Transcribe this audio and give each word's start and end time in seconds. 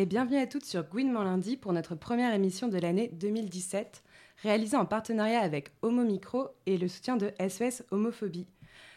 Et 0.00 0.06
bienvenue 0.06 0.38
à 0.38 0.46
toutes 0.46 0.64
sur 0.64 0.82
Gouinement 0.84 1.24
lundi 1.24 1.58
pour 1.58 1.74
notre 1.74 1.94
première 1.94 2.32
émission 2.32 2.68
de 2.68 2.78
l'année 2.78 3.10
2017, 3.12 4.02
réalisée 4.42 4.78
en 4.78 4.86
partenariat 4.86 5.40
avec 5.40 5.72
Homo 5.82 6.04
Micro 6.04 6.48
et 6.64 6.78
le 6.78 6.88
soutien 6.88 7.18
de 7.18 7.30
SOS 7.38 7.82
Homophobie. 7.90 8.46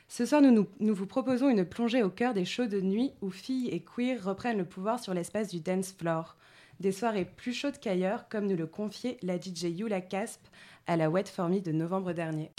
Ce 0.08 0.26
soir, 0.26 0.42
nous, 0.42 0.66
vous 0.80 1.06
proposons 1.06 1.50
une 1.50 1.66
plongée 1.66 2.04
au 2.04 2.10
cœur 2.10 2.34
des 2.34 2.46
shows 2.46 2.68
de 2.68 2.80
nuit 2.80 3.12
où 3.22 3.32
filles 3.32 3.68
et 3.68 3.84
queer 3.84 4.24
reprennent 4.24 4.60
le 4.60 4.64
pouvoir 4.64 5.02
sur 5.02 5.14
l'espace 5.14 5.50
du 5.50 5.60
dance 5.60 5.92
floor. 5.92 6.38
Des 6.80 6.94
soirées 6.94 7.26
plus 7.26 7.52
chaudes 7.52 7.82
qu'ailleurs, 7.82 8.30
comme 8.30 8.48
nous 8.48 8.56
le 8.56 8.66
confiait 8.66 9.18
la 9.24 9.36
DJ 9.36 9.64
Yula 9.78 10.00
Casp 10.00 10.40
à 10.88 10.96
la 10.96 11.10
Wet 11.10 11.26
For 11.26 11.50
Me 11.50 11.60
de 11.60 11.74
novembre 11.74 12.14
dernier. 12.14 12.50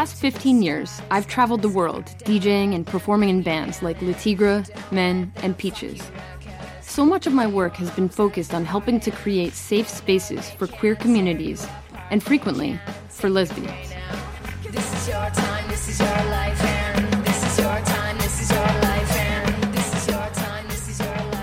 Past 0.00 0.16
15 0.16 0.62
years, 0.62 1.02
I've 1.10 1.26
traveled 1.26 1.60
the 1.60 1.68
world, 1.68 2.06
DJing 2.24 2.74
and 2.74 2.86
performing 2.86 3.28
in 3.28 3.42
bands 3.42 3.82
like 3.82 4.00
Le 4.00 4.14
Tigre, 4.14 4.64
Men, 4.90 5.30
and 5.42 5.58
Peaches. 5.58 6.00
So 6.80 7.04
much 7.04 7.26
of 7.26 7.34
my 7.34 7.46
work 7.46 7.76
has 7.76 7.90
been 7.90 8.08
focused 8.08 8.54
on 8.54 8.64
helping 8.64 8.98
to 9.00 9.10
create 9.10 9.52
safe 9.52 9.86
spaces 9.86 10.48
for 10.48 10.66
queer 10.66 10.94
communities, 10.94 11.68
and 12.10 12.22
frequently, 12.22 12.80
for 13.10 13.28
lesbians. 13.28 13.92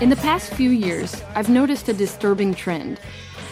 In 0.02 0.08
the 0.10 0.18
past 0.20 0.52
few 0.52 0.70
years, 0.70 1.22
I've 1.36 1.48
noticed 1.48 1.88
a 1.88 1.92
disturbing 1.92 2.54
trend. 2.54 2.98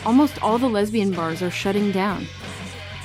Almost 0.05 0.43
all 0.43 0.59
the 0.59 0.69
lesbian 0.69 1.13
bars 1.13 1.43
are 1.43 1.51
shutting 1.51 1.93
down. 1.93 2.27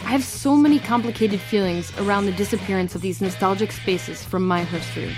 I 0.06 0.14
have 0.14 0.24
so 0.24 0.56
many 0.56 0.80
complicated 0.80 1.40
feelings 1.40 1.94
around 2.00 2.26
the 2.26 2.32
disappearance 2.34 2.96
of 2.96 3.02
these 3.02 3.22
nostalgic 3.22 3.72
spaces 3.72 4.24
from 4.24 4.46
my 4.46 4.64
history. 4.64 5.12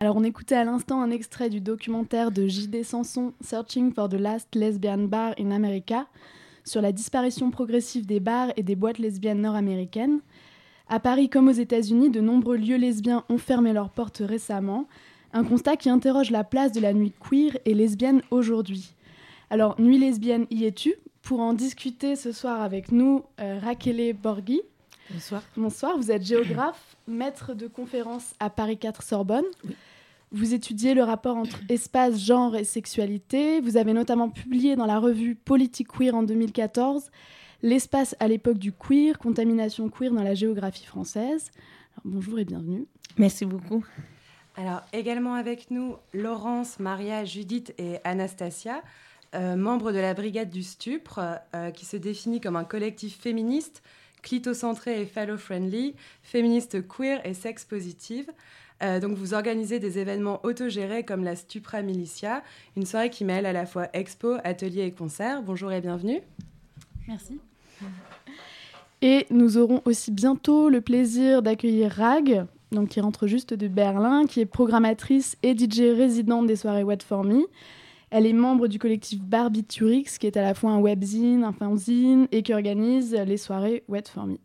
Alors, 0.00 0.16
on 0.16 0.24
écoutait 0.24 0.56
à 0.56 0.64
l'instant 0.64 1.00
un 1.00 1.10
extrait 1.10 1.48
du 1.48 1.60
documentaire 1.60 2.30
de 2.30 2.46
J.D. 2.46 2.84
Sanson, 2.84 3.32
Searching 3.40 3.92
for 3.92 4.08
the 4.08 4.14
Last 4.14 4.54
Lesbian 4.54 5.08
Bar 5.08 5.34
in 5.38 5.50
America, 5.50 6.06
sur 6.64 6.82
la 6.82 6.92
disparition 6.92 7.50
progressive 7.50 8.06
des 8.06 8.20
bars 8.20 8.52
et 8.56 8.62
des 8.62 8.76
boîtes 8.76 8.98
lesbiennes 8.98 9.40
nord-américaines. 9.40 10.20
À 10.88 11.00
Paris 11.00 11.30
comme 11.30 11.48
aux 11.48 11.52
États-Unis, 11.52 12.10
de 12.10 12.20
nombreux 12.20 12.56
lieux 12.56 12.76
lesbiens 12.76 13.24
ont 13.30 13.38
fermé 13.38 13.72
leurs 13.72 13.90
portes 13.90 14.22
récemment, 14.24 14.86
un 15.32 15.42
constat 15.44 15.76
qui 15.76 15.88
interroge 15.88 16.30
la 16.30 16.44
place 16.44 16.72
de 16.72 16.80
la 16.80 16.92
nuit 16.92 17.12
queer 17.18 17.56
et 17.64 17.74
lesbienne 17.74 18.22
aujourd'hui. 18.30 18.94
Alors, 19.50 19.80
Nuit 19.80 19.98
lesbienne, 19.98 20.46
y 20.50 20.64
es-tu? 20.64 20.94
Pour 21.24 21.40
en 21.40 21.54
discuter 21.54 22.16
ce 22.16 22.32
soir 22.32 22.60
avec 22.60 22.92
nous, 22.92 23.24
euh, 23.40 23.58
Raquel 23.58 24.12
Borghi. 24.12 24.60
Bonsoir. 25.10 25.42
Bonsoir, 25.56 25.96
vous 25.96 26.10
êtes 26.10 26.22
géographe, 26.22 26.96
maître 27.08 27.54
de 27.54 27.66
conférence 27.66 28.34
à 28.40 28.50
Paris 28.50 28.76
4 28.76 29.02
Sorbonne. 29.02 29.46
Vous 30.32 30.52
étudiez 30.52 30.92
le 30.92 31.02
rapport 31.02 31.38
entre 31.38 31.60
espace, 31.70 32.22
genre 32.22 32.56
et 32.56 32.64
sexualité. 32.64 33.62
Vous 33.62 33.78
avez 33.78 33.94
notamment 33.94 34.28
publié 34.28 34.76
dans 34.76 34.84
la 34.84 34.98
revue 34.98 35.34
Politique 35.34 35.88
Queer 35.88 36.14
en 36.14 36.24
2014 36.24 37.10
L'espace 37.62 38.14
à 38.20 38.28
l'époque 38.28 38.58
du 38.58 38.72
queer, 38.72 39.18
contamination 39.18 39.88
queer 39.88 40.12
dans 40.12 40.22
la 40.22 40.34
géographie 40.34 40.84
française. 40.84 41.50
Alors, 41.92 42.02
bonjour 42.04 42.38
et 42.38 42.44
bienvenue. 42.44 42.84
Merci 43.16 43.46
beaucoup. 43.46 43.82
Alors, 44.56 44.82
également 44.92 45.34
avec 45.34 45.70
nous, 45.70 45.96
Laurence, 46.12 46.78
Maria, 46.78 47.24
Judith 47.24 47.72
et 47.78 47.96
Anastasia, 48.04 48.82
euh, 49.34 49.56
membres 49.56 49.92
de 49.92 49.98
la 49.98 50.14
Brigade 50.14 50.50
du 50.50 50.62
Stupre, 50.62 51.20
euh, 51.54 51.70
qui 51.70 51.84
se 51.84 51.96
définit 51.96 52.40
comme 52.40 52.56
un 52.56 52.64
collectif 52.64 53.20
féministe, 53.20 53.82
clitocentré 54.22 55.00
et 55.00 55.06
phallo-friendly, 55.06 55.94
féministe 56.22 56.86
queer 56.86 57.20
et 57.26 57.34
sex 57.34 57.64
positive. 57.64 58.30
Euh, 58.82 59.00
donc, 59.00 59.16
vous 59.16 59.34
organisez 59.34 59.78
des 59.78 59.98
événements 59.98 60.40
autogérés 60.44 61.04
comme 61.04 61.24
la 61.24 61.36
Stupra 61.36 61.82
Militia, 61.82 62.42
une 62.76 62.86
soirée 62.86 63.10
qui 63.10 63.24
mêle 63.24 63.46
à 63.46 63.52
la 63.52 63.66
fois 63.66 63.88
expo, 63.92 64.36
ateliers 64.44 64.86
et 64.86 64.92
concerts. 64.92 65.42
Bonjour 65.42 65.72
et 65.72 65.80
bienvenue. 65.80 66.20
Merci. 67.06 67.38
Et 69.02 69.26
nous 69.30 69.58
aurons 69.58 69.82
aussi 69.84 70.10
bientôt 70.10 70.68
le 70.68 70.80
plaisir 70.80 71.42
d'accueillir 71.42 71.92
Rag, 71.92 72.46
donc 72.72 72.88
qui 72.88 73.00
rentre 73.00 73.26
juste 73.26 73.52
de 73.52 73.68
Berlin, 73.68 74.26
qui 74.26 74.40
est 74.40 74.46
programmatrice 74.46 75.36
et 75.42 75.56
DJ 75.56 75.94
résidente 75.94 76.46
des 76.46 76.56
soirées 76.56 76.82
What 76.84 77.00
For 77.06 77.24
Me. 77.24 77.42
Elle 78.10 78.26
est 78.26 78.32
membre 78.32 78.68
du 78.68 78.78
collectif 78.78 79.20
Barbiturix, 79.20 80.18
qui 80.18 80.26
est 80.26 80.36
à 80.36 80.42
la 80.42 80.54
fois 80.54 80.70
un 80.70 80.80
webzine, 80.80 81.44
un 81.44 81.52
fanzine, 81.52 82.28
et 82.32 82.42
qui 82.42 82.52
organise 82.52 83.14
les 83.14 83.36
soirées 83.36 83.84
What 83.88 84.02
For 84.12 84.26
Me. 84.26 84.36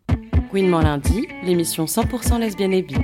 Queenement 0.52 0.82
lundi, 0.82 1.28
l'émission 1.44 1.86
100% 1.86 2.40
lesbienne 2.40 2.74
et 2.74 2.82
bi. 2.82 2.96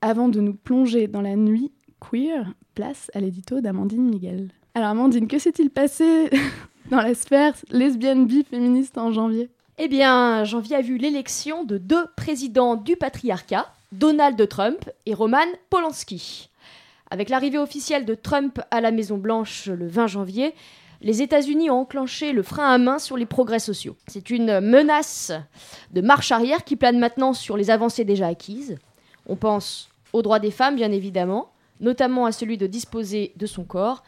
Avant 0.00 0.28
de 0.28 0.40
nous 0.40 0.54
plonger 0.54 1.08
dans 1.08 1.22
la 1.22 1.34
nuit 1.34 1.72
queer, 2.00 2.54
place 2.74 3.10
à 3.14 3.20
l'édito 3.20 3.60
d'Amandine 3.60 4.08
Miguel. 4.08 4.50
Alors 4.74 4.90
Amandine, 4.90 5.26
que 5.26 5.40
s'est-il 5.40 5.70
passé 5.70 6.30
dans 6.90 7.00
la 7.00 7.14
sphère 7.14 7.54
lesbienne 7.70 8.26
bi 8.26 8.44
féministe 8.44 8.96
en 8.96 9.10
janvier? 9.10 9.50
Eh 9.78 9.88
bien, 9.88 10.44
janvier 10.44 10.76
a 10.76 10.80
vu 10.80 10.98
l'élection 10.98 11.64
de 11.64 11.78
deux 11.78 12.06
présidents 12.16 12.76
du 12.76 12.96
patriarcat, 12.96 13.72
Donald 13.92 14.48
Trump 14.48 14.88
et 15.06 15.14
Roman 15.14 15.38
Polanski. 15.70 16.50
Avec 17.10 17.30
l'arrivée 17.30 17.58
officielle 17.58 18.04
de 18.04 18.14
Trump 18.14 18.60
à 18.70 18.80
la 18.80 18.90
Maison-Blanche 18.90 19.66
le 19.66 19.86
20 19.86 20.06
janvier, 20.08 20.54
les 21.00 21.22
États-Unis 21.22 21.70
ont 21.70 21.80
enclenché 21.80 22.32
le 22.32 22.42
frein 22.42 22.68
à 22.68 22.78
main 22.78 22.98
sur 22.98 23.16
les 23.16 23.26
progrès 23.26 23.60
sociaux. 23.60 23.96
C'est 24.08 24.30
une 24.30 24.60
menace 24.60 25.32
de 25.92 26.00
marche 26.00 26.32
arrière 26.32 26.64
qui 26.64 26.76
plane 26.76 26.98
maintenant 26.98 27.32
sur 27.32 27.56
les 27.56 27.70
avancées 27.70 28.04
déjà 28.04 28.26
acquises. 28.26 28.78
On 29.26 29.36
pense 29.36 29.90
aux 30.12 30.22
droits 30.22 30.40
des 30.40 30.50
femmes, 30.50 30.76
bien 30.76 30.90
évidemment, 30.90 31.52
notamment 31.80 32.26
à 32.26 32.32
celui 32.32 32.58
de 32.58 32.66
disposer 32.66 33.32
de 33.36 33.46
son 33.46 33.64
corps, 33.64 34.02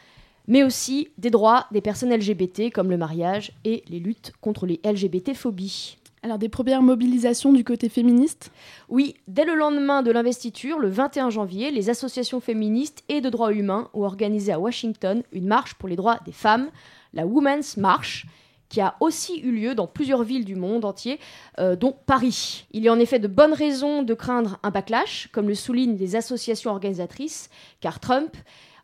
mais 0.49 0.65
aussi 0.65 1.09
des 1.17 1.31
droits 1.31 1.67
des 1.71 1.81
personnes 1.81 2.13
LGBT 2.13 2.73
comme 2.73 2.91
le 2.91 2.97
mariage 2.97 3.53
et 3.65 3.85
les 3.89 4.01
luttes 4.01 4.33
contre 4.41 4.67
les 4.67 4.81
LGBT-phobies. 4.85 6.00
Alors 6.23 6.37
des 6.37 6.51
premières 6.51 6.83
mobilisations 6.83 7.51
du 7.51 7.65
côté 7.65 7.89
féministe? 7.89 8.53
Oui, 8.91 9.15
dès 9.27 9.47
le 9.47 9.55
lendemain 9.55 10.03
de 10.03 10.11
l'investiture, 10.11 10.79
le 10.79 10.89
21 10.89 11.31
janvier, 11.31 11.71
les 11.71 11.89
associations 11.89 12.41
féministes 12.41 13.03
et 13.09 13.23
de 13.23 13.31
droits 13.31 13.55
humains 13.55 13.89
ont 13.95 14.03
organisé 14.03 14.53
à 14.53 14.61
Washington 14.61 15.23
une 15.33 15.47
marche 15.47 15.75
pour 15.75 15.89
les 15.89 15.97
droits 15.97 16.21
des 16.27 16.33
femmes, 16.33 16.69
la 17.15 17.27
Women's 17.27 17.79
March, 17.79 18.27
qui 18.69 18.83
a 18.83 18.97
aussi 19.01 19.41
eu 19.41 19.51
lieu 19.51 19.75
dans 19.75 19.87
plusieurs 19.87 20.23
villes 20.23 20.45
du 20.45 20.57
monde 20.57 20.85
entier, 20.85 21.19
euh, 21.59 21.75
dont 21.75 21.97
Paris. 22.05 22.67
Il 22.73 22.83
y 22.83 22.89
a 22.89 22.93
en 22.93 23.01
effet 23.01 23.19
de 23.19 23.27
bonnes 23.27 23.55
raisons 23.55 24.03
de 24.03 24.13
craindre 24.13 24.59
un 24.63 24.71
backlash, 24.71 25.31
comme 25.33 25.49
le 25.49 25.55
soulignent 25.55 25.97
les 25.97 26.17
associations 26.17 26.71
organisatrices, 26.71 27.49
car 27.81 27.99
Trump 27.99 28.37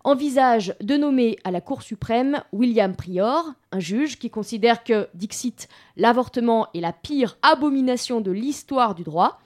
envisage 0.06 0.72
de 0.80 0.96
nommer 0.96 1.36
à 1.42 1.50
la 1.50 1.60
Cour 1.60 1.82
suprême 1.82 2.40
William 2.52 2.94
Prior, 2.94 3.52
un 3.72 3.80
juge 3.80 4.20
qui 4.20 4.30
considère 4.30 4.84
que, 4.84 5.08
dixit, 5.14 5.68
l'avortement 5.96 6.68
est 6.74 6.80
la 6.80 6.92
pire 6.92 7.36
abomination 7.42 8.20
de 8.20 8.30
l'histoire 8.30 8.94
du 8.94 9.02
droit. 9.02 9.40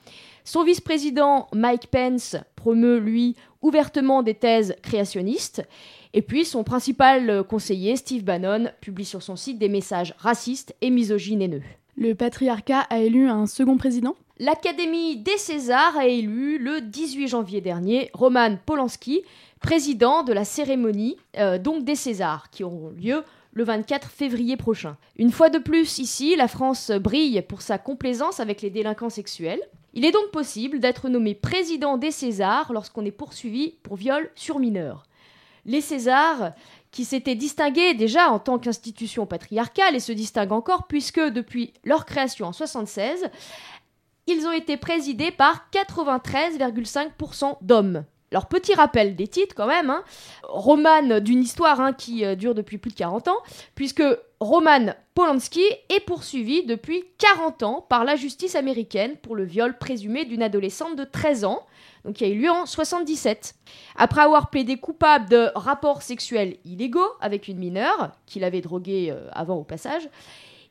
Son 0.44 0.62
vice-président 0.62 1.48
Mike 1.54 1.86
Pence 1.86 2.36
promeut, 2.56 2.98
lui, 2.98 3.36
ouvertement 3.62 4.22
des 4.22 4.34
thèses 4.34 4.76
créationnistes. 4.82 5.66
Et 6.12 6.20
puis 6.20 6.44
son 6.44 6.62
principal 6.62 7.42
conseiller, 7.44 7.96
Steve 7.96 8.24
Bannon, 8.24 8.70
publie 8.82 9.06
sur 9.06 9.22
son 9.22 9.36
site 9.36 9.58
des 9.58 9.70
messages 9.70 10.14
racistes 10.18 10.74
et 10.82 10.90
misogynes 10.90 11.40
haineux. 11.40 11.62
Le 11.96 12.14
patriarcat 12.14 12.80
a 12.90 12.98
élu 12.98 13.28
un 13.28 13.46
second 13.46 13.78
président? 13.78 14.14
L'Académie 14.42 15.18
des 15.18 15.36
Césars 15.36 15.98
a 15.98 16.06
élu 16.06 16.56
le 16.56 16.80
18 16.80 17.28
janvier 17.28 17.60
dernier 17.60 18.08
Roman 18.14 18.56
Polanski, 18.64 19.22
président 19.60 20.22
de 20.22 20.32
la 20.32 20.46
cérémonie 20.46 21.18
euh, 21.36 21.58
donc 21.58 21.84
des 21.84 21.94
Césars, 21.94 22.48
qui 22.48 22.64
auront 22.64 22.88
lieu 22.88 23.22
le 23.52 23.64
24 23.64 24.08
février 24.08 24.56
prochain. 24.56 24.96
Une 25.18 25.30
fois 25.30 25.50
de 25.50 25.58
plus, 25.58 25.98
ici, 25.98 26.36
la 26.36 26.48
France 26.48 26.90
brille 26.90 27.42
pour 27.42 27.60
sa 27.60 27.76
complaisance 27.76 28.40
avec 28.40 28.62
les 28.62 28.70
délinquants 28.70 29.10
sexuels. 29.10 29.60
Il 29.92 30.06
est 30.06 30.10
donc 30.10 30.30
possible 30.30 30.80
d'être 30.80 31.10
nommé 31.10 31.34
président 31.34 31.98
des 31.98 32.10
Césars 32.10 32.72
lorsqu'on 32.72 33.04
est 33.04 33.10
poursuivi 33.10 33.74
pour 33.82 33.96
viol 33.96 34.30
sur 34.36 34.58
mineur. 34.58 35.04
Les 35.66 35.82
Césars, 35.82 36.52
qui 36.90 37.04
s'étaient 37.04 37.34
distingués 37.34 37.94
déjà 37.94 38.30
en 38.30 38.38
tant 38.38 38.58
qu'institution 38.58 39.26
patriarcale 39.26 39.94
et 39.94 40.00
se 40.00 40.12
distinguent 40.12 40.52
encore 40.52 40.86
puisque 40.86 41.20
depuis 41.20 41.72
leur 41.84 42.04
création 42.04 42.46
en 42.46 42.50
1976, 42.50 43.30
ils 44.30 44.46
ont 44.46 44.52
été 44.52 44.76
présidés 44.76 45.30
par 45.30 45.68
93,5% 45.72 47.58
d'hommes. 47.60 48.04
Alors, 48.32 48.46
petit 48.46 48.74
rappel 48.74 49.16
des 49.16 49.26
titres 49.26 49.56
quand 49.56 49.66
même. 49.66 49.90
Hein. 49.90 50.04
Roman 50.44 51.18
d'une 51.20 51.42
histoire 51.42 51.80
hein, 51.80 51.92
qui 51.92 52.24
euh, 52.24 52.36
dure 52.36 52.54
depuis 52.54 52.78
plus 52.78 52.90
de 52.90 52.96
40 52.96 53.26
ans, 53.26 53.38
puisque 53.74 54.04
Roman 54.38 54.94
Polanski 55.14 55.64
est 55.88 56.04
poursuivi 56.06 56.64
depuis 56.64 57.04
40 57.18 57.62
ans 57.64 57.86
par 57.88 58.04
la 58.04 58.14
justice 58.14 58.54
américaine 58.54 59.16
pour 59.16 59.34
le 59.34 59.44
viol 59.44 59.76
présumé 59.76 60.24
d'une 60.24 60.42
adolescente 60.42 60.96
de 60.96 61.04
13 61.04 61.44
ans, 61.44 61.66
donc 62.04 62.14
qui 62.14 62.24
a 62.24 62.28
eu 62.28 62.38
lieu 62.38 62.50
en 62.50 62.66
77. 62.66 63.54
Après 63.96 64.22
avoir 64.22 64.48
plaidé 64.50 64.76
coupable 64.76 65.28
de 65.28 65.50
rapports 65.56 66.02
sexuels 66.02 66.56
illégaux 66.64 67.10
avec 67.20 67.48
une 67.48 67.58
mineure, 67.58 68.12
qu'il 68.26 68.44
avait 68.44 68.60
droguée 68.60 69.10
euh, 69.10 69.28
avant 69.32 69.56
au 69.56 69.64
passage, 69.64 70.08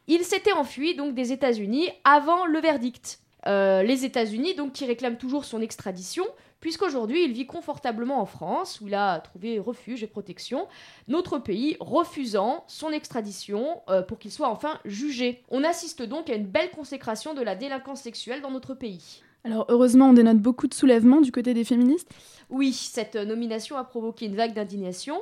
il 0.07 0.23
s'était 0.23 0.53
enfui 0.53 0.95
donc 0.95 1.13
des 1.13 1.33
États-Unis 1.33 1.89
avant 2.06 2.45
le 2.45 2.59
verdict. 2.59 3.19
Euh, 3.47 3.83
les 3.83 4.06
États-Unis, 4.06 4.56
donc, 4.56 4.74
qui 4.74 4.86
réclament 4.86 5.18
toujours 5.18 5.45
son 5.45 5.62
extradition, 5.62 6.25
puisqu'aujourd'hui 6.59 7.24
il 7.24 7.31
vit 7.31 7.45
confortablement 7.45 8.19
en 8.19 8.25
France, 8.25 8.81
où 8.81 8.88
il 8.88 8.95
a 8.95 9.19
trouvé 9.19 9.59
refuge 9.59 10.03
et 10.03 10.07
protection, 10.07 10.68
notre 11.07 11.38
pays 11.38 11.77
refusant 11.80 12.63
son 12.68 12.91
extradition 12.91 13.81
euh, 13.89 14.01
pour 14.01 14.19
qu'il 14.19 14.31
soit 14.31 14.50
enfin 14.50 14.80
jugé. 14.86 15.41
On 15.50 15.63
assiste 15.63 16.01
donc 16.01 16.30
à 16.30 16.36
une 16.36 16.47
belle 16.47 16.71
consécration 16.71 17.33
de 17.33 17.41
la 17.41 17.56
délinquance 17.56 18.01
sexuelle 18.01 18.41
dans 18.41 18.51
notre 18.51 18.74
pays. 18.74 19.21
Alors 19.45 19.65
heureusement, 19.69 20.09
on 20.09 20.13
dénote 20.13 20.39
beaucoup 20.39 20.68
de 20.68 20.74
soulèvement 20.74 21.21
du 21.21 21.31
côté 21.31 21.53
des 21.53 21.63
féministes. 21.63 22.09
Oui, 22.50 22.74
cette 22.74 23.15
nomination 23.15 23.77
a 23.77 23.85
provoqué 23.85 24.25
une 24.25 24.35
vague 24.35 24.53
d'indignation. 24.53 25.21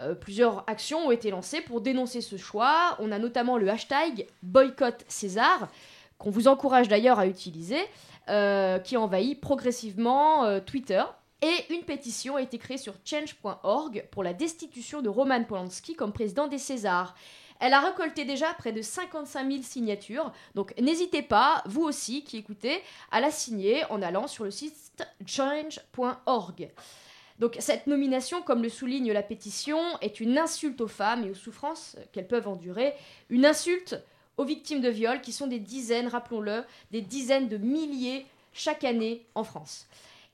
Euh, 0.00 0.14
plusieurs 0.14 0.62
actions 0.68 1.08
ont 1.08 1.10
été 1.10 1.30
lancées 1.30 1.60
pour 1.60 1.80
dénoncer 1.80 2.20
ce 2.20 2.36
choix. 2.36 2.96
On 3.00 3.10
a 3.10 3.18
notamment 3.18 3.58
le 3.58 3.68
hashtag 3.68 4.26
boycott 4.42 5.04
César, 5.08 5.68
qu'on 6.18 6.30
vous 6.30 6.48
encourage 6.48 6.88
d'ailleurs 6.88 7.18
à 7.18 7.26
utiliser, 7.26 7.80
euh, 8.28 8.78
qui 8.78 8.96
envahit 8.96 9.40
progressivement 9.40 10.44
euh, 10.44 10.60
Twitter. 10.60 11.02
Et 11.40 11.72
une 11.72 11.82
pétition 11.82 12.36
a 12.36 12.42
été 12.42 12.58
créée 12.58 12.78
sur 12.78 12.94
change.org 13.04 14.04
pour 14.10 14.24
la 14.24 14.34
destitution 14.34 15.02
de 15.02 15.08
Roman 15.08 15.44
Polanski 15.44 15.94
comme 15.94 16.12
président 16.12 16.48
des 16.48 16.58
Césars. 16.58 17.14
Elle 17.60 17.74
a 17.74 17.80
récolté 17.80 18.24
déjà 18.24 18.52
près 18.54 18.72
de 18.72 18.82
55 18.82 19.50
000 19.50 19.62
signatures, 19.62 20.32
donc 20.54 20.72
n'hésitez 20.80 21.22
pas, 21.22 21.62
vous 21.66 21.82
aussi 21.82 22.22
qui 22.22 22.36
écoutez, 22.36 22.80
à 23.10 23.20
la 23.20 23.30
signer 23.30 23.84
en 23.90 24.00
allant 24.00 24.28
sur 24.28 24.44
le 24.44 24.50
site 24.50 25.04
change.org. 25.26 26.70
Donc 27.38 27.56
cette 27.60 27.86
nomination, 27.86 28.42
comme 28.42 28.62
le 28.62 28.68
souligne 28.68 29.12
la 29.12 29.22
pétition, 29.22 29.80
est 30.00 30.20
une 30.20 30.38
insulte 30.38 30.80
aux 30.80 30.88
femmes 30.88 31.24
et 31.24 31.30
aux 31.30 31.34
souffrances 31.34 31.96
qu'elles 32.12 32.28
peuvent 32.28 32.48
endurer, 32.48 32.94
une 33.28 33.46
insulte 33.46 33.96
aux 34.38 34.44
victimes 34.44 34.80
de 34.80 34.88
viol 34.88 35.20
qui 35.20 35.32
sont 35.32 35.46
des 35.46 35.58
dizaines, 35.58 36.08
rappelons-le, 36.08 36.64
des 36.90 37.02
dizaines 37.02 37.48
de 37.48 37.58
milliers 37.58 38.24
chaque 38.54 38.84
année 38.84 39.26
en 39.34 39.44
France. 39.44 39.86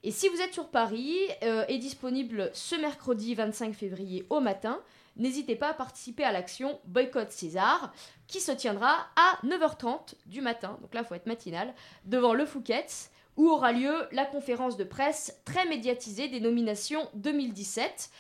Et 0.04 0.10
si 0.10 0.28
vous 0.28 0.40
êtes 0.40 0.52
sur 0.52 0.68
Paris, 0.68 1.16
euh, 1.42 1.64
est 1.66 1.78
disponible 1.78 2.50
ce 2.52 2.76
mercredi 2.76 3.34
25 3.34 3.74
février 3.74 4.26
au 4.28 4.38
matin, 4.40 4.78
n'hésitez 5.16 5.56
pas 5.56 5.70
à 5.70 5.74
participer 5.74 6.24
à 6.24 6.32
l'action 6.32 6.78
Boycott 6.84 7.32
César, 7.32 7.92
qui 8.26 8.40
se 8.40 8.52
tiendra 8.52 9.06
à 9.16 9.38
9h30 9.46 10.14
du 10.26 10.42
matin, 10.42 10.78
donc 10.82 10.92
là 10.94 11.00
il 11.00 11.06
faut 11.06 11.14
être 11.14 11.26
matinal, 11.26 11.72
devant 12.04 12.34
le 12.34 12.44
Fouquet's, 12.44 13.10
où 13.36 13.48
aura 13.48 13.72
lieu 13.72 13.94
la 14.12 14.26
conférence 14.26 14.76
de 14.76 14.84
presse 14.84 15.40
très 15.46 15.66
médiatisée 15.66 16.28
des 16.28 16.40
nominations 16.40 17.08
2017. 17.14 18.10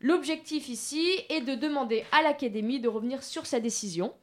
L'objectif 0.00 0.68
ici 0.68 1.04
est 1.28 1.42
de 1.42 1.54
demander 1.54 2.04
à 2.12 2.22
l'Académie 2.22 2.80
de 2.80 2.88
revenir 2.88 3.22
sur 3.22 3.46
sa 3.46 3.60
décision. 3.60 4.14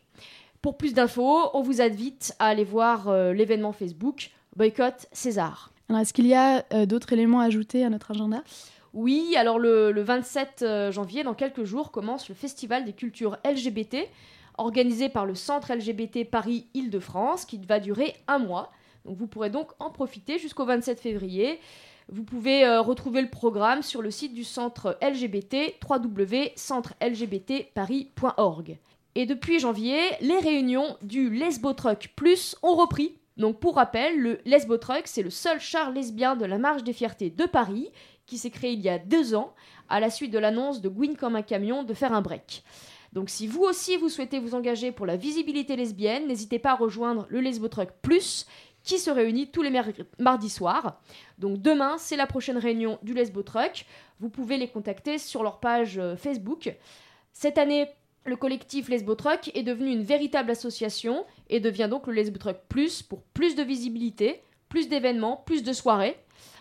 Pour 0.62 0.78
plus 0.78 0.94
d'infos, 0.94 1.50
on 1.54 1.62
vous 1.62 1.82
invite 1.82 2.36
à 2.40 2.48
aller 2.48 2.64
voir 2.64 3.08
euh, 3.08 3.34
l'événement 3.34 3.72
Facebook 3.72 4.32
Boycott 4.56 5.08
César. 5.12 5.72
Alors, 5.88 6.02
est-ce 6.02 6.14
qu'il 6.14 6.28
y 6.28 6.36
a 6.36 6.66
euh, 6.74 6.86
d'autres 6.86 7.14
éléments 7.14 7.40
à 7.40 7.46
ajouter 7.46 7.84
à 7.84 7.90
notre 7.90 8.12
agenda? 8.12 8.44
Oui, 8.94 9.36
alors 9.38 9.60
le, 9.60 9.92
le 9.92 10.02
27 10.02 10.62
euh, 10.62 10.92
janvier, 10.92 11.24
dans 11.24 11.34
quelques 11.34 11.64
jours, 11.64 11.92
commence 11.92 12.28
le 12.28 12.36
Festival 12.36 12.86
des 12.86 12.94
cultures 12.94 13.38
LGBT, 13.46 14.08
organisé 14.58 15.10
par 15.10 15.26
le 15.26 15.36
Centre 15.36 15.74
LGBT 15.74 16.30
Paris-Île-de-France, 16.30 17.46
qui 17.46 17.60
va 17.60 17.80
durer 17.80 18.16
un 18.28 18.40
mois. 18.40 18.72
Donc 19.06 19.18
vous 19.18 19.28
pourrez 19.28 19.50
donc 19.50 19.70
en 19.80 19.92
profiter 19.92 20.40
jusqu'au 20.40 20.66
27 20.66 21.00
février. 21.00 21.60
Vous 22.12 22.24
pouvez 22.24 22.66
euh, 22.66 22.82
retrouver 22.82 23.22
le 23.22 23.30
programme 23.30 23.84
sur 23.84 24.02
le 24.02 24.10
site 24.10 24.34
du 24.34 24.44
centre 24.44 24.98
LGBT 25.02 25.76
www.centrelgbtparis.org. 25.88 28.78
Et 29.16 29.26
depuis 29.26 29.60
janvier, 29.60 30.00
les 30.22 30.38
réunions 30.38 30.98
du 31.02 31.30
Lesbotruck 31.30 32.10
Plus 32.16 32.56
ont 32.62 32.76
repris. 32.76 33.16
Donc 33.38 33.60
pour 33.60 33.76
rappel, 33.76 34.20
le 34.20 34.40
Lesbotruck, 34.46 35.04
c'est 35.06 35.24
le 35.24 35.30
seul 35.30 35.60
char 35.60 35.92
lesbien 35.92 36.36
de 36.36 36.46
la 36.46 36.58
Marche 36.58 36.84
des 36.84 36.94
Fiertés 36.94 37.30
de 37.30 37.46
Paris, 37.46 37.90
qui 38.26 38.38
s'est 38.38 38.52
créé 38.52 38.74
il 38.74 38.82
y 38.82 38.90
a 38.90 39.00
deux 39.00 39.34
ans, 39.34 39.54
à 39.88 40.00
la 40.00 40.10
suite 40.10 40.32
de 40.32 40.40
l'annonce 40.40 40.82
de 40.82 40.90
Gwyn 40.90 41.16
comme 41.16 41.36
un 41.36 41.42
camion 41.42 41.84
de 41.84 41.94
faire 41.94 42.14
un 42.14 42.22
break. 42.22 42.64
Donc 43.14 43.30
si 43.30 43.48
vous 43.48 43.64
aussi 43.64 43.98
vous 43.98 44.10
souhaitez 44.10 44.40
vous 44.40 44.54
engager 44.54 44.92
pour 44.92 45.06
la 45.06 45.18
visibilité 45.18 45.76
lesbienne, 45.76 46.28
n'hésitez 46.28 46.60
pas 46.60 46.72
à 46.72 46.76
rejoindre 46.76 47.26
le 47.30 47.40
Lesbotruck 47.40 47.90
Plus, 48.02 48.46
qui 48.84 49.00
se 49.00 49.10
réunit 49.10 49.48
tous 49.48 49.62
les 49.62 49.72
mardis 50.20 50.50
soirs. 50.50 51.00
Donc 51.38 51.62
demain, 51.62 51.98
c'est 51.98 52.16
la 52.16 52.28
prochaine 52.28 52.58
réunion 52.58 53.00
du 53.04 53.14
Lesbotruck. 53.14 53.86
Vous 54.20 54.30
pouvez 54.30 54.58
les 54.58 54.68
contacter 54.68 55.18
sur 55.18 55.44
leur 55.44 55.60
page 55.60 55.98
euh, 55.98 56.16
Facebook. 56.16 56.76
Cette 57.34 57.58
année, 57.58 57.88
le 58.26 58.36
collectif 58.36 58.90
Lesbotruck 58.90 59.52
est 59.54 59.64
devenu 59.64 59.92
une 59.92 60.04
véritable 60.04 60.52
association 60.52 61.26
et 61.50 61.60
devient 61.60 61.88
donc 61.90 62.08
le 62.08 62.14
Lesbotruck 62.14 62.58
Plus 62.68 63.02
pour 63.02 63.22
plus 63.34 63.56
de 63.56 63.64
visibilité, 63.64 64.42
plus 64.68 64.88
d'événements, 64.88 65.42
plus 65.46 65.64
de 65.64 65.74
soirées. 65.74 66.18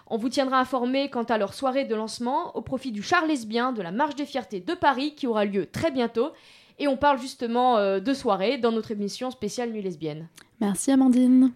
On 0.06 0.16
vous 0.16 0.30
tiendra 0.30 0.58
informé 0.58 1.10
quant 1.10 1.24
à 1.24 1.36
leur 1.36 1.52
soirée 1.52 1.84
de 1.84 1.94
lancement 1.94 2.56
au 2.56 2.62
profit 2.62 2.92
du 2.92 3.02
char 3.02 3.26
lesbien 3.26 3.72
de 3.72 3.82
la 3.82 3.90
Marche 3.90 4.14
des 4.14 4.24
Fiertés 4.24 4.60
de 4.60 4.74
Paris 4.74 5.14
qui 5.14 5.26
aura 5.26 5.44
lieu 5.44 5.66
très 5.66 5.90
bientôt. 5.90 6.30
Et 6.78 6.88
on 6.88 6.96
parle 6.96 7.18
justement 7.18 7.76
euh, 7.76 8.00
de 8.00 8.14
soirée 8.14 8.56
dans 8.56 8.72
notre 8.72 8.92
émission 8.92 9.30
spéciale 9.30 9.70
Nuit 9.70 9.82
lesbienne. 9.82 10.28
Merci 10.60 10.92
Amandine. 10.92 11.52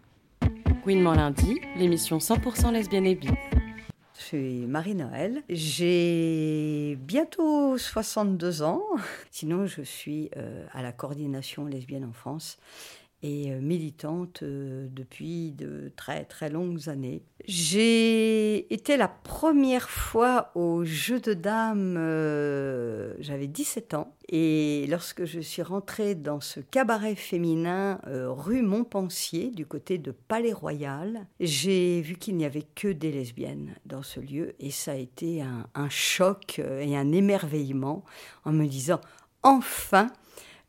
Gouinement 0.83 1.15
lundi, 1.15 1.61
l'émission 1.77 2.19
100% 2.19 2.73
lesbienne 2.73 3.07
et 3.07 3.15
bi. 3.15 3.29
Suis 4.33 4.65
Marie-Noël. 4.67 5.43
J'ai 5.51 6.97
bientôt 7.03 7.77
62 7.77 8.63
ans. 8.63 8.83
Sinon, 9.31 9.67
je 9.67 9.83
suis 9.83 10.31
euh, 10.39 10.65
à 10.73 10.81
la 10.81 10.91
coordination 10.91 11.67
lesbienne 11.67 12.07
en 12.07 12.15
France 12.15 12.57
et 13.23 13.53
euh, 13.53 13.61
militante 13.61 14.43
euh, 14.43 14.89
depuis 14.91 15.53
de 15.53 15.93
très 15.97 16.25
très 16.25 16.51
longues 16.51 16.89
années. 16.89 17.23
J'ai 17.47 18.73
été 18.73 18.97
la 18.97 19.09
première 19.09 19.91
fois 19.91 20.53
au 20.55 20.85
jeu 20.85 21.21
de 21.21 21.35
dames, 21.35 21.97
euh, 21.99 23.15
j'avais 23.19 23.49
17 23.49 23.95
ans, 23.95 24.15
et 24.29 24.87
lorsque 24.89 25.25
je 25.25 25.41
suis 25.41 25.63
rentrée 25.63 26.15
dans 26.15 26.41
ce 26.41 26.61
cabaret 26.61 27.17
féminin 27.17 28.01
rue 28.05 28.63
Montpensier, 28.63 29.51
du 29.51 29.67
côté 29.67 29.99
de 29.99 30.13
Palais 30.13 30.53
Royal, 30.53 31.27
j'ai 31.41 32.01
vu 32.01 32.15
qu'il 32.15 32.37
n'y 32.37 32.45
avait 32.45 32.67
que 32.77 32.89
des 32.89 33.11
lesbiennes 33.11 33.75
dans 33.87 34.03
ce 34.05 34.21
lieu, 34.21 34.55
et 34.61 34.71
ça 34.71 34.93
a 34.93 34.97
été 34.97 35.43
un 35.43 35.89
choc 35.89 36.61
et 36.61 36.97
un 36.97 37.11
émerveillement 37.11 38.05
en 38.45 38.53
me 38.53 38.67
disant, 38.67 39.01
enfin, 39.43 40.13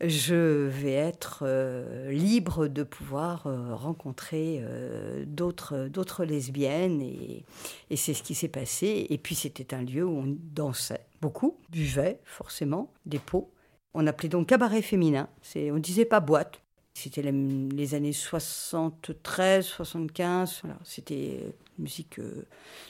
je 0.07 0.67
vais 0.67 0.93
être 0.93 1.43
euh, 1.43 2.12
libre 2.12 2.67
de 2.67 2.83
pouvoir 2.83 3.48
euh, 3.48 3.74
rencontrer 3.75 4.60
euh, 4.62 5.24
d'autres 5.25 6.25
lesbiennes 6.25 7.01
et, 7.01 7.43
et 7.89 7.95
c'est 7.95 8.13
ce 8.13 8.24
qui 8.24 8.36
s'est 8.36 8.48
passé. 8.48 9.07
Et 9.10 9.17
puis 9.17 9.36
c'était 9.36 9.74
un 9.74 9.81
lieu 9.81 10.05
où 10.05 10.19
on 10.19 10.38
dansait 10.53 11.05
beaucoup, 11.22 11.57
buvait 11.69 12.19
forcément 12.24 12.91
des 13.05 13.19
pots. 13.19 13.51
On 13.93 14.07
appelait 14.07 14.29
donc 14.29 14.48
cabaret 14.48 14.81
féminin. 14.81 15.29
On 15.55 15.74
ne 15.74 15.79
disait 15.79 16.05
pas 16.05 16.19
boîte. 16.19 16.62
C'était 16.94 17.24
les 17.24 17.96
années 17.96 18.14
73, 18.14 19.66
75. 19.66 20.60
Voilà. 20.64 20.78
C'était 20.84 21.54
musique 21.80 22.20
euh, 22.20 22.46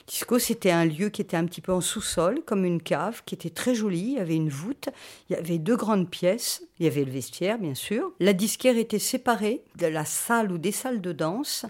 disco. 0.06 0.38
C'était 0.38 0.70
un 0.70 0.84
lieu 0.84 1.08
qui 1.08 1.22
était 1.22 1.36
un 1.36 1.46
petit 1.46 1.62
peu 1.62 1.72
en 1.72 1.80
sous-sol, 1.80 2.42
comme 2.44 2.64
une 2.64 2.82
cave, 2.82 3.22
qui 3.24 3.34
était 3.34 3.50
très 3.50 3.74
jolie. 3.74 4.12
Il 4.12 4.14
y 4.14 4.18
avait 4.18 4.36
une 4.36 4.50
voûte, 4.50 4.90
il 5.28 5.36
y 5.36 5.36
avait 5.36 5.58
deux 5.58 5.76
grandes 5.76 6.10
pièces. 6.10 6.62
Il 6.78 6.84
y 6.84 6.88
avait 6.88 7.04
le 7.04 7.12
vestiaire, 7.12 7.58
bien 7.58 7.74
sûr. 7.74 8.12
La 8.20 8.34
disquaire 8.34 8.76
était 8.76 8.98
séparée 8.98 9.62
de 9.76 9.86
la 9.86 10.04
salle 10.04 10.52
ou 10.52 10.58
des 10.58 10.72
salles 10.72 11.00
de 11.00 11.12
danse, 11.12 11.64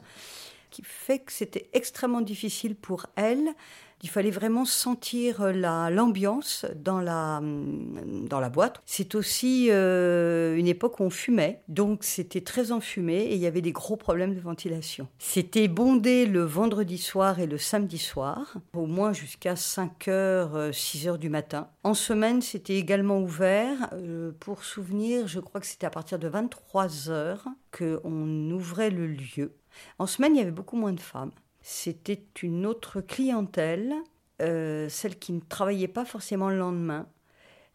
qui 0.71 0.83
fait 0.85 1.21
que 1.21 1.33
c'était 1.33 1.69
extrêmement 1.73 2.21
difficile 2.21 2.75
pour 2.75 3.07
elle 3.15 3.55
il 4.05 4.11
fallait 4.11 4.31
vraiment 4.31 4.67
sentir 4.67 5.41
euh, 5.41 5.91
l'ambiance 5.91 6.67
dans 6.77 7.01
la, 7.01 7.39
hum, 7.39 8.27
dans 8.29 8.39
la 8.39 8.51
boîte. 8.51 8.83
C'est 8.85 9.15
aussi 9.15 9.69
euh, 9.71 10.57
une 10.57 10.67
époque 10.67 11.01
où 11.01 11.05
on 11.05 11.11
fumait, 11.11 11.63
donc 11.69 12.05
c'était 12.05 12.43
très 12.43 12.71
enfumé 12.71 13.15
et 13.15 13.35
il 13.35 13.41
y 13.41 13.47
avait 13.47 13.63
des 13.63 13.73
gros 13.73 13.97
problèmes 13.97 14.35
de 14.35 14.41
ventilation. 14.41 15.09
C'était 15.19 15.69
bondé 15.69 16.27
le 16.27 16.43
vendredi 16.43 16.99
soir 16.99 17.41
et 17.41 17.47
le 17.47 17.57
samedi 17.57 17.97
soir, 17.97 18.59
au 18.75 18.85
moins 18.85 19.15
jusqu'à 19.15 19.55
5h, 19.55 20.71
6h 20.71 21.09
euh, 21.09 21.17
du 21.17 21.31
matin. 21.31 21.69
En 21.83 21.95
semaine, 21.95 22.43
c'était 22.43 22.77
également 22.77 23.21
ouvert. 23.21 23.91
pour 24.39 24.65
souvenir, 24.65 25.27
je 25.27 25.41
crois 25.41 25.63
que 25.63 25.67
c'était 25.67 25.87
à 25.87 25.91
partir 25.91 26.19
de 26.19 26.29
23h 26.29 27.39
qu'on 27.77 28.51
ouvrait 28.51 28.91
le 28.91 29.07
lieu. 29.07 29.55
En 29.99 30.07
semaine, 30.07 30.37
il 30.37 30.39
y 30.39 30.43
avait 30.43 30.51
beaucoup 30.51 30.77
moins 30.77 30.93
de 30.93 31.01
femmes. 31.01 31.33
C'était 31.67 32.23
une 32.43 32.67
autre 32.67 33.01
clientèle, 33.01 33.95
euh, 34.43 34.87
celle 34.91 35.19
qui 35.19 35.33
ne 35.33 35.41
travaillait 35.41 35.89
pas 35.89 36.05
forcément 36.05 36.51
le 36.51 36.59
lendemain, 36.59 37.09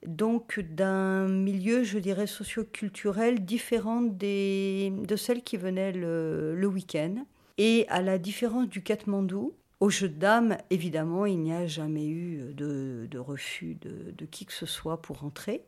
donc 0.05 0.59
d'un 0.59 1.27
milieu, 1.27 1.83
je 1.83 1.97
dirais, 1.97 2.27
socio-culturel 2.27 3.43
différent 3.43 4.03
des, 4.03 4.93
de 4.95 5.15
celle 5.15 5.41
qui 5.41 5.57
venait 5.57 5.91
le, 5.91 6.67
week-end. 6.67 7.25
Et 7.57 7.87
à 7.89 8.03
la 8.03 8.19
différence 8.19 8.69
du 8.69 8.83
Katmandou, 8.83 9.55
au 9.79 9.89
jeu 9.89 10.07
de 10.07 10.19
dames, 10.19 10.59
évidemment, 10.69 11.25
il 11.25 11.39
n'y 11.39 11.51
a 11.51 11.65
jamais 11.65 12.07
eu 12.07 12.53
de, 12.53 13.09
refus 13.17 13.75
de, 13.81 14.11
de, 14.15 14.25
qui 14.25 14.45
que 14.45 14.53
ce 14.53 14.67
soit 14.67 15.01
pour 15.01 15.23
entrer, 15.23 15.63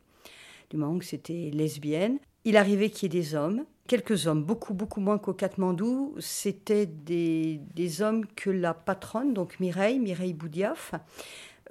du 0.70 0.78
moment 0.78 1.00
que 1.00 1.06
c'était 1.06 1.50
lesbienne. 1.52 2.20
Il 2.46 2.58
arrivait 2.58 2.90
qu'il 2.90 3.14
y 3.14 3.18
ait 3.18 3.22
des 3.22 3.36
hommes, 3.36 3.66
quelques 3.88 4.28
hommes, 4.28 4.44
beaucoup, 4.44 4.74
beaucoup 4.74 5.02
moins 5.02 5.18
qu'au 5.18 5.34
Katmandou. 5.34 6.16
C'était 6.20 6.86
des, 6.86 8.02
hommes 8.02 8.26
que 8.26 8.50
la 8.50 8.74
patronne, 8.74 9.34
donc 9.34 9.60
Mireille, 9.60 10.00
Mireille 10.00 10.34
Boudiaf, 10.34 10.94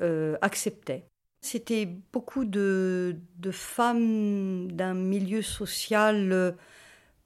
euh, 0.00 0.36
acceptait. 0.42 1.04
C'était 1.42 1.86
beaucoup 2.12 2.44
de, 2.44 3.16
de 3.38 3.50
femmes 3.50 4.70
d'un 4.72 4.94
milieu 4.94 5.40
social, 5.42 6.32
euh, 6.32 6.52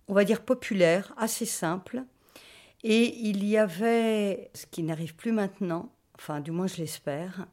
on 0.06 0.14
va 0.14 0.24
dire 0.24 0.42
populaire, 0.42 1.12
assez 1.16 1.46
simple. 1.46 2.04
Et 2.84 3.16
il 3.28 3.44
y 3.44 3.56
avait, 3.56 4.50
ce 4.54 4.66
qui 4.66 4.82
n'arrive 4.82 5.16
plus 5.16 5.32
maintenant, 5.32 5.90
enfin 6.16 6.40
du 6.40 6.50
moins 6.50 6.66
je 6.66 6.76
l'espère, 6.76 7.46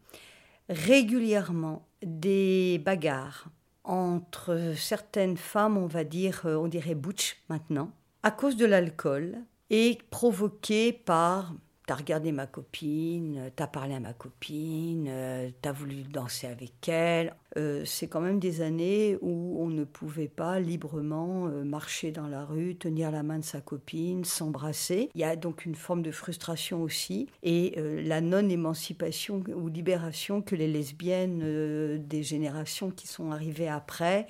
régulièrement 0.69 1.87
des 2.03 2.79
bagarres 2.83 3.47
entre 3.83 4.73
certaines 4.77 5.37
femmes, 5.37 5.77
on 5.77 5.87
va 5.87 6.03
dire, 6.03 6.43
euh, 6.45 6.55
on 6.55 6.67
dirait 6.67 6.95
butch 6.95 7.37
maintenant, 7.49 7.91
à 8.23 8.31
cause 8.31 8.55
de 8.55 8.65
l'alcool 8.65 9.37
et 9.69 9.97
provoquées 10.09 10.93
par 10.93 11.53
T'as 11.91 11.97
regardé 11.97 12.31
ma 12.31 12.47
copine, 12.47 13.51
t'as 13.57 13.67
parlé 13.67 13.95
à 13.95 13.99
ma 13.99 14.13
copine, 14.13 15.07
euh, 15.09 15.49
t'as 15.61 15.73
voulu 15.73 16.03
danser 16.03 16.47
avec 16.47 16.87
elle. 16.87 17.35
Euh, 17.57 17.83
c'est 17.83 18.07
quand 18.07 18.21
même 18.21 18.39
des 18.39 18.61
années 18.61 19.17
où 19.19 19.61
on 19.61 19.67
ne 19.67 19.83
pouvait 19.83 20.29
pas 20.29 20.61
librement 20.61 21.47
euh, 21.47 21.65
marcher 21.65 22.13
dans 22.13 22.29
la 22.29 22.45
rue, 22.45 22.77
tenir 22.77 23.11
la 23.11 23.23
main 23.23 23.39
de 23.39 23.43
sa 23.43 23.59
copine, 23.59 24.23
s'embrasser. 24.23 25.09
Il 25.15 25.19
y 25.19 25.25
a 25.25 25.35
donc 25.35 25.65
une 25.65 25.75
forme 25.75 26.01
de 26.01 26.11
frustration 26.11 26.81
aussi. 26.81 27.27
Et 27.43 27.75
la 27.77 28.21
non-émancipation 28.21 29.43
ou 29.53 29.67
libération 29.67 30.41
que 30.41 30.55
les 30.55 30.69
lesbiennes 30.69 31.97
des 32.07 32.23
générations 32.23 32.89
qui 32.89 33.07
sont 33.07 33.31
arrivées 33.31 33.67
après 33.67 34.27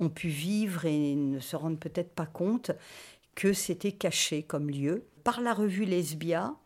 ont 0.00 0.08
pu 0.08 0.26
vivre 0.26 0.84
et 0.84 1.14
ne 1.14 1.38
se 1.38 1.54
rendent 1.54 1.78
peut-être 1.78 2.10
pas 2.10 2.26
compte 2.26 2.72
que 3.36 3.52
c'était 3.52 3.92
caché 3.92 4.42
comme 4.42 4.68
lieu. 4.68 5.04
Par 5.22 5.40
la 5.40 5.54
revue 5.54 5.84
Lesbia, 5.84 6.56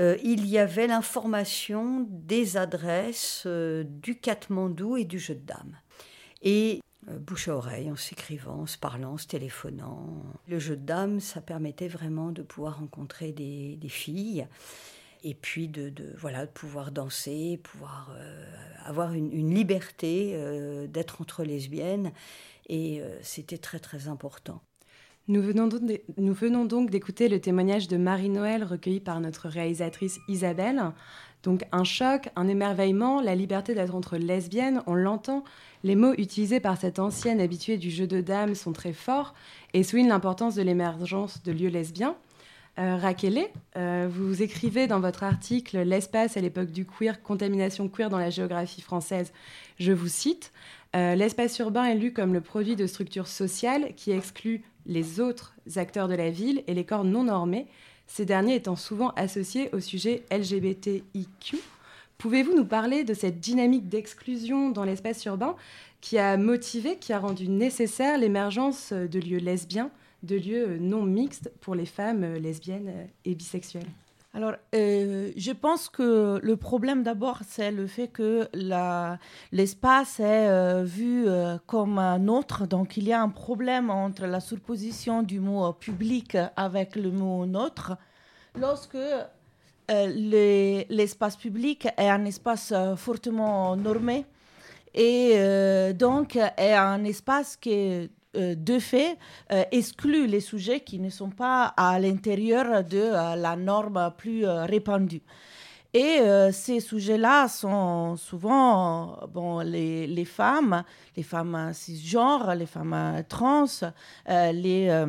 euh, 0.00 0.16
il 0.22 0.46
y 0.46 0.58
avait 0.58 0.86
l'information 0.86 2.06
des 2.08 2.56
adresses 2.56 3.44
euh, 3.46 3.84
du 3.84 4.18
Katmandou 4.18 4.96
et 4.96 5.04
du 5.04 5.18
jeu 5.18 5.34
de 5.34 5.44
dames. 5.44 5.78
Et 6.40 6.80
euh, 7.08 7.18
bouche 7.18 7.48
à 7.48 7.56
oreille, 7.56 7.90
en 7.90 7.96
s'écrivant, 7.96 8.60
en 8.60 8.66
se 8.66 8.78
parlant, 8.78 9.12
en 9.12 9.18
se 9.18 9.26
téléphonant. 9.26 10.22
Le 10.48 10.58
jeu 10.58 10.76
de 10.76 10.84
dames, 10.84 11.20
ça 11.20 11.40
permettait 11.40 11.88
vraiment 11.88 12.32
de 12.32 12.42
pouvoir 12.42 12.78
rencontrer 12.78 13.32
des, 13.32 13.78
filles 13.88 14.46
et 15.24 15.34
puis 15.34 15.68
de, 15.68 15.92
voilà, 16.16 16.46
de 16.46 16.50
pouvoir 16.50 16.90
danser, 16.90 17.60
pouvoir 17.62 18.16
avoir 18.84 19.12
une, 19.12 19.32
une 19.32 19.54
liberté 19.54 20.36
d'être 20.88 21.20
entre 21.20 21.44
lesbiennes. 21.44 22.12
Et 22.68 23.02
c'était 23.22 23.58
très 23.58 23.78
très 23.78 24.08
important. 24.08 24.60
Nous 25.28 25.42
venons 25.42 26.64
donc 26.64 26.90
d'écouter 26.90 27.28
le 27.28 27.40
témoignage 27.40 27.86
de 27.86 27.96
Marie-Noël 27.96 28.64
recueilli 28.64 29.00
par 29.00 29.20
notre 29.20 29.48
réalisatrice 29.48 30.18
Isabelle. 30.26 30.82
Donc 31.44 31.64
un 31.72 31.84
choc, 31.84 32.28
un 32.36 32.48
émerveillement, 32.48 33.20
la 33.20 33.34
liberté 33.34 33.74
d'être 33.74 33.94
entre 33.94 34.16
lesbiennes, 34.16 34.82
on 34.86 34.94
l'entend. 34.94 35.44
Les 35.84 35.96
mots 35.96 36.14
utilisés 36.18 36.60
par 36.60 36.76
cette 36.76 36.98
ancienne 36.98 37.40
habituée 37.40 37.78
du 37.78 37.90
jeu 37.90 38.06
de 38.06 38.20
dames 38.20 38.54
sont 38.54 38.72
très 38.72 38.92
forts 38.92 39.34
et 39.74 39.82
soulignent 39.82 40.08
l'importance 40.08 40.54
de 40.54 40.62
l'émergence 40.62 41.42
de 41.42 41.52
lieux 41.52 41.68
lesbiens. 41.68 42.16
Euh, 42.78 42.98
euh, 43.76 44.08
vous 44.10 44.42
écrivez 44.42 44.86
dans 44.86 45.00
votre 45.00 45.24
article 45.24 45.82
L'espace 45.82 46.36
à 46.36 46.40
l'époque 46.40 46.70
du 46.70 46.86
queer, 46.86 47.22
contamination 47.22 47.88
queer 47.88 48.08
dans 48.08 48.18
la 48.18 48.30
géographie 48.30 48.80
française. 48.80 49.32
Je 49.78 49.92
vous 49.92 50.08
cite 50.08 50.52
euh, 50.96 51.14
L'espace 51.14 51.58
urbain 51.58 51.84
est 51.84 51.96
lu 51.96 52.14
comme 52.14 52.32
le 52.32 52.40
produit 52.40 52.74
de 52.74 52.86
structures 52.86 53.28
sociales 53.28 53.92
qui 53.94 54.10
excluent 54.10 54.62
les 54.86 55.20
autres 55.20 55.54
acteurs 55.76 56.08
de 56.08 56.14
la 56.14 56.30
ville 56.30 56.62
et 56.66 56.74
les 56.74 56.84
corps 56.84 57.04
non 57.04 57.24
normés, 57.24 57.66
ces 58.06 58.24
derniers 58.24 58.56
étant 58.56 58.76
souvent 58.76 59.10
associés 59.10 59.70
au 59.72 59.80
sujet 59.80 60.22
LGBTIQ. 60.30 61.58
Pouvez-vous 62.18 62.54
nous 62.54 62.64
parler 62.64 63.04
de 63.04 63.14
cette 63.14 63.40
dynamique 63.40 63.88
d'exclusion 63.88 64.70
dans 64.70 64.84
l'espace 64.84 65.24
urbain 65.24 65.56
qui 66.00 66.18
a 66.18 66.36
motivé, 66.36 66.96
qui 66.96 67.12
a 67.12 67.18
rendu 67.18 67.48
nécessaire 67.48 68.18
l'émergence 68.18 68.92
de 68.92 69.18
lieux 69.18 69.38
lesbiens, 69.38 69.90
de 70.22 70.36
lieux 70.36 70.78
non 70.78 71.04
mixtes 71.04 71.50
pour 71.60 71.74
les 71.74 71.86
femmes 71.86 72.34
lesbiennes 72.34 73.08
et 73.24 73.34
bisexuelles? 73.34 73.90
Alors, 74.34 74.54
euh, 74.74 75.30
je 75.36 75.52
pense 75.52 75.90
que 75.90 76.40
le 76.42 76.56
problème 76.56 77.02
d'abord, 77.02 77.40
c'est 77.46 77.70
le 77.70 77.86
fait 77.86 78.08
que 78.08 78.48
l'espace 79.52 80.20
est 80.20 80.48
euh, 80.48 80.84
vu 80.84 81.28
euh, 81.28 81.58
comme 81.66 81.98
un 81.98 82.28
autre. 82.28 82.66
Donc, 82.66 82.96
il 82.96 83.04
y 83.04 83.12
a 83.12 83.20
un 83.20 83.28
problème 83.28 83.90
entre 83.90 84.24
la 84.24 84.40
surposition 84.40 85.22
du 85.22 85.38
mot 85.38 85.74
public 85.74 86.38
avec 86.56 86.96
le 86.96 87.10
mot 87.10 87.44
neutre. 87.44 87.98
Lorsque 88.58 88.96
l'espace 89.88 91.36
public 91.36 91.88
est 91.98 92.08
un 92.08 92.24
espace 92.24 92.72
fortement 92.96 93.76
normé 93.76 94.24
et 94.94 95.34
donc 95.94 96.36
est 96.36 96.72
un 96.72 97.04
espace 97.04 97.56
qui 97.56 97.70
est 97.72 98.10
euh, 98.34 98.54
de 98.54 98.78
fait, 98.78 99.18
euh, 99.52 99.62
exclut 99.72 100.26
les 100.26 100.40
sujets 100.40 100.80
qui 100.80 100.98
ne 100.98 101.10
sont 101.10 101.28
pas 101.28 101.66
à 101.76 101.98
l'intérieur 102.00 102.82
de 102.82 102.96
euh, 102.96 103.36
la 103.36 103.56
norme 103.56 104.10
plus 104.16 104.46
répandue. 104.46 105.22
Et 105.94 106.20
ces 106.52 106.80
sujets-là 106.80 107.48
sont 107.48 108.16
souvent 108.16 109.18
bon, 109.28 109.58
les, 109.58 110.06
les, 110.06 110.24
femmes, 110.24 110.84
les 111.18 111.22
femmes 111.22 111.72
cisgenres, 111.74 112.54
les 112.54 112.64
femmes 112.64 113.22
trans, 113.28 113.66
les 114.26 115.04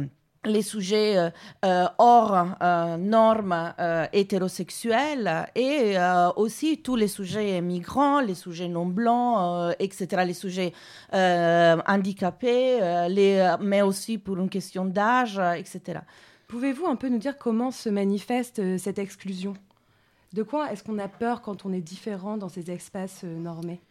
les 0.46 0.62
sujets 0.62 1.18
euh, 1.18 1.30
euh, 1.66 1.86
hors 1.98 2.56
euh, 2.62 2.98
normes 2.98 3.74
hétérosexuelles 4.12 5.48
et 5.56 5.96
aussi 6.36 6.82
tous 6.82 6.96
les 6.96 7.08
sujets 7.08 7.62
migrants, 7.62 8.20
les 8.22 8.36
sujets 8.36 8.68
non 8.68 8.86
blancs, 8.86 9.76
etc., 9.80 10.24
les 10.26 10.34
sujets 10.34 10.74
handicapés, 11.12 13.08
les, 13.10 13.56
mais 13.62 13.82
aussi 13.82 14.18
pour 14.18 14.38
une 14.38 14.50
question 14.50 14.86
d'âge, 14.86 15.40
etc. 15.58 16.00
Pouvez-vous 16.48 16.86
un 16.86 16.96
peu 16.96 17.10
nous 17.10 17.18
dire 17.18 17.38
comment 17.38 17.72
se 17.72 17.90
manifeste 17.90 18.78
cette 18.78 19.00
exclusion? 19.00 19.54
De 20.34 20.44
quoi 20.44 20.72
est-ce 20.72 20.84
qu'on 20.84 21.00
a 21.00 21.08
peur 21.08 21.42
quand 21.42 21.66
on 21.66 21.74
est 21.74 21.82
différent 21.82 22.38
dans 22.38 22.50
ces 22.50 22.72
espaces 22.72 23.24
normés? 23.24 23.82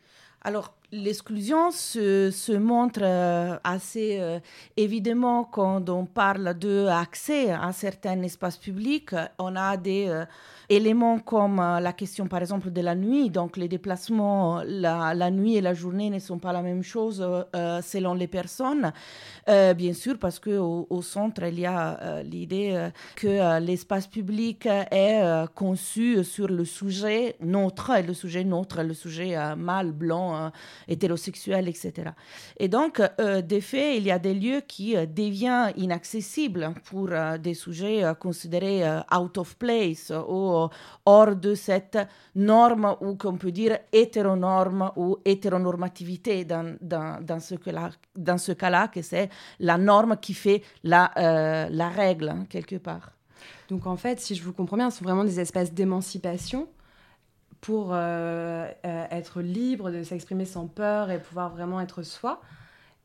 Alors, 0.42 0.74
l'exclusion 0.92 1.70
se, 1.70 2.56
montre 2.56 3.00
euh, 3.02 3.56
assez 3.64 4.18
euh, 4.20 4.38
évidemment 4.76 5.44
quand 5.44 5.88
on 5.88 6.04
parle 6.04 6.54
d'accès 6.54 7.50
à 7.50 7.72
certains 7.72 8.22
espaces 8.22 8.58
publics. 8.58 9.14
On 9.38 9.56
a 9.56 9.78
des 9.78 10.06
euh, 10.08 10.24
éléments 10.68 11.18
comme 11.18 11.56
la 11.56 11.92
question, 11.94 12.26
par 12.26 12.40
exemple, 12.40 12.70
de 12.70 12.80
la 12.82 12.94
nuit. 12.94 13.30
Donc, 13.30 13.56
les 13.56 13.68
déplacements, 13.68 14.62
la, 14.66 15.30
nuit 15.30 15.56
et 15.56 15.60
la 15.60 15.74
journée 15.74 16.10
ne 16.10 16.18
sont 16.18 16.38
pas 16.38 16.52
la 16.52 16.62
même 16.62 16.82
chose 16.82 17.24
selon 17.82 18.14
les 18.14 18.26
personnes. 18.26 18.92
bien 19.46 19.92
sûr, 19.92 20.18
parce 20.18 20.38
qu'au 20.38 20.86
au 20.88 21.02
centre, 21.02 21.42
il 21.44 21.60
y 21.60 21.66
a 21.66 22.22
l'idée 22.22 22.88
que 23.16 23.60
l'espace 23.60 24.06
public 24.06 24.66
est 24.66 25.22
conçu 25.54 26.24
sur 26.24 26.48
le 26.48 26.64
sujet 26.64 27.36
nôtre, 27.40 27.90
et 27.90 28.02
le 28.02 28.14
sujet 28.14 28.44
nôtre, 28.44 28.82
le 28.82 28.94
sujet 28.94 29.36
mâle, 29.56 29.92
blanc, 29.92 30.52
hétérosexuels, 30.88 31.68
etc. 31.68 32.10
Et 32.58 32.68
donc, 32.68 33.00
euh, 33.00 33.42
de 33.42 33.60
fait, 33.60 33.96
il 33.96 34.04
y 34.04 34.10
a 34.10 34.18
des 34.18 34.34
lieux 34.34 34.60
qui 34.66 34.96
euh, 34.96 35.06
deviennent 35.06 35.72
inaccessibles 35.76 36.72
pour 36.84 37.08
euh, 37.10 37.38
des 37.38 37.54
sujets 37.54 38.02
considérés 38.18 38.82
out 39.16 39.38
of 39.38 39.56
place 39.56 40.12
ou 40.28 40.68
hors 41.06 41.36
de 41.36 41.54
cette 41.54 41.98
norme 42.34 42.96
ou 43.00 43.14
qu'on 43.14 43.36
peut 43.36 43.52
dire 43.52 43.78
hétéronorme 43.92 44.92
ou 44.96 45.18
hétéronormativité 45.24 46.44
dans, 46.44 46.76
dans, 46.80 47.24
dans 47.24 47.40
ce, 47.40 47.54
cas-là, 47.54 47.90
dans 48.16 48.38
ce 48.38 48.52
cas-là, 48.52 48.88
que 48.88 49.02
c'est 49.02 49.28
la 49.60 49.78
norme 49.78 50.16
qui 50.20 50.34
fait 50.34 50.62
la, 50.84 51.10
la 51.70 51.88
règle, 51.88 52.28
hein, 52.30 52.46
quelque 52.48 52.76
part. 52.76 53.12
Donc 53.68 53.86
en 53.86 53.96
fait, 53.96 54.20
si 54.20 54.34
je 54.34 54.42
vous 54.42 54.52
comprends 54.52 54.76
bien, 54.76 54.90
ce 54.90 54.98
sont 54.98 55.04
vraiment 55.04 55.24
des 55.24 55.40
espaces 55.40 55.72
d'émancipation 55.72 56.68
pour 57.62 57.90
euh, 57.92 58.68
euh, 58.84 59.06
être 59.10 59.40
libre 59.40 59.90
de 59.90 60.02
s'exprimer 60.02 60.44
sans 60.44 60.66
peur 60.66 61.10
et 61.10 61.22
pouvoir 61.22 61.48
vraiment 61.48 61.80
être 61.80 62.02
soi. 62.02 62.42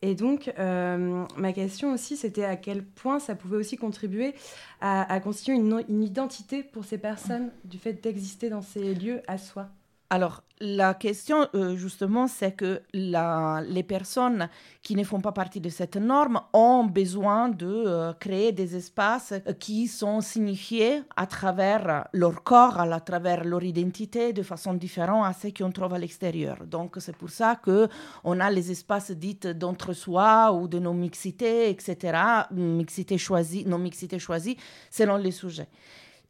Et 0.01 0.15
donc, 0.15 0.51
euh, 0.59 1.25
ma 1.37 1.53
question 1.53 1.93
aussi, 1.93 2.17
c'était 2.17 2.43
à 2.43 2.55
quel 2.55 2.83
point 2.83 3.19
ça 3.19 3.35
pouvait 3.35 3.57
aussi 3.57 3.77
contribuer 3.77 4.33
à, 4.81 5.19
constituer 5.21 5.53
une, 5.53 5.83
une, 5.87 6.03
identité 6.03 6.63
pour 6.63 6.85
ces 6.85 6.97
personnes, 6.97 7.51
du 7.65 7.77
fait 7.77 7.93
d'exister 7.93 8.49
dans 8.49 8.61
ces 8.61 8.93
lieux 8.93 9.21
à 9.27 9.37
soi. 9.37 9.69
Alors, 10.09 10.41
la 10.61 10.93
question, 10.93 11.47
euh, 11.53 11.75
justement, 11.75 12.27
c'est 12.27 12.53
que 12.53 12.81
les 12.93 13.83
personnes 13.83 14.47
qui 14.81 14.95
ne 14.95 15.03
font 15.03 15.19
pas 15.19 15.33
partie 15.33 15.59
de 15.59 15.67
cette 15.67 15.97
norme 15.97 16.39
ont 16.53 16.85
besoin 16.85 17.49
de 17.49 17.67
euh, 17.67 18.13
créer 18.13 18.53
des 18.53 18.77
espaces 18.77 19.33
qui 19.59 19.87
sont 19.87 20.21
signifiés 20.21 21.01
à 21.17 21.27
travers 21.27 22.07
leur 22.13 22.43
corps, 22.43 22.79
à 22.79 22.99
travers 23.01 23.43
leur 23.43 23.63
identité, 23.63 24.31
de 24.31 24.43
façon 24.43 24.73
différente 24.73 25.25
à 25.25 25.33
ce 25.33 25.49
qu'on 25.49 25.71
trouve 25.71 25.93
à 25.93 25.99
l'extérieur. 25.99 26.65
Donc, 26.65 26.95
c'est 26.99 27.15
pour 27.15 27.29
ça 27.29 27.57
qu'on 27.57 28.39
a 28.39 28.49
les 28.49 28.71
espaces 28.71 29.11
dits 29.11 29.39
d'entre-soi 29.55 30.53
ou 30.53 30.69
de 30.69 30.79
non-mixité, 30.79 31.69
etc., 31.69 32.17
mixité 32.51 33.17
choisie, 33.17 33.65
non-mixité 33.65 34.19
choisie, 34.19 34.55
selon 34.89 35.17
les 35.17 35.31
sujets. 35.31 35.67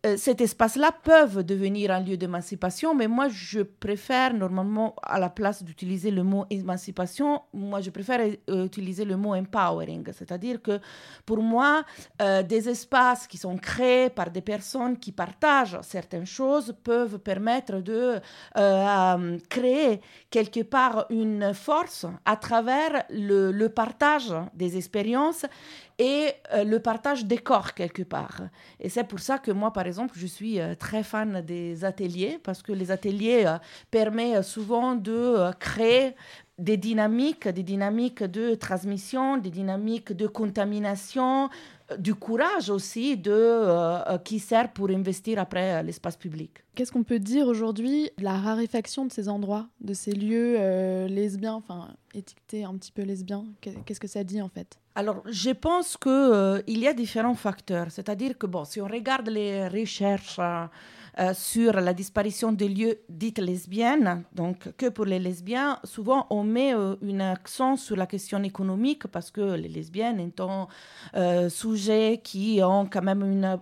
Euh, 0.08 0.16
cet 0.18 0.42
espace-là 0.42 0.92
peuvent 1.04 1.44
devenir 1.44 1.92
un 1.92 2.00
lieu 2.00 2.18
d'émancipation, 2.18 2.96
mais 2.96 3.08
moi, 3.08 3.28
je 3.30 3.62
préfère 3.62 4.34
normalement, 4.34 4.96
à 5.04 5.20
la 5.20 5.30
place 5.30 5.64
d'utiliser 5.64 6.12
le 6.12 6.24
mot 6.24 6.46
émancipation, 6.50 7.42
moi, 7.54 7.82
je 7.82 7.90
préfère 7.90 8.22
euh, 8.50 8.66
utiliser 8.66 9.04
le 9.06 9.18
mot 9.18 9.34
empowering. 9.36 10.06
C'est-à-dire 10.14 10.62
que 10.62 10.80
pour 11.26 11.42
moi, 11.42 11.84
euh, 12.22 12.42
des 12.44 12.70
espaces 12.70 13.28
qui 13.28 13.38
sont 13.38 13.58
créés 13.58 14.10
par 14.10 14.32
des 14.32 14.42
personnes 14.42 14.98
qui 14.98 15.12
partagent 15.12 15.80
certaines 15.82 16.26
choses 16.26 16.74
peuvent 16.84 17.20
permettre 17.20 17.82
de 17.82 18.20
créer 19.50 20.02
quelque 20.30 20.62
part 20.62 21.06
une 21.10 21.54
force 21.54 22.06
à 22.26 22.36
travers 22.36 23.04
le, 23.10 23.52
le 23.52 23.70
partage 23.70 24.34
des 24.54 24.78
expériences 24.78 25.46
et 26.00 26.30
euh, 26.54 26.64
le 26.64 26.80
partage 26.80 27.26
des 27.26 27.38
corps 27.38 27.74
quelque 27.74 28.04
part. 28.04 28.42
Et 28.80 28.90
c'est 28.90 29.04
pour 29.04 29.20
ça 29.20 29.40
que 29.40 29.52
moi, 29.52 29.74
par 29.74 29.88
exemple, 29.88 30.14
je 30.18 30.28
suis 30.28 30.60
euh, 30.60 30.76
très 30.76 31.04
fan 31.04 31.42
des 31.42 31.86
ateliers 31.86 32.40
parce 32.44 32.62
que 32.62 32.72
les 32.72 32.92
ateliers 32.92 33.46
euh, 33.46 33.58
permettent 33.90 34.44
souvent 34.44 34.96
de 34.96 35.52
créer 35.60 36.16
des 36.60 36.78
dynamiques, 36.78 37.48
des 37.48 37.64
dynamiques 37.64 38.24
de 38.24 38.56
transmission, 38.56 39.38
des 39.38 39.52
dynamiques 39.52 40.12
de 40.12 40.26
contamination, 40.26 41.50
du 42.00 42.16
courage 42.16 42.70
aussi 42.70 43.16
de, 43.16 44.18
qui 44.24 44.40
sert 44.40 44.74
pour 44.74 44.90
investir 44.90 45.40
après 45.40 45.84
l'espace 45.84 46.18
public. 46.18 46.52
Qu'est-ce 46.74 46.92
qu'on 46.92 47.04
peut 47.04 47.20
dire 47.20 47.46
aujourd'hui 47.46 48.10
de 48.18 48.24
la 48.24 48.38
raréfaction 48.38 49.06
de 49.06 49.12
ces 49.12 49.30
endroits, 49.30 49.68
de 49.82 49.94
ces 49.94 50.14
lieux 50.14 51.06
lesbiens, 51.06 51.54
enfin 51.54 51.90
étiquetés 52.16 52.64
un 52.64 52.76
petit 52.76 52.92
peu 52.92 53.04
lesbiens? 53.04 53.46
Qu'est-ce 53.62 54.00
que 54.00 54.08
ça 54.08 54.24
dit 54.24 54.42
en 54.42 54.50
fait? 54.50 54.80
Alors, 54.98 55.22
je 55.28 55.52
pense 55.52 55.96
qu'il 55.96 56.12
euh, 56.12 56.60
y 56.66 56.88
a 56.88 56.94
différents 56.94 57.36
facteurs. 57.36 57.92
C'est-à-dire 57.92 58.36
que, 58.36 58.48
bon, 58.48 58.66
si 58.66 58.82
on 58.82 58.88
regarde 58.88 59.30
les 59.30 59.68
recherches 59.68 60.38
euh, 60.40 60.66
euh, 61.20 61.36
sur 61.36 61.74
la 61.74 61.94
disparition 61.94 62.52
des 62.52 62.68
lieux 62.68 62.98
dites 63.08 63.38
lesbiennes, 63.38 64.24
donc 64.34 64.76
que 64.76 64.90
pour 64.90 65.06
les 65.06 65.20
lesbiens, 65.20 65.78
souvent 65.84 66.26
on 66.32 66.44
met 66.44 66.72
un 66.74 67.20
accent 67.20 67.76
sur 67.76 67.96
la 67.96 68.08
question 68.08 68.42
économique 68.42 69.06
parce 69.06 69.30
que 69.30 69.54
les 69.54 69.70
lesbiennes 69.70 70.20
étant 70.20 70.68
sujets 71.50 72.20
qui 72.24 72.60
ont 72.64 72.88
quand 72.88 73.04
même 73.04 73.22
une, 73.22 73.60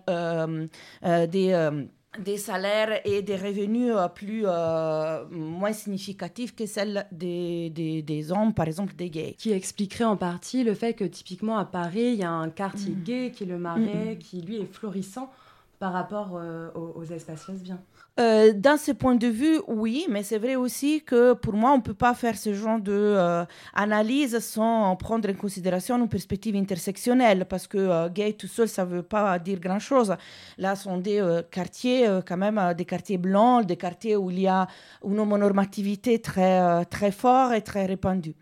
des 1.28 1.86
des 2.20 2.38
salaires 2.38 3.02
et 3.06 3.22
des 3.22 3.36
revenus 3.36 3.92
euh, 3.94 4.08
plus 4.08 4.44
euh, 4.46 5.26
moins 5.30 5.74
significatifs 5.74 6.56
que 6.56 6.66
celles 6.66 7.08
des, 7.12 7.70
des, 7.70 8.02
des, 8.02 8.32
hommes, 8.32 8.54
par 8.54 8.68
exemple 8.68 8.96
des 8.96 9.10
gays. 9.10 9.36
Qui 9.38 9.52
expliquerait 9.52 10.06
en 10.06 10.18
partie 10.18 10.64
le 10.64 10.74
fait 10.74 10.94
que 10.94 11.04
typiquement 11.04 11.58
à 11.58 11.66
Paris, 11.66 12.14
il 12.14 12.16
y 12.16 12.24
a 12.24 12.32
un 12.32 12.50
quartier 12.50 12.94
mm. 12.94 13.04
gay 13.04 13.32
qui 13.32 13.44
est 13.44 13.48
le 13.48 13.58
Marais, 13.58 13.80
mm, 13.80 14.12
mm. 14.12 14.18
qui 14.18 14.42
lui 14.42 14.58
est 14.58 14.72
florissant 14.72 15.32
par 15.80 15.94
rapport 15.94 16.32
euh, 16.36 16.70
aux, 16.74 17.04
espaces 17.04 17.48
lesbiens. 17.48 17.80
Euh, 18.18 18.54
dans 18.54 18.78
ce 18.78 18.94
point 18.94 19.16
de 19.16 19.28
vue, 19.28 19.60
oui, 19.68 20.06
mais 20.10 20.24
c'est 20.24 20.38
vrai 20.38 20.56
aussi 20.56 21.04
que 21.04 21.34
pour 21.34 21.52
moi, 21.54 21.72
on 21.74 21.78
ne 21.78 21.82
peut 21.82 21.94
pas 21.94 22.14
faire 22.14 22.38
ce 22.38 22.54
genre 22.54 22.80
d'analyse 22.80 24.40
sans 24.40 24.96
prendre 24.96 25.30
en 25.30 25.34
considération 25.34 25.98
une 25.98 26.08
perspective 26.08 26.56
intersectionnelle, 26.56 27.46
parce 27.46 27.68
que 27.68 28.08
gay 28.08 28.32
tout 28.32 28.48
seul, 28.48 28.70
ça 28.70 28.86
ne 28.86 28.90
veut 28.90 29.04
pas 29.04 29.38
dire 29.38 29.60
grand-chose. 29.60 30.16
Là, 30.58 30.78
ce 30.78 30.84
sont 30.84 30.98
des 30.98 31.22
quartiers, 31.52 32.08
quand 32.26 32.38
même, 32.38 32.74
des 32.78 32.86
quartiers 32.86 33.18
blancs, 33.18 33.66
des 33.66 33.76
quartiers 33.76 34.16
où 34.16 34.32
il 34.32 34.40
y 34.40 34.48
a 34.48 34.66
une 35.06 35.20
homonormativité 35.20 36.20
très, 36.20 36.86
très 36.86 37.12
forte 37.12 37.54
et 37.54 37.62
très 37.62 37.86
répandue. 37.86 38.36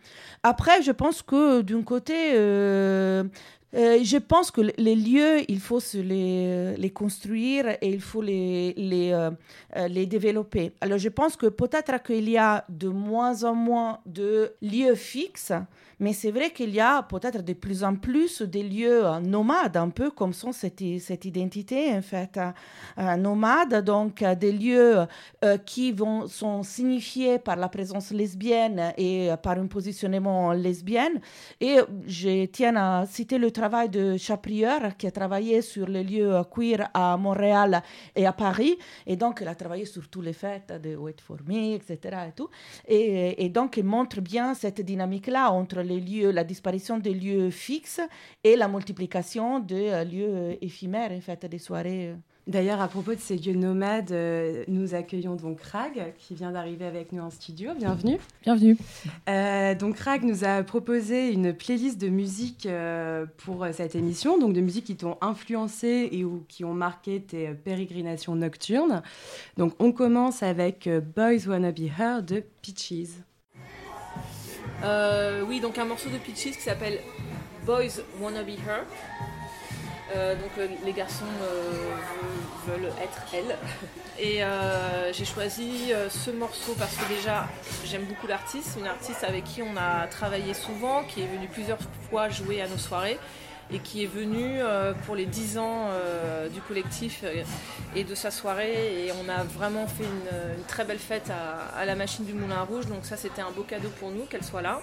Après, 0.43 0.83
je 0.83 0.91
pense 0.91 1.23
que 1.23 1.61
d'un 1.61 1.81
côté, 1.81 2.33
euh, 3.75 4.03
je 4.03 4.17
pense 4.17 4.51
que 4.51 4.61
les 4.77 4.95
lieux, 4.95 5.49
il 5.49 5.59
faut 5.59 5.79
se 5.79 5.97
les, 5.97 6.91
construire 6.91 7.69
et 7.81 7.89
il 7.89 8.01
faut 8.01 8.21
euh, 8.21 9.31
euh, 9.75 9.87
les 9.87 10.05
développer. 10.05 10.73
Alors 10.79 10.99
je 10.99 11.09
pense 11.09 11.35
que 11.35 11.47
peut-être 11.47 12.03
qu'il 12.03 12.29
y 12.29 12.37
a 12.37 12.65
de 12.69 12.87
moins 12.87 13.43
en 13.43 13.55
moins 13.55 13.99
de 14.05 14.53
lieux 14.61 14.95
fixes 14.95 15.53
mais 16.03 16.11
c'est 16.11 16.31
vrai 16.31 16.51
qu'il 16.51 16.71
y 16.75 16.81
a 16.81 17.01
peut-être 17.01 17.41
de 17.41 17.53
plus 17.53 17.81
en 17.81 17.95
plus 17.95 18.41
des 18.41 18.61
lieux 18.61 19.05
euh, 19.05 19.21
nomades, 19.21 19.77
un 19.77 19.89
peu 19.89 20.11
comme 20.11 20.33
sont 20.33 20.51
cette, 20.51 20.83
cette 20.99 21.23
identité, 21.23 21.93
en 21.93 22.01
fait, 22.01 22.35
euh, 22.35 22.51
euh, 22.97 23.15
nomade, 23.15 23.85
donc 23.85 24.21
des 24.21 24.51
lieux 24.51 24.97
qui 25.65 25.93
vont, 25.93 26.27
sont 26.27 26.61
signifiés 26.63 27.39
par 27.39 27.55
la 27.55 27.69
présence 27.69 28.11
lesbienne 28.11 28.93
et 28.97 29.29
par 29.41 29.57
un 29.57 29.67
positionnement 29.67 30.51
lesbienne. 30.51 31.21
Et 31.61 31.77
je 32.05 32.45
tiens 32.47 32.75
à 32.75 33.05
citer 33.05 33.37
le 33.37 33.51
travail 33.51 33.87
de 33.89 34.17
Chaprieur, 34.17 34.97
qui 34.97 35.07
a 35.07 35.11
travaillé 35.11 35.61
sur 35.61 35.87
les 35.87 36.03
lieux 36.03 36.41
queer 36.53 36.89
à 36.93 37.15
Montréal 37.15 37.81
et 38.15 38.25
à 38.25 38.33
Paris. 38.33 38.77
Et 39.07 39.15
donc, 39.15 39.39
il 39.41 39.47
a 39.47 39.55
travaillé 39.55 39.85
sur 39.85 40.09
tous 40.09 40.21
les 40.21 40.33
fêtes 40.33 40.73
de 40.83 40.95
Wait 40.97 41.21
for 41.21 41.37
Me, 41.47 41.75
etc. 41.75 41.99
Et, 42.87 43.45
et, 43.45 43.49
donc, 43.49 43.77
il 43.77 43.85
montre 43.85 44.19
bien 44.21 44.53
cette 44.53 44.81
dynamique-là 44.81 45.51
entre 45.51 45.81
les 45.81 45.92
lieux, 45.99 46.31
la 46.31 46.43
disparition 46.43 46.97
des 46.97 47.13
lieux 47.13 47.49
fixes 47.49 48.01
et 48.43 48.55
la 48.55 48.67
multiplication 48.67 49.59
de 49.59 49.75
euh, 49.75 50.03
lieux 50.03 50.29
euh, 50.29 50.55
éphémères, 50.61 51.11
en 51.11 51.21
fait, 51.21 51.45
des 51.45 51.59
soirées. 51.59 52.09
Euh. 52.09 52.15
D'ailleurs, 52.45 52.81
à 52.81 52.89
propos 52.89 53.15
de 53.15 53.19
ces 53.19 53.37
lieux 53.37 53.55
nomades, 53.55 54.13
nous 54.67 54.95
accueillons 54.95 55.35
donc 55.35 55.61
Rag, 55.61 56.13
qui 56.17 56.35
vient 56.35 56.51
d'arriver 56.51 56.83
avec 56.83 57.13
nous 57.13 57.21
en 57.21 57.29
studio. 57.29 57.71
Bienvenue. 57.73 58.17
Bienvenue. 58.41 58.77
donc 59.79 59.97
Rag 59.99 60.25
nous 60.25 60.43
a 60.43 60.61
proposé 60.63 61.31
une 61.31 61.53
playlist 61.53 62.01
de 62.01 62.09
musique 62.09 62.67
pour 63.37 63.65
cette 63.71 63.95
émission, 63.95 64.37
donc 64.37 64.51
de 64.51 64.59
musiques 64.59 64.83
qui 64.83 64.97
t'ont 64.97 65.15
influencé 65.21 66.09
et 66.11 66.25
ou 66.25 66.43
qui 66.49 66.65
ont 66.65 66.73
marqué 66.73 67.21
tes 67.21 67.53
pérégrinations 67.53 68.35
nocturnes. 68.35 69.03
Donc 69.55 69.71
on 69.79 69.93
commence 69.93 70.43
avec 70.43 70.89
Boys 71.15 71.47
Wanna 71.47 71.71
Be 71.71 71.87
Her 71.97 72.23
de 72.23 72.43
Peaches. 72.61 73.23
Euh, 74.83 75.43
oui, 75.47 75.59
donc 75.59 75.77
un 75.77 75.85
morceau 75.85 76.09
de 76.09 76.17
Peaches 76.17 76.55
qui 76.55 76.61
s'appelle 76.61 76.99
Boys 77.65 78.01
Wanna 78.19 78.43
Be 78.43 78.49
Her. 78.49 78.83
Euh, 80.15 80.35
donc 80.35 80.51
euh, 80.57 80.67
les 80.85 80.93
garçons 80.93 81.25
veulent, 82.67 82.91
être 83.01 83.21
elle. 83.33 83.57
Et 84.19 84.41
j'ai 85.11 85.25
choisi 85.25 85.91
ce 86.09 86.29
morceau 86.29 86.75
parce 86.77 86.95
que 86.95 87.07
déjà 87.07 87.47
j'aime 87.83 88.03
beaucoup 88.03 88.27
l'artiste, 88.27 88.77
une 88.79 88.85
artiste 88.87 89.23
avec 89.23 89.43
qui 89.43 89.63
on 89.63 89.75
a 89.75 90.05
travaillé 90.07 90.53
souvent, 90.53 91.03
qui 91.03 91.21
est 91.21 91.27
venue 91.27 91.47
plusieurs 91.47 91.79
fois 92.09 92.29
jouer 92.29 92.61
à 92.61 92.67
nos 92.67 92.77
soirées 92.77 93.17
et 93.73 93.79
qui 93.79 94.03
est 94.03 94.07
venu 94.07 94.59
euh, 94.59 94.93
pour 95.05 95.15
les 95.15 95.25
10 95.25 95.57
ans 95.57 95.87
euh, 95.89 96.47
du 96.47 96.61
collectif 96.61 97.21
euh, 97.23 97.43
et 97.95 98.03
de 98.03 98.15
sa 98.15 98.29
soirée. 98.29 99.05
Et 99.05 99.11
on 99.11 99.29
a 99.29 99.43
vraiment 99.43 99.87
fait 99.87 100.03
une, 100.03 100.63
très 100.67 100.85
belle 100.85 100.99
fête 100.99 101.31
à, 101.75 101.85
la 101.85 101.95
machine 101.95 102.23
du 102.23 102.33
Moulin 102.33 102.61
Rouge. 102.61 102.85
Donc 102.85 103.05
ça, 103.05 103.17
c'était 103.17 103.41
un 103.41 103.51
beau 103.51 103.63
cadeau 103.63 103.89
pour 103.99 104.11
nous 104.11 104.25
qu'elle 104.25 104.43
soit 104.43 104.61
là. 104.61 104.79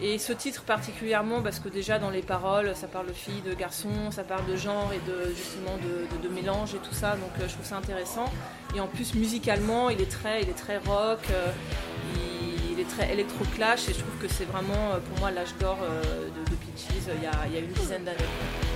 Et 0.00 0.18
ce 0.18 0.32
titre 0.32 0.62
particulièrement 0.62 1.42
parce 1.42 1.58
que 1.58 1.68
déjà 1.68 1.98
dans 1.98 2.10
les 2.10 2.22
paroles, 2.22 2.76
ça 2.76 2.86
parle 2.86 3.08
de 3.08 3.12
filles, 3.12 3.42
de 3.42 3.52
garçons, 3.52 4.12
ça 4.12 4.22
parle 4.22 4.46
de 4.46 4.54
genre 4.54 4.92
et 4.92 5.10
de 5.10 5.34
justement 5.34 5.76
de, 6.22 6.28
mélange 6.28 6.74
et 6.74 6.78
tout 6.78 6.94
ça. 6.94 7.16
Donc 7.16 7.30
je 7.40 7.52
trouve 7.52 7.66
ça 7.66 7.76
intéressant. 7.76 8.26
Et 8.76 8.80
en 8.80 8.86
plus 8.86 9.14
musicalement, 9.14 9.90
il 9.90 10.00
est 10.00 10.10
très, 10.10 10.42
il 10.42 10.48
est 10.48 10.58
très 10.58 10.78
rock 10.78 11.20
il 12.78 12.82
est 12.82 12.88
très 12.88 13.12
électro-clash 13.12 13.88
et 13.88 13.92
je 13.92 13.98
trouve 13.98 14.16
que 14.20 14.28
c'est 14.28 14.44
vraiment 14.44 15.00
pour 15.08 15.18
moi 15.18 15.32
l'âge 15.32 15.54
d'or 15.58 15.78
de, 15.80 16.54
il 17.16 17.22
y, 17.22 17.56
a, 17.56 17.60
une 17.60 17.72
dizaine 17.72 18.04
d'années. 18.04 18.67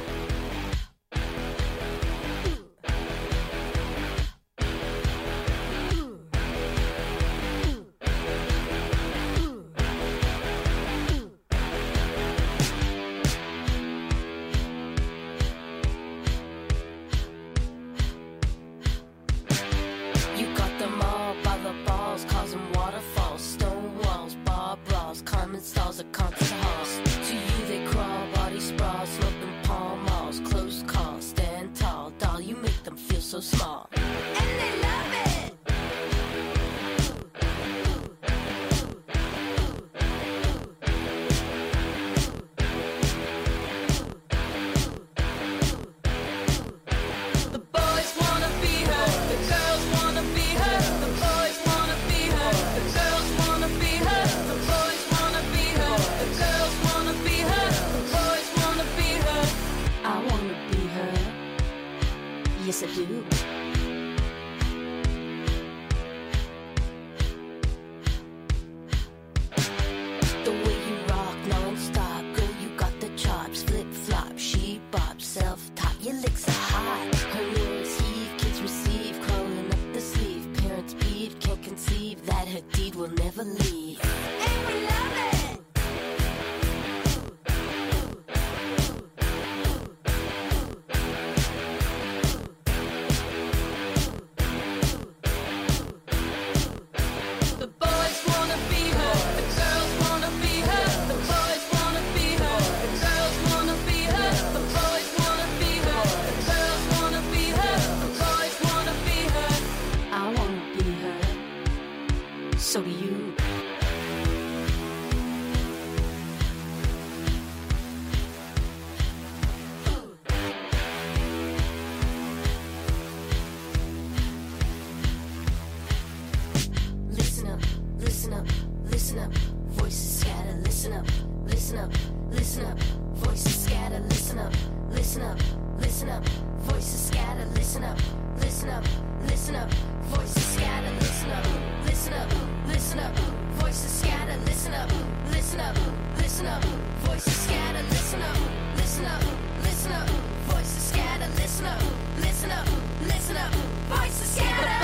Listen 139.43 139.57
up. 139.57 139.71
Voices 140.15 140.45
scatter, 140.55 140.91
listen 141.01 141.31
up, 141.33 141.47
listen 141.85 142.13
up, 142.13 142.33
listen 142.69 142.99
up. 143.01 143.13
Voices 143.59 143.91
scatter, 143.91 144.39
listen 144.47 144.73
up, 144.73 144.89
listen 145.33 145.59
up, 145.59 145.77
listen 146.17 146.47
up. 146.47 146.65
Voices 147.03 147.35
scatter, 147.35 147.83
listen 147.91 148.23
up, 148.23 148.37
listen 148.77 149.05
up, 149.05 149.23
listen 149.65 149.93
up. 149.93 150.09
Voices 150.47 150.83
scatter, 150.91 151.27
listen 151.35 151.67
up, 151.67 151.83
listen 152.21 152.51
up, 152.53 152.69
listen 153.09 153.37
up. 153.37 153.53
Voices 153.89 154.31
scatter. 154.37 154.82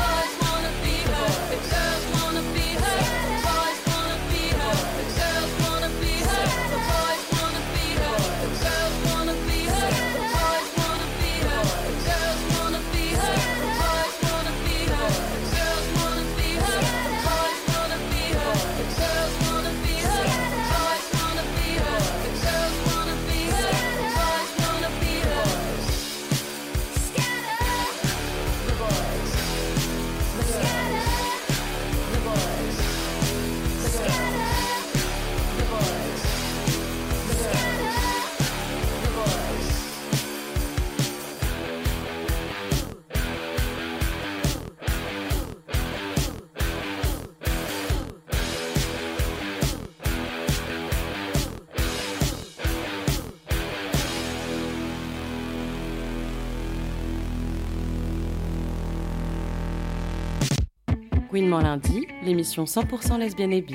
Lundi, 61.46 62.06
l'émission 62.24 62.64
100% 62.64 63.18
lesbienne 63.18 63.52
et 63.52 63.62
bi. 63.62 63.74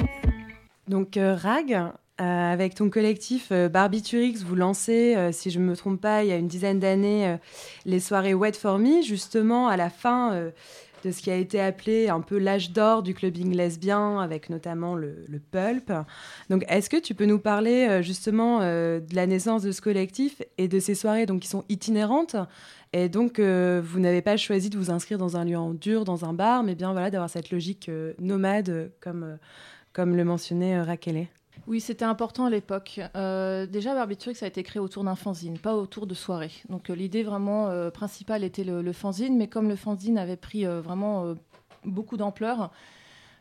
Donc 0.90 1.16
euh, 1.16 1.34
Rag, 1.34 1.72
euh, 1.74 1.94
avec 2.20 2.76
ton 2.76 2.90
collectif 2.90 3.50
euh, 3.52 3.70
Barbiturix, 3.70 4.44
vous 4.46 4.56
lancez, 4.56 5.16
si 5.32 5.50
je 5.50 5.60
ne 5.60 5.66
me 5.66 5.76
trompe 5.76 6.02
pas, 6.02 6.24
il 6.24 6.30
y 6.30 6.34
a 6.34 6.36
une 6.36 6.48
dizaine 6.48 6.80
d'années, 6.80 7.38
les 7.86 8.02
soirées 8.02 8.34
Wet 8.34 8.54
for 8.54 8.80
Me, 8.80 9.02
justement 9.02 9.70
à 9.70 9.78
la 9.78 9.90
fin 9.90 10.52
de 11.04 11.12
ce 11.12 11.22
qui 11.22 11.30
a 11.30 11.36
été 11.36 11.60
appelé 11.60 12.10
un 12.10 12.22
peu 12.22 12.38
l'âge 12.38 12.72
d'or 12.72 13.04
du 13.04 13.14
clubbing 13.14 13.54
lesbien, 13.54 14.20
avec 14.20 14.50
notamment 14.50 14.96
le, 14.96 15.26
pulp. 15.52 15.92
Donc 16.50 16.64
est-ce 16.68 16.90
que 16.90 16.98
tu 16.98 17.14
peux 17.14 17.26
nous 17.26 17.40
parler 17.40 17.88
euh, 17.88 18.02
justement 18.02 18.62
euh, 18.62 19.00
de 19.00 19.16
la 19.16 19.28
naissance 19.28 19.62
de 19.62 19.72
ce 19.72 19.82
collectif 19.82 20.42
et 20.58 20.68
de 20.68 20.80
ces 20.80 20.96
soirées 20.96 21.26
donc, 21.26 21.42
qui 21.42 21.48
sont 21.48 21.66
itinérantes? 21.70 22.36
Et 22.96 23.10
donc, 23.10 23.40
euh, 23.40 23.82
vous 23.84 24.00
n'avez 24.00 24.22
pas 24.22 24.38
choisi 24.38 24.70
de 24.70 24.78
vous 24.78 24.92
inscrire 24.92 25.18
dans 25.18 25.36
un 25.36 25.46
lieu 25.46 25.58
en 25.58 25.74
dur, 25.74 26.06
dans 26.06 26.26
un 26.26 26.34
bar, 26.34 26.64
mais 26.64 26.76
bien 26.76 26.92
voilà, 26.92 27.10
d'avoir 27.10 27.30
cette 27.30 27.50
logique 27.50 27.90
nomade, 28.20 28.92
comme, 29.02 29.38
comme 29.94 30.16
le 30.16 30.26
mentionnait 30.26 30.76
euh, 30.76 30.84
Raquel. 30.84 31.28
Oui, 31.68 31.80
c'était 31.80 32.06
important 32.06 32.46
à 32.46 32.50
l'époque. 32.50 33.00
Euh, 33.16 33.66
déjà, 33.66 33.94
Barbiturix 33.94 34.42
a 34.44 34.48
été 34.48 34.64
créé 34.64 34.80
autour 34.82 35.04
d'un 35.04 35.16
fanzine, 35.16 35.58
pas 35.60 35.76
autour 35.76 36.08
de 36.08 36.14
soirées. 36.14 36.52
Donc 36.70 36.90
euh, 36.90 36.94
l'idée 36.96 37.24
vraiment 37.24 37.68
euh, 37.70 37.90
principale 37.90 38.44
était 38.44 38.64
le, 38.64 38.82
le 38.82 38.94
fanzine, 38.94 39.38
mais 39.38 39.48
comme 39.48 39.70
le 39.70 39.76
fanzine 39.76 40.18
avait 40.18 40.36
pris 40.36 40.66
euh, 40.66 40.82
vraiment 40.82 41.36
beaucoup 41.86 42.18
d'ampleur, 42.18 42.72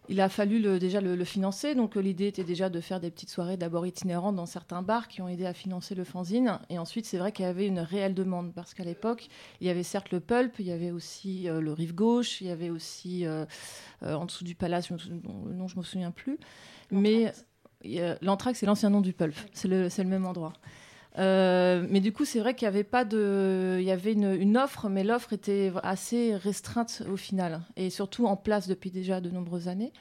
il 0.09 0.20
a 0.20 0.29
fallu 0.29 0.61
le- 0.61 0.79
déjà 0.81 1.01
le, 1.01 1.16
le 1.16 1.25
financer. 1.25 1.75
Donc 1.75 1.96
l'idée 1.96 2.29
était 2.29 2.44
déjà 2.44 2.70
de 2.70 2.81
faire 2.81 3.01
des 3.01 3.11
petites 3.11 3.31
soirées 3.31 3.57
d'abord 3.57 3.87
itinérantes 3.87 4.37
dans 4.37 4.46
certains 4.46 4.83
bars 4.83 5.09
qui 5.09 5.22
ont 5.22 5.29
aidé 5.29 5.46
à 5.46 5.55
financer 5.55 5.94
le 5.94 6.05
fanzine. 6.05 6.59
Et 6.70 6.79
ensuite, 6.79 7.07
c'est 7.07 7.18
vrai 7.18 7.33
qu'il 7.33 7.44
y 7.46 7.48
avait 7.48 7.66
une 7.66 7.81
réelle 7.81 8.14
demande 8.14 8.53
parce 8.55 8.75
qu'à 8.75 8.85
l'époque, 8.85 9.29
il 9.61 9.66
y 9.68 9.70
avait 9.70 9.85
certes 9.85 10.11
le 10.12 10.20
pulp, 10.20 10.55
il 10.61 10.66
y 10.66 10.72
avait 10.72 10.90
aussi 10.92 11.48
euh, 11.48 11.61
le 11.61 11.72
rive 11.72 11.94
gauche, 11.94 12.40
il 12.42 12.48
y 12.48 12.51
avait 12.51 12.70
aussi 12.70 13.27
euh, 13.27 13.46
euh, 14.05 14.14
en 14.14 14.27
dessous 14.27 14.44
du 14.44 14.55
palace, 14.55 14.88
je 14.88 14.94
me 14.94 14.98
nom 15.55 15.68
je 15.68 15.79
me 15.79 15.83
souviens 15.83 16.11
plus. 16.11 16.38
Mais 16.90 17.33
l'Anthrax, 18.23 18.59
c'est 18.59 18.66
l'ancien 18.66 18.90
nom 18.90 19.01
du 19.01 19.12
pulp. 19.12 19.35
C'est 19.53 19.68
le, 19.68 19.88
même 20.05 20.27
endroit. 20.27 20.53
Euh, 21.18 21.87
mais 21.90 22.01
du 22.01 22.12
coup, 22.12 22.25
c'est 22.25 22.40
vrai 22.40 22.55
qu'il 22.55 22.66
n'y 22.66 22.75
avait 22.75 22.85
pas 22.85 23.05
de, 23.05 23.77
il 23.79 23.85
y 23.85 23.90
avait 23.90 24.12
une, 24.12 24.33
une 24.35 24.57
offre, 24.57 24.88
mais 24.88 25.05
l'offre 25.05 25.33
était 25.33 25.73
assez 25.83 26.35
restreinte 26.37 27.03
au 27.12 27.16
final, 27.16 27.61
et 27.77 27.90
surtout 27.90 28.27
en 28.27 28.37
place 28.37 28.66
depuis 28.66 28.90
déjà 28.90 29.21
de 29.21 29.29
nombreuses 29.31 29.68
années. 29.68 29.92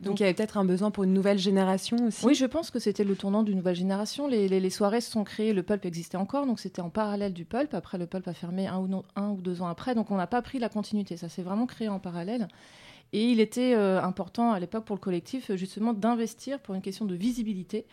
Donc, 0.00 0.18
il 0.18 0.22
y 0.22 0.26
avait 0.26 0.34
peut-être 0.34 0.58
un 0.58 0.64
besoin 0.64 0.90
pour 0.90 1.04
une 1.04 1.12
nouvelle 1.12 1.38
génération 1.38 1.96
aussi? 2.06 2.26
Oui, 2.26 2.34
je 2.34 2.44
pense 2.44 2.70
que 2.70 2.78
c'était 2.78 3.04
le 3.04 3.14
tournant 3.14 3.42
d'une 3.42 3.56
nouvelle 3.56 3.76
génération. 3.76 4.26
Les, 4.26 4.48
les- 4.48 4.60
les 4.60 4.70
soirées 4.70 5.00
se 5.00 5.10
sont 5.10 5.22
créées, 5.24 5.52
le 5.52 5.62
pulp 5.62 5.84
existait 5.86 6.16
encore, 6.16 6.46
donc 6.46 6.60
c'était 6.60 6.82
en 6.82 6.90
parallèle 6.90 7.32
du 7.32 7.44
pulp. 7.44 7.72
Après, 7.74 7.96
le 7.96 8.06
pulp 8.06 8.26
a 8.26 8.34
fermé 8.34 8.66
un 8.66 8.78
ou, 8.78 8.88
non- 8.88 9.04
un 9.16 9.30
ou 9.30 9.40
deux 9.40 9.62
ans 9.62 9.66
après, 9.68 9.94
donc 9.94 10.10
on 10.10 10.16
n'a 10.16 10.26
pas 10.26 10.42
pris 10.42 10.58
la 10.58 10.68
continuité. 10.68 11.16
Ça 11.16 11.28
s'est 11.28 11.42
vraiment 11.42 11.66
créé 11.66 11.88
en 11.88 12.00
parallèle. 12.00 12.48
Et 13.14 13.30
il 13.30 13.38
était 13.38 13.74
euh, 13.76 14.02
important 14.02 14.50
à 14.50 14.58
l'époque 14.58 14.84
pour 14.84 14.96
le 14.96 15.00
collectif, 15.00 15.50
euh, 15.50 15.56
justement, 15.56 15.92
d'investir 15.92 16.58
pour 16.58 16.74
une 16.74 16.82
question 16.82 17.04
de 17.04 17.14
visibilité 17.14 17.86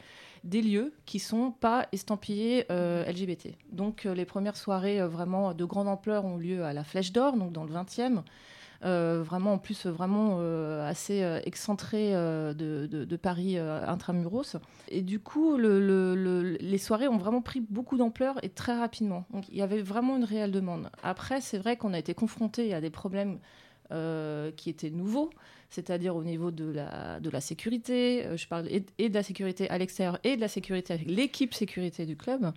des 0.43 0.63
lieux 0.63 0.93
qui 1.05 1.19
sont 1.19 1.51
pas 1.51 1.86
estampillés 1.91 2.65
euh, 2.71 3.05
LGBT. 3.05 3.49
Donc 3.71 4.05
les 4.05 4.25
premières 4.25 4.57
soirées 4.57 4.99
vraiment 5.07 5.53
de 5.53 5.63
grande 5.63 5.88
ampleur 5.88 6.25
ont 6.25 6.38
lieu 6.38 6.63
à 6.65 6.73
la 6.73 6.84
Flèche 6.84 7.12
d'Or, 7.12 7.38
donc 7.38 7.51
dans 7.53 7.63
le 7.63 7.71
20e. 7.71 8.23
Euh, 8.84 9.21
vraiment 9.23 9.53
en 9.53 9.57
plus 9.60 9.86
vraiment 9.86 10.39
assez 10.81 11.21
excentré 11.45 12.13
de, 12.13 13.15
Paris 13.21 13.60
intramuros. 13.60 14.55
Et 14.89 15.03
du 15.03 15.19
coup, 15.19 15.55
le- 15.57 15.79
le- 15.79 16.15
le- 16.15 16.57
les 16.60 16.77
soirées 16.79 17.07
ont 17.07 17.19
vraiment 17.19 17.43
pris 17.43 17.60
beaucoup 17.60 17.97
d'ampleur 17.97 18.43
et 18.43 18.49
très 18.49 18.75
rapidement. 18.75 19.25
Donc 19.29 19.47
il 19.49 19.55
y 19.57 19.62
avait 19.62 19.84
vraiment 19.84 20.17
une 20.17 20.23
réelle 20.23 20.51
demande. 20.51 20.89
Après, 21.03 21.39
c'est 21.41 21.60
vrai 21.60 21.77
qu'on 21.77 21.93
a 21.93 21.99
été 21.99 22.15
confronté 22.15 22.73
à 22.73 22.81
des 22.81 22.89
problèmes 22.89 23.38
euh, 23.91 24.51
qui 24.51 24.69
étaient 24.69 24.89
nouveaux. 24.89 25.30
c'est-à-dire 25.69 26.15
au 26.15 26.23
niveau 26.23 26.51
de 26.51 26.65
la, 26.65 27.19
de 27.19 27.30
la 27.30 27.39
sécurité, 27.39 28.25
je 28.36 28.47
parle 28.47 28.67
et, 28.69 29.10
de 29.10 29.13
la 29.13 29.23
sécurité 29.23 29.69
à 29.69 29.77
l'extérieur 29.77 30.19
et 30.23 30.36
de 30.36 30.41
la 30.41 30.49
sécurité 30.49 30.93
avec 30.93 31.08
l'équipe 31.08 31.54
sécurité 31.54 32.06
du 32.06 32.17
club, 32.17 32.51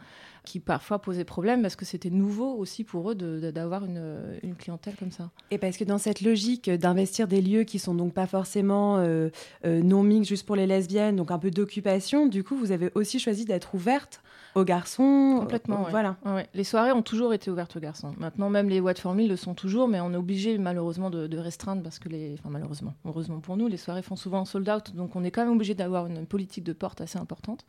qui 0.44 0.58
parfois 0.58 0.98
posait 0.98 1.24
problème 1.24 1.62
parce 1.62 1.76
que 1.76 1.84
c'était 1.84 2.10
nouveau 2.10 2.54
aussi 2.54 2.82
pour 2.82 3.10
eux 3.10 3.14
d'avoir 3.14 3.84
une, 3.84 4.38
une, 4.42 4.56
clientèle 4.56 4.94
comme 4.98 5.12
ça. 5.12 5.30
Et 5.50 5.58
parce 5.58 5.76
que 5.76 5.84
dans 5.84 5.98
cette 5.98 6.20
logique 6.20 6.68
d'investir 6.70 7.28
des 7.28 7.40
lieux 7.40 7.62
qui 7.62 7.78
sont 7.78 7.94
donc 7.94 8.12
pas 8.12 8.26
forcément 8.26 8.98
euh, 8.98 9.28
euh, 9.64 9.82
non 9.82 10.02
mixtes 10.02 10.28
juste 10.28 10.46
pour 10.46 10.56
les 10.56 10.66
lesbiennes, 10.66 11.16
donc 11.16 11.30
un 11.30 11.38
peu 11.38 11.50
d'occupation, 11.50 12.26
du 12.26 12.42
coup 12.42 12.56
vous 12.56 12.72
avez 12.72 12.90
aussi 12.94 13.18
choisi 13.18 13.44
d'être 13.44 13.74
ouverte 13.74 14.22
aux 14.54 14.64
garçons. 14.64 15.38
Complètement, 15.40 15.86
voilà. 15.90 16.16
Ouais, 16.24 16.48
Les 16.54 16.64
soirées 16.64 16.92
ont 16.92 17.02
toujours 17.02 17.34
été 17.34 17.50
ouvertes 17.50 17.76
aux 17.76 17.80
garçons. 17.80 18.14
Maintenant, 18.18 18.50
même 18.50 18.68
les 18.68 18.80
What 18.80 18.94
for 18.94 19.14
Me 19.14 19.26
le 19.26 19.36
sont 19.36 19.54
toujours, 19.54 19.88
mais 19.88 20.00
on 20.00 20.12
est 20.12 20.16
obligé 20.16 20.58
malheureusement 20.58 21.10
de, 21.10 21.26
de, 21.26 21.38
restreindre 21.38 21.82
parce 21.82 21.98
que 21.98 22.08
les, 22.08 22.34
enfin 22.38 22.50
malheureusement, 22.50 22.94
heureusement 23.04 23.40
pour 23.40 23.56
nous, 23.56 23.68
les 23.68 23.76
soirées 23.76 24.02
font 24.02 24.16
souvent 24.16 24.44
sold 24.44 24.68
out, 24.68 24.94
donc 24.94 25.16
on 25.16 25.24
est 25.24 25.30
quand 25.30 25.44
même 25.44 25.54
obligé 25.54 25.74
d'avoir 25.74 26.06
une 26.06 26.26
politique 26.26 26.64
de 26.64 26.72
porte 26.72 27.00
assez 27.00 27.18
importante 27.18 27.64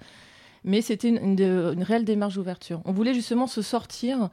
mais 0.65 0.81
c'était 0.81 1.09
une, 1.09 1.39
une, 1.39 1.83
réelle 1.83 2.05
démarche 2.05 2.33
d'ouverture. 2.35 2.81
On 2.85 2.91
voulait 2.91 3.13
justement 3.13 3.45
se 3.45 3.61
sortir 3.61 4.29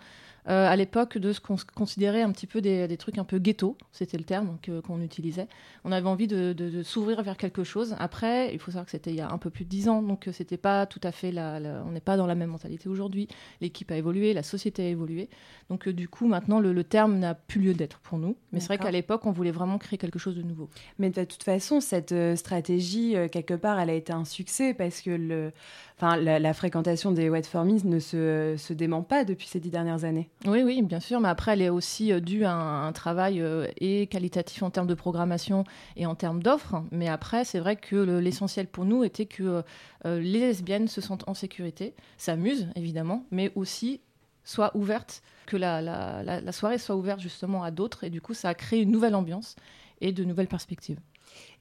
euh, 0.48 0.68
à 0.68 0.74
l'époque 0.74 1.18
de 1.18 1.32
ce 1.32 1.40
qu'on 1.40 1.54
considérait 1.74 2.22
un 2.22 2.32
petit 2.32 2.48
peu 2.48 2.60
des, 2.60 2.88
des, 2.88 2.96
trucs 2.96 3.18
un 3.18 3.24
peu 3.24 3.38
ghetto, 3.38 3.76
c'était 3.92 4.18
le 4.18 4.24
terme 4.24 4.58
qu'on 4.84 5.00
utilisait. 5.00 5.46
On 5.84 5.92
avait 5.92 6.08
envie 6.08 6.26
de, 6.26 6.52
de, 6.52 6.68
de 6.68 6.82
s'ouvrir 6.82 7.22
vers 7.22 7.36
quelque 7.36 7.62
chose. 7.62 7.94
Après, 8.00 8.52
il 8.52 8.58
faut 8.58 8.72
savoir 8.72 8.86
que 8.86 8.90
c'était 8.90 9.10
il 9.10 9.16
y 9.16 9.20
a 9.20 9.30
un 9.30 9.38
peu 9.38 9.50
plus 9.50 9.64
de 9.64 9.70
dix 9.70 9.88
ans, 9.88 10.02
donc 10.02 10.26
euh, 10.26 10.32
c'était 10.32 10.56
pas 10.56 10.86
tout 10.86 11.00
à 11.04 11.12
fait 11.12 11.30
la, 11.30 11.60
la 11.60 11.84
on 11.86 11.92
n'est 11.92 12.00
pas 12.00 12.16
dans 12.16 12.26
la 12.26 12.34
même 12.34 12.50
mentalité 12.50 12.88
aujourd'hui. 12.88 13.28
L'équipe 13.60 13.90
a 13.92 13.96
évolué, 13.96 14.32
la 14.32 14.42
société 14.42 14.84
a 14.84 14.88
évolué, 14.88 15.28
donc 15.70 15.86
euh, 15.86 15.92
du 15.92 16.08
coup 16.08 16.26
maintenant 16.26 16.58
le, 16.58 16.72
le 16.72 16.84
terme 16.84 17.18
n'a 17.18 17.34
plus 17.34 17.60
lieu 17.60 17.74
d'être 17.74 18.00
pour 18.00 18.18
nous. 18.18 18.36
Mais 18.50 18.58
c'est 18.58 18.66
vrai 18.66 18.78
qu'à 18.78 18.90
l'époque 18.90 19.24
on 19.26 19.32
voulait 19.32 19.52
vraiment 19.52 19.78
créer 19.78 19.98
quelque 19.98 20.18
chose 20.18 20.34
de 20.34 20.42
nouveau. 20.42 20.68
Mais 20.98 21.10
de 21.10 21.22
toute 21.22 21.44
façon, 21.44 21.80
cette 21.80 22.14
stratégie 22.36 23.14
quelque 23.30 23.54
part, 23.54 23.78
elle 23.78 23.90
a 23.90 23.94
été 23.94 24.12
un 24.12 24.24
succès 24.24 24.74
parce 24.74 25.00
que 25.00 25.10
le, 25.10 25.52
enfin 25.96 26.16
la, 26.16 26.38
la 26.40 26.52
fréquentation 26.52 27.12
des 27.12 27.30
wet 27.30 27.42
for 27.44 27.64
ne 27.64 27.98
se, 28.00 28.56
se 28.58 28.72
dément 28.72 29.02
pas 29.02 29.24
depuis 29.24 29.46
ces 29.46 29.60
dix 29.60 29.70
dernières 29.70 30.04
années. 30.04 30.28
Oui, 30.44 30.62
oui, 30.64 30.82
bien 30.82 30.98
sûr, 30.98 31.20
mais 31.20 31.28
après, 31.28 31.52
elle 31.52 31.62
est 31.62 31.68
aussi 31.68 32.12
due 32.20 32.44
à 32.44 32.52
un, 32.52 32.92
travail 32.92 33.40
euh, 33.40 33.68
et 33.76 34.08
qualitatif 34.08 34.64
en 34.64 34.70
termes 34.70 34.88
de 34.88 34.94
programmation 34.94 35.62
et 35.96 36.04
en 36.04 36.16
termes 36.16 36.42
d'offres. 36.42 36.82
Mais 36.90 37.08
après, 37.08 37.44
c'est 37.44 37.60
vrai 37.60 37.76
que 37.76 37.94
l'essentiel 38.18 38.66
pour 38.66 38.84
nous 38.84 39.04
était 39.04 39.26
que 39.26 39.62
euh, 40.04 40.20
les 40.20 40.40
lesbiennes 40.40 40.88
se 40.88 41.00
sentent 41.00 41.28
en 41.28 41.34
sécurité, 41.34 41.94
s'amusent 42.16 42.68
évidemment, 42.74 43.24
mais 43.30 43.52
aussi 43.54 44.00
soient 44.44 44.76
ouvertes, 44.76 45.22
que 45.46 45.56
la, 45.56 45.80
la 45.80 46.52
soirée 46.52 46.78
soit 46.78 46.96
ouverte 46.96 47.20
justement 47.20 47.62
à 47.62 47.70
d'autres. 47.70 48.02
Et 48.02 48.10
du 48.10 48.20
coup, 48.20 48.34
ça 48.34 48.48
a 48.48 48.54
créé 48.54 48.80
une 48.80 48.90
nouvelle 48.90 49.14
ambiance 49.14 49.54
et 50.00 50.10
de 50.10 50.24
nouvelles 50.24 50.48
perspectives. 50.48 50.98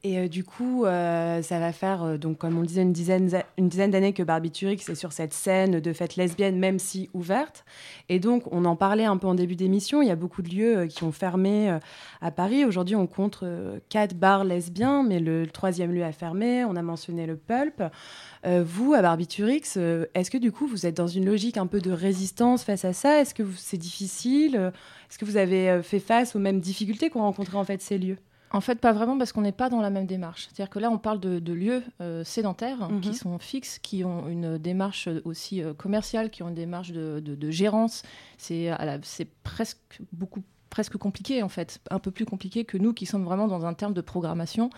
Et 0.04 0.18
euh, 0.18 0.28
du 0.28 0.44
coup, 0.44 0.86
euh, 0.86 1.44
ça 1.44 1.60
va 1.60 1.72
faire, 1.72 2.04
euh, 2.04 2.18
donc, 2.18 2.40
comme 2.40 2.58
on 2.58 2.64
disait, 2.64 2.82
une 2.82 2.92
dizaine, 2.92 3.30
d'années 3.92 4.14
que 4.14 4.24
Barbiturix 4.24 4.90
est 4.90 4.96
sur 4.96 5.12
cette 5.12 5.32
scène 5.32 5.80
de 5.80 5.94
fête 5.94 6.16
lesbienne, 6.16 6.58
même 6.58 6.80
si 6.80 7.12
ouverte. 7.14 7.66
Et 8.10 8.20
donc, 8.20 8.52
on 8.52 8.66
en 8.66 8.76
parlait 8.76 9.06
un 9.06 9.18
peu 9.18 9.28
en 9.28 9.36
début 9.36 9.56
d'émission. 9.56 10.02
Il 10.02 10.08
y 10.08 10.12
a 10.12 10.16
beaucoup 10.16 10.42
de 10.42 10.50
lieux 10.50 10.88
qui 10.88 11.04
ont 11.04 11.12
fermé 11.12 11.78
à 12.20 12.32
Paris. 12.32 12.66
Aujourd'hui, 12.66 12.96
on 12.96 13.06
compte 13.06 13.44
quatre 13.90 14.16
bars 14.16 14.44
lesbiens, 14.44 15.04
mais 15.04 15.20
le, 15.20 15.44
le, 15.44 15.48
troisième 15.48 15.92
lieu 15.94 16.04
a 16.04 16.12
fermé. 16.12 16.66
On 16.66 16.76
a 16.76 16.82
mentionné 16.82 17.28
le 17.28 17.36
Pulp. 17.36 17.84
vous, 18.44 18.94
à 18.94 19.02
Barbiturix, 19.02 19.78
est-ce 20.16 20.32
que 20.32 20.38
du 20.38 20.52
coup, 20.52 20.66
vous 20.66 20.86
êtes 20.86 20.98
dans 20.98 21.08
une 21.08 21.26
logique 21.26 21.58
un 21.58 21.68
peu 21.68 21.80
de 21.80 21.92
résistance 21.92 22.64
face 22.64 22.86
à 22.86 22.94
ça? 22.94 23.22
Est-ce 23.22 23.36
que 23.36 23.44
c'est 23.56 23.78
difficile? 23.78 24.72
Est-ce 25.10 25.20
que 25.20 25.26
vous 25.26 25.38
avez 25.38 25.82
fait 25.84 26.00
face 26.00 26.36
aux 26.36 26.40
mêmes 26.40 26.60
difficultés 26.60 27.10
qu'ont 27.10 27.22
rencontré 27.22 27.58
en 27.58 27.64
fait 27.64 27.82
ces 27.82 28.00
lieux? 28.00 28.18
En 28.54 28.62
fait, 28.62 28.80
pas 28.80 28.92
vraiment 28.92 29.18
parce 29.18 29.32
qu'on 29.32 29.42
n'est 29.42 29.52
pas 29.52 29.70
dans 29.70 29.82
la 29.82 29.90
même 29.90 30.06
démarche. 30.06 30.48
C'est-à-dire 30.48 30.70
que 30.70 30.80
là, 30.80 30.92
on 30.92 30.98
parle 30.98 31.20
de, 31.20 31.40
de 31.40 31.54
lieux 31.54 31.84
euh, 32.02 32.24
sédentaires 32.24 32.90
mm 32.90 32.98
-hmm. 32.98 33.00
qui 33.02 33.14
sont 33.14 33.40
fixes, 33.40 33.80
qui 33.80 34.04
ont 34.04 34.28
une 34.28 34.58
démarche 34.58 35.08
aussi 35.24 35.62
euh, 35.62 35.74
commerciale, 35.74 36.30
qui 36.30 36.44
ont 36.44 36.50
une 36.50 36.62
démarche 36.66 36.92
de, 36.92 37.20
de, 37.20 37.36
de 37.36 37.50
gérance. 37.52 38.04
C'est 38.38 39.28
presque 39.44 40.02
beaucoup 40.12 40.44
presque 40.70 40.98
compliqué 40.98 41.44
en 41.44 41.50
fait, 41.50 41.80
un 41.92 42.00
peu 42.00 42.12
plus 42.12 42.26
compliqué 42.26 42.64
que 42.66 42.78
nous 42.78 42.94
qui 42.94 43.06
sommes 43.06 43.26
vraiment 43.30 43.48
dans 43.48 43.64
un 43.66 43.76
terme 43.76 43.94
de 43.94 44.02
programmation. 44.02 44.70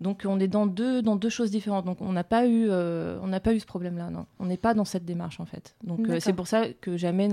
Donc 0.00 0.22
on 0.24 0.38
est 0.40 0.48
dans 0.48 0.66
deux, 0.66 1.02
dans 1.02 1.16
deux 1.16 1.28
choses 1.38 1.50
différentes. 1.50 1.84
Donc 1.84 2.00
on 2.00 2.12
n'a 2.12 2.24
pas 2.24 2.46
eu, 2.46 2.66
euh, 2.68 3.18
on 3.22 3.28
n'a 3.28 3.40
pas 3.40 3.52
eu 3.54 3.60
ce 3.60 3.66
problème-là. 3.66 4.10
Non, 4.10 4.26
on 4.38 4.46
n'est 4.46 4.62
pas 4.66 4.74
dans 4.74 4.84
cette 4.84 5.04
démarche 5.04 5.38
en 5.40 5.46
fait. 5.46 5.76
Donc 5.84 6.00
euh, 6.08 6.18
c'est 6.20 6.32
pour 6.32 6.46
ça 6.46 6.60
que 6.84 6.96
jamais 6.96 7.28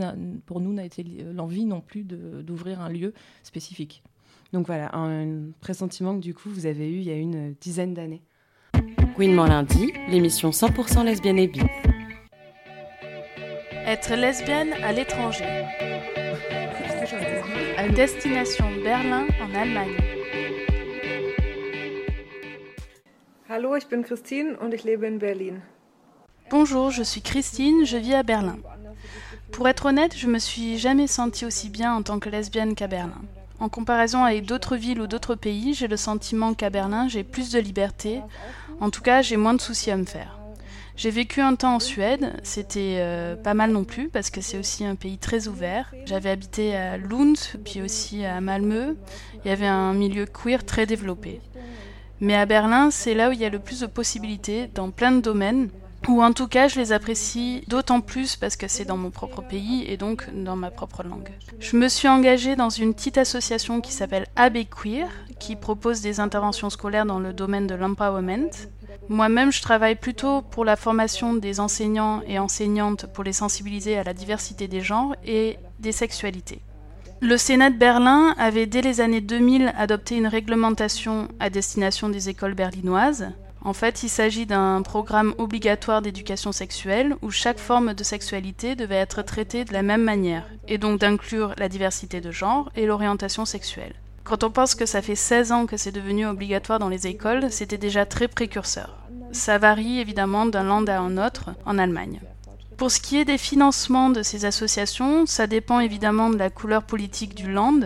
pour 0.46 0.60
nous 0.60 0.74
n'a 0.74 0.86
été 0.86 1.04
l'envie 1.34 1.66
non 1.66 1.82
plus 1.82 2.04
d'ouvrir 2.04 2.82
un 2.82 2.90
lieu 2.90 3.14
spécifique. 3.44 4.04
Donc 4.52 4.66
voilà, 4.66 4.90
un 4.96 5.52
pressentiment 5.62 6.16
que 6.16 6.22
du 6.22 6.34
coup 6.34 6.50
vous 6.50 6.66
avez 6.66 6.90
eu 6.90 6.98
il 6.98 7.04
y 7.04 7.12
a 7.12 7.16
une 7.16 7.54
dizaine 7.62 7.94
d'années. 7.94 8.24
Gouinement 9.16 9.46
lundi, 9.46 9.94
l'émission 10.10 10.50
100% 10.50 11.06
lesbienne 11.06 11.38
et 11.38 11.48
bi. 11.48 11.62
Être 13.86 14.16
lesbienne 14.16 14.74
à 14.84 14.92
l'étranger. 14.92 15.66
À 17.78 17.88
destination 17.96 18.66
Berlin 18.84 19.28
en 19.42 19.54
Allemagne. 19.54 19.96
Hallo, 23.50 23.76
ich 23.76 23.88
bin 23.88 24.02
Christine 24.04 24.56
und 24.62 24.74
ich 24.74 24.84
lebe 24.84 25.06
in 25.06 25.18
Berlin. 25.18 25.62
Bonjour, 26.50 26.90
je 26.90 27.04
suis 27.04 27.22
Christine, 27.22 27.86
je 27.86 27.98
vis 27.98 28.16
à 28.16 28.24
Berlin. 28.24 28.58
Pour 29.52 29.68
être 29.68 29.86
honnête, 29.88 30.16
je 30.16 30.28
me 30.28 30.40
suis 30.40 30.80
jamais 30.80 31.08
sentie 31.08 31.46
aussi 31.46 31.70
bien 31.70 31.94
en 31.94 32.02
tant 32.02 32.20
que 32.20 32.30
lesbienne 32.30 32.74
qu'à 32.74 32.88
Berlin. 32.88 33.22
En 33.60 33.70
comparaison 33.70 34.24
avec 34.24 34.46
d'autres 34.46 34.78
villes 34.78 35.02
ou 35.02 35.08
d'autres 35.08 35.36
pays, 35.36 35.74
j'ai 35.74 35.88
le 35.88 35.98
sentiment 35.98 36.54
qu'à 36.54 36.70
Berlin, 36.70 37.08
j'ai 37.08 37.24
plus 37.24 37.52
de 37.52 37.60
liberté. 37.60 38.22
En 38.80 38.90
tout 38.90 39.02
cas, 39.02 39.22
j'ai 39.22 39.38
moins 39.38 39.54
de 39.54 39.62
soucis 39.62 39.92
à 39.92 39.98
me 39.98 40.06
faire. 40.06 40.40
J'ai 40.96 41.12
vécu 41.12 41.40
un 41.40 41.56
temps 41.56 41.76
en 41.76 41.80
Suède, 41.80 42.34
c'était 42.44 42.98
euh, 42.98 43.38
pas 43.38 43.54
mal 43.54 43.72
non 43.72 43.86
plus 43.86 44.10
parce 44.10 44.30
que 44.30 44.42
c'est 44.42 44.58
aussi 44.58 44.84
un 44.84 44.96
pays 44.96 45.18
très 45.18 45.48
ouvert. 45.48 45.94
J'avais 46.06 46.30
habité 46.30 46.76
à 46.76 46.98
Lund, 46.98 47.38
puis 47.64 47.82
aussi 47.82 48.26
à 48.26 48.42
Malmö. 48.42 48.98
Il 49.44 49.48
y 49.48 49.52
avait 49.52 49.66
un 49.66 49.94
milieu 49.94 50.26
queer 50.26 50.66
très 50.66 50.86
développé. 50.86 51.40
Mais 52.20 52.36
à 52.36 52.46
Berlin, 52.46 52.92
c'est 52.92 53.14
là 53.14 53.30
où 53.30 53.32
il 53.32 53.40
y 53.40 53.46
a 53.46 53.50
le 53.50 53.60
plus 53.60 53.80
de 53.80 53.86
possibilités 53.86 54.70
dans 54.76 54.92
plein 54.92 55.14
de 55.14 55.22
domaines, 55.22 55.70
ou 56.10 56.24
en 56.24 56.34
tout 56.34 56.48
cas 56.48 56.68
je 56.68 56.80
les 56.80 56.92
apprécie 56.92 57.64
d'autant 57.68 58.02
plus 58.02 58.36
parce 58.36 58.56
que 58.56 58.68
c'est 58.68 58.84
dans 58.84 58.98
mon 58.98 59.12
propre 59.12 59.42
pays 59.42 59.86
et 59.88 59.96
donc 59.96 60.28
dans 60.34 60.56
ma 60.56 60.72
propre 60.72 61.04
langue. 61.04 61.30
Je 61.60 61.78
me 61.78 61.88
suis 61.88 62.08
engagée 62.08 62.56
dans 62.56 62.70
une 62.70 62.94
petite 62.94 63.18
association 63.18 63.80
qui 63.80 63.94
s'appelle 63.94 64.26
AB 64.36 64.58
Queer, 64.70 65.08
qui 65.40 65.56
propose 65.56 66.02
des 66.02 66.20
interventions 66.20 66.70
scolaires 66.70 67.06
dans 67.06 67.20
le 67.20 67.32
domaine 67.32 67.68
de 67.68 67.76
l'empowerment. 67.76 68.50
Moi-même, 69.08 69.52
je 69.52 69.62
travaille 69.62 69.96
plutôt 69.96 70.42
pour 70.42 70.66
la 70.66 70.76
formation 70.76 71.34
des 71.36 71.60
enseignants 71.60 72.22
et 72.28 72.40
enseignantes 72.40 73.06
pour 73.14 73.24
les 73.24 73.34
sensibiliser 73.34 73.98
à 73.98 74.04
la 74.04 74.14
diversité 74.14 74.68
des 74.68 74.82
genres 74.82 75.16
et 75.26 75.58
des 75.80 75.92
sexualités. 75.92 76.62
Le 77.22 77.38
Sénat 77.38 77.70
de 77.70 77.78
Berlin 77.78 78.34
avait 78.38 78.66
dès 78.66 78.82
les 78.82 79.02
années 79.02 79.22
2000 79.22 79.74
adopté 79.78 80.16
une 80.16 80.28
réglementation 80.28 81.28
à 81.40 81.50
destination 81.50 82.10
des 82.10 82.30
écoles 82.30 82.54
berlinoises, 82.54 83.28
en 83.62 83.74
fait, 83.74 84.04
il 84.04 84.10
s'agit 84.10 84.46
d'un 84.46 84.82
programme 84.82 85.34
obligatoire 85.38 86.02
d'éducation 86.02 86.52
sexuelle 86.52 87.16
où 87.22 87.30
chaque 87.30 87.60
forme 87.60 87.94
de 87.94 88.04
sexualité 88.04 88.76
devait 88.76 88.96
être 88.96 89.22
traitée 89.22 89.66
de 89.66 89.74
la 89.74 89.82
même 89.82 90.04
manière, 90.04 90.46
et 90.68 90.78
donc 90.78 91.00
d'inclure 91.00 91.54
la 91.58 91.68
diversité 91.68 92.22
de 92.22 92.32
genre 92.32 92.72
et 92.76 92.86
l'orientation 92.86 93.46
sexuelle. 93.46 93.96
Quand 94.24 94.44
on 94.44 94.52
pense 94.52 94.76
que 94.76 94.86
ça 94.86 95.02
fait 95.02 95.16
16 95.16 95.52
ans 95.52 95.66
que 95.66 95.76
c'est 95.76 95.92
devenu 95.92 96.26
obligatoire 96.26 96.80
dans 96.80 96.90
les 96.90 97.08
écoles, 97.08 97.52
c'était 97.52 97.78
déjà 97.78 98.06
très 98.06 98.28
précurseur. 98.28 98.96
Ça 99.32 99.58
varie 99.58 100.00
évidemment 100.00 100.46
d'un 100.46 100.64
land 100.64 100.86
à 100.86 101.00
un 101.00 101.18
autre 101.18 101.50
en 101.66 101.78
Allemagne. 101.78 102.22
Pour 102.78 102.92
ce 102.92 103.02
qui 103.02 103.18
est 103.18 103.26
des 103.26 103.38
financements 103.38 104.10
de 104.10 104.24
ces 104.24 104.46
associations, 104.46 105.26
ça 105.26 105.48
dépend 105.48 105.82
évidemment 105.82 106.30
de 106.30 106.38
la 106.38 106.50
couleur 106.50 106.84
politique 106.84 107.36
du 107.36 107.52
land, 107.52 107.80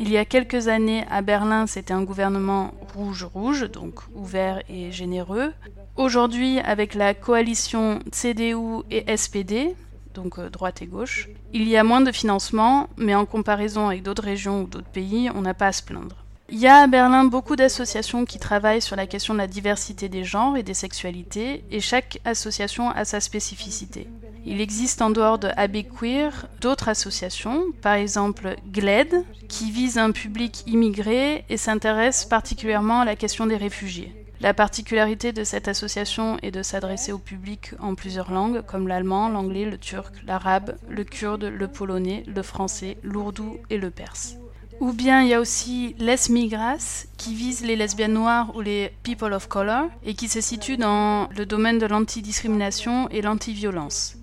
il 0.00 0.10
y 0.10 0.16
a 0.16 0.24
quelques 0.24 0.68
années, 0.68 1.04
à 1.10 1.20
Berlin, 1.20 1.66
c'était 1.66 1.92
un 1.92 2.02
gouvernement 2.02 2.72
rouge-rouge, 2.94 3.70
donc 3.70 4.00
ouvert 4.14 4.62
et 4.70 4.90
généreux. 4.90 5.52
Aujourd'hui, 5.96 6.58
avec 6.60 6.94
la 6.94 7.12
coalition 7.12 7.98
CDU 8.10 8.82
et 8.90 9.14
SPD, 9.14 9.76
donc 10.14 10.38
euh, 10.38 10.48
droite 10.48 10.80
et 10.80 10.86
gauche, 10.86 11.28
il 11.52 11.68
y 11.68 11.76
a 11.76 11.84
moins 11.84 12.00
de 12.00 12.12
financement, 12.12 12.88
mais 12.96 13.14
en 13.14 13.26
comparaison 13.26 13.88
avec 13.88 14.02
d'autres 14.02 14.22
régions 14.22 14.62
ou 14.62 14.66
d'autres 14.66 14.88
pays, 14.88 15.28
on 15.34 15.42
n'a 15.42 15.52
pas 15.52 15.66
à 15.66 15.72
se 15.72 15.82
plaindre. 15.82 16.16
Il 16.48 16.58
y 16.58 16.66
a 16.66 16.78
à 16.78 16.86
Berlin 16.86 17.24
beaucoup 17.24 17.54
d'associations 17.54 18.24
qui 18.24 18.38
travaillent 18.38 18.80
sur 18.80 18.96
la 18.96 19.06
question 19.06 19.34
de 19.34 19.38
la 19.38 19.46
diversité 19.46 20.08
des 20.08 20.24
genres 20.24 20.56
et 20.56 20.62
des 20.62 20.72
sexualités, 20.72 21.62
et 21.70 21.80
chaque 21.80 22.20
association 22.24 22.88
a 22.88 23.04
sa 23.04 23.20
spécificité. 23.20 24.08
Il 24.46 24.60
existe 24.60 25.02
en 25.02 25.10
dehors 25.10 25.38
de 25.38 25.48
AB 25.56 25.84
Queer 25.98 26.46
d'autres 26.60 26.88
associations, 26.88 27.64
par 27.82 27.94
exemple 27.94 28.56
GLED, 28.72 29.24
qui 29.48 29.70
vise 29.70 29.98
un 29.98 30.12
public 30.12 30.62
immigré 30.66 31.44
et 31.48 31.56
s'intéresse 31.56 32.24
particulièrement 32.24 33.00
à 33.00 33.04
la 33.04 33.16
question 33.16 33.46
des 33.46 33.56
réfugiés. 33.56 34.14
La 34.40 34.54
particularité 34.54 35.32
de 35.32 35.44
cette 35.44 35.68
association 35.68 36.38
est 36.42 36.50
de 36.50 36.62
s'adresser 36.62 37.12
au 37.12 37.18
public 37.18 37.72
en 37.78 37.94
plusieurs 37.94 38.32
langues, 38.32 38.62
comme 38.62 38.88
l'allemand, 38.88 39.28
l'anglais, 39.28 39.66
le 39.66 39.76
turc, 39.76 40.14
l'arabe, 40.26 40.76
le 40.88 41.04
kurde, 41.04 41.44
le 41.44 41.68
polonais, 41.68 42.24
le 42.26 42.42
français, 42.42 42.96
l'ourdou 43.02 43.58
et 43.68 43.76
le 43.76 43.90
perse. 43.90 44.36
Ou 44.80 44.94
bien 44.94 45.20
il 45.20 45.28
y 45.28 45.34
a 45.34 45.40
aussi 45.40 45.94
Les 45.98 46.16
Migras, 46.30 47.04
qui 47.18 47.34
vise 47.34 47.62
les 47.62 47.76
lesbiennes 47.76 48.14
noires 48.14 48.56
ou 48.56 48.62
les 48.62 48.92
people 49.02 49.34
of 49.34 49.46
color, 49.46 49.88
et 50.06 50.14
qui 50.14 50.26
se 50.26 50.40
situe 50.40 50.78
dans 50.78 51.28
le 51.36 51.44
domaine 51.44 51.78
de 51.78 51.84
l'antidiscrimination 51.84 53.10
et 53.10 53.20
l'antiviolence. 53.20 54.16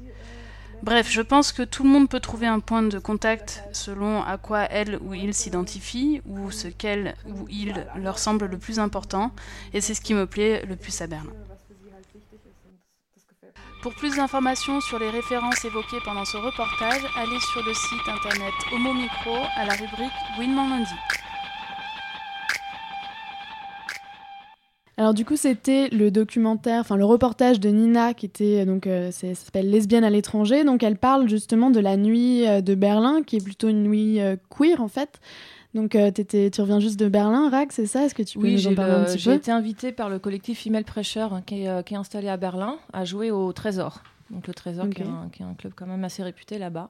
Bref, 0.84 1.12
je 1.12 1.22
pense 1.22 1.52
que 1.52 1.64
tout 1.64 1.84
le 1.84 1.90
monde 1.90 2.08
peut 2.08 2.20
trouver 2.20 2.48
un 2.48 2.60
point 2.60 2.84
de 2.84 3.00
contact 3.00 3.64
selon 3.74 4.24
à 4.24 4.38
quoi 4.38 4.64
elle 4.64 5.00
ou 5.02 5.14
il 5.14 5.34
s'identifie, 5.34 6.22
ou 6.26 6.52
ce 6.52 6.68
qu'elle 6.68 7.16
ou 7.26 7.46
il 7.50 7.86
leur 7.96 8.20
semble 8.20 8.46
le 8.46 8.58
plus 8.58 8.80
important, 8.80 9.32
et 9.74 9.82
c'est 9.82 9.94
ce 9.94 10.02
qui 10.02 10.14
me 10.14 10.26
plaît 10.26 10.64
le 10.66 10.76
plus 10.76 11.02
à 11.02 11.08
Berlin. 11.08 11.34
Pour 13.82 13.94
plus 13.94 14.16
d'informations 14.16 14.82
sur 14.82 15.00
les 15.00 15.10
références 15.10 15.64
évoquées 15.66 16.00
pendant 16.04 16.26
ce 16.26 16.38
reportage, 16.38 17.02
allez 17.16 17.40
sur 17.40 17.64
le 17.64 17.74
site 17.74 18.08
internet 18.08 18.54
Homo 18.72 18.94
Micro 18.94 19.36
à 19.56 19.66
la 19.66 19.74
rubrique 19.74 20.12
Winman 20.40 20.70
Lundi. 20.70 20.96
Alors 25.00 25.14
du 25.14 25.26
coup, 25.26 25.36
c'était 25.38 25.90
le 25.90 26.10
documentaire, 26.10 26.82
enfin 26.82 26.96
le 26.96 27.06
reportage 27.06 27.60
de 27.60 27.70
Nina 27.70 28.14
qui 28.16 28.26
était 28.26 28.66
donc 28.66 28.88
euh, 28.88 29.12
ça 29.12 29.34
s'appelle 29.36 29.70
Lesbienne 29.70 30.04
à 30.04 30.10
l'étranger. 30.10 30.64
Donc 30.64 30.82
elle 30.82 30.98
parle 30.98 31.30
justement 31.30 31.70
de 31.70 31.80
la 31.80 31.98
nuit 31.98 32.48
euh, 32.48 32.62
de 32.62 32.74
Berlin, 32.74 33.22
qui 33.24 33.36
est 33.36 33.44
plutôt 33.44 33.68
une 33.68 33.84
nuit 33.84 34.20
euh, 34.20 34.36
queer 34.50 34.82
en 34.82 34.88
fait. 34.88 35.20
Donc 35.76 35.96
euh, 35.96 36.10
tu 36.12 36.62
reviens 36.62 36.80
juste 36.80 37.00
de 37.00 37.08
Berlin, 37.08 37.50
Rack, 37.52 37.72
c'est 37.74 37.86
ça? 37.86 38.06
Est-ce 38.06 38.16
que 38.16 38.24
tu 38.24 38.40
peux 38.40 38.46
Oui, 38.46 38.54
nous 38.54 38.66
en 38.66 38.70
j'ai 38.72 38.76
parler 38.76 38.94
un 38.94 39.04
petit 39.04 39.20
j'ai 39.20 39.30
peu? 39.32 39.36
été 39.38 39.52
invitée 39.52 39.92
par 39.92 40.10
le 40.10 40.18
collectif 40.18 40.64
Female 40.64 40.84
Pressure 40.86 41.32
hein, 41.34 41.44
qui 41.46 41.62
est, 41.64 41.70
euh, 41.70 41.84
qui 41.84 41.94
est 41.94 41.98
installé 41.98 42.30
à 42.30 42.38
Berlin 42.38 42.78
à 42.94 43.06
jouer 43.06 43.30
au 43.30 43.54
Trésor. 43.54 44.02
Donc 44.32 44.48
le 44.48 44.54
Trésor 44.56 44.90
qui, 44.90 45.04
est 45.04 45.06
un, 45.06 45.30
qui 45.32 45.44
est 45.44 45.46
un 45.46 45.54
club 45.54 45.74
quand 45.76 45.86
même 45.86 46.04
assez 46.04 46.24
réputé 46.24 46.58
là-bas. 46.58 46.90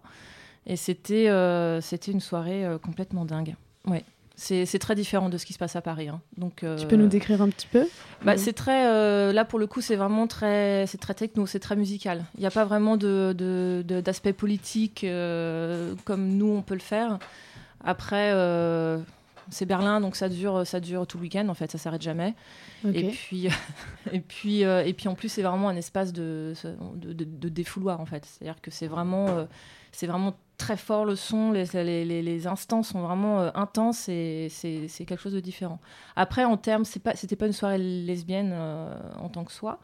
Et 0.66 0.78
c'était 0.78 1.28
euh, 1.28 1.82
c'était 1.82 2.12
une 2.14 2.22
soirée 2.22 2.66
euh, 2.66 2.78
complètement 2.78 3.26
dingue. 3.26 3.56
Ouais. 3.86 4.04
C'est 4.40 4.78
très 4.80 4.94
différent 4.94 5.30
de 5.30 5.38
ce 5.40 5.46
qui 5.48 5.54
se 5.54 5.58
passe 5.58 5.76
à 5.76 5.82
Paris. 5.82 6.10
hein. 6.10 6.22
Donc, 6.38 6.64
Tu 6.80 6.86
peux 6.86 6.96
nous 6.96 7.08
décrire 7.08 7.42
un 7.42 7.50
petit 7.50 7.66
peu 7.66 7.88
bah, 8.24 8.34
Oui. 8.36 8.40
C'est 8.40 8.54
très. 8.54 8.86
euh, 8.88 9.34
là, 9.34 9.44
pour 9.46 9.58
le 9.58 9.66
coup, 9.66 9.82
c'est 9.82 9.96
vraiment 9.96 10.28
très, 10.28 10.86
c'est 10.86 11.00
très 11.00 11.16
techno, 11.16 11.48
c'est 11.48 11.60
très 11.60 11.76
musical. 11.76 12.24
Il 12.36 12.42
n'y 12.42 12.46
a 12.46 12.52
pas 12.52 12.64
vraiment 12.64 12.98
de, 12.98 13.84
d'aspect 14.02 14.34
politique 14.34 15.04
euh, 15.04 15.96
comme 16.06 16.28
nous, 16.38 16.50
on 16.50 16.62
peut 16.62 16.76
le 16.76 16.80
faire. 16.82 17.18
Après, 17.84 18.32
euh, 18.34 19.00
c'est 19.50 19.66
Berlin, 19.66 20.02
donc 20.02 20.16
ça 20.16 20.30
dure, 20.30 20.68
ça 20.68 20.80
dure 20.80 21.08
tout 21.08 21.18
le 21.18 21.24
week-end, 21.24 21.48
en 21.50 21.54
fait, 21.56 21.72
ça 21.72 21.78
s'arrête 21.80 22.02
jamais. 22.04 22.36
Et, 22.94 23.08
puis, 23.10 23.48
et, 24.12 24.20
puis, 24.20 24.66
euh, 24.66 24.84
et 24.86 24.94
puis, 24.94 25.08
en 25.08 25.16
plus, 25.16 25.30
c'est 25.30 25.42
vraiment 25.42 25.70
un 25.70 25.76
espace 25.76 26.14
de, 26.14 26.54
de, 26.96 27.14
de- 27.14 27.24
de 27.24 27.50
défouloir, 27.50 28.00
en 28.02 28.06
fait. 28.06 28.24
C'est-à-dire 28.26 28.62
que 28.62 28.70
c'est 28.70 28.88
vraiment, 28.88 29.30
euh, 29.30 29.46
c'est 29.92 30.06
vraiment 30.06 30.36
très 30.58 30.78
fort 30.78 31.06
le 31.06 31.16
son, 31.16 31.52
les, 31.52 31.66
les, 31.74 32.06
les- 32.24 32.48
instants 32.48 32.84
sont 32.84 33.02
vraiment 33.02 33.40
euh, 33.42 33.50
intenses 33.56 34.10
et 34.10 34.48
c'est 34.50 34.88
quelque 35.06 35.18
chose 35.22 35.34
de 35.34 35.40
différent. 35.40 35.80
Après, 36.16 36.44
en 36.46 36.58
termes, 36.58 36.86
c'est 36.86 37.00
pas, 37.00 37.16
c'était 37.16 37.36
pas 37.36 37.48
une 37.48 37.54
soirée 37.54 37.78
lesbienne 37.78 38.52
euh, 38.54 38.94
en 39.20 39.30
tant 39.30 39.44
que 39.44 39.52
soi. 39.52 39.80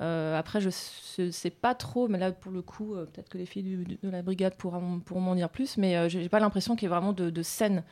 Euh, 0.00 0.38
après, 0.38 0.60
je 0.60 0.70
sais 0.70 1.50
pas 1.50 1.74
trop, 1.74 2.08
mais 2.08 2.18
là, 2.18 2.32
pour 2.32 2.52
le 2.52 2.62
coup, 2.62 2.94
peut-être 3.12 3.28
que 3.28 3.38
les 3.38 3.46
filles 3.46 3.98
de 4.02 4.08
la 4.10 4.22
brigade 4.22 4.54
pourront, 4.56 5.00
m'en 5.20 5.34
dire 5.34 5.50
plus, 5.50 5.76
mais 5.76 6.08
j'ai 6.08 6.28
pas 6.30 6.40
l'impression 6.40 6.74
qu'il 6.74 6.84
y 6.84 6.86
ait 6.86 6.94
vraiment 6.94 7.12
de, 7.12 7.42
scène 7.42 7.84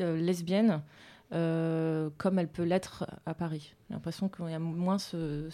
euh, 0.00 0.16
lesbienne, 0.16 0.80
comme 1.30 2.38
elle 2.38 2.48
peut 2.48 2.62
l'être 2.62 3.06
à 3.26 3.34
Paris. 3.34 3.74
J'ai 3.88 3.94
l'impression 3.94 4.28
qu'il 4.28 4.48
y 4.50 4.54
a 4.54 4.58
moins 4.60 4.98
ce- 4.98 5.48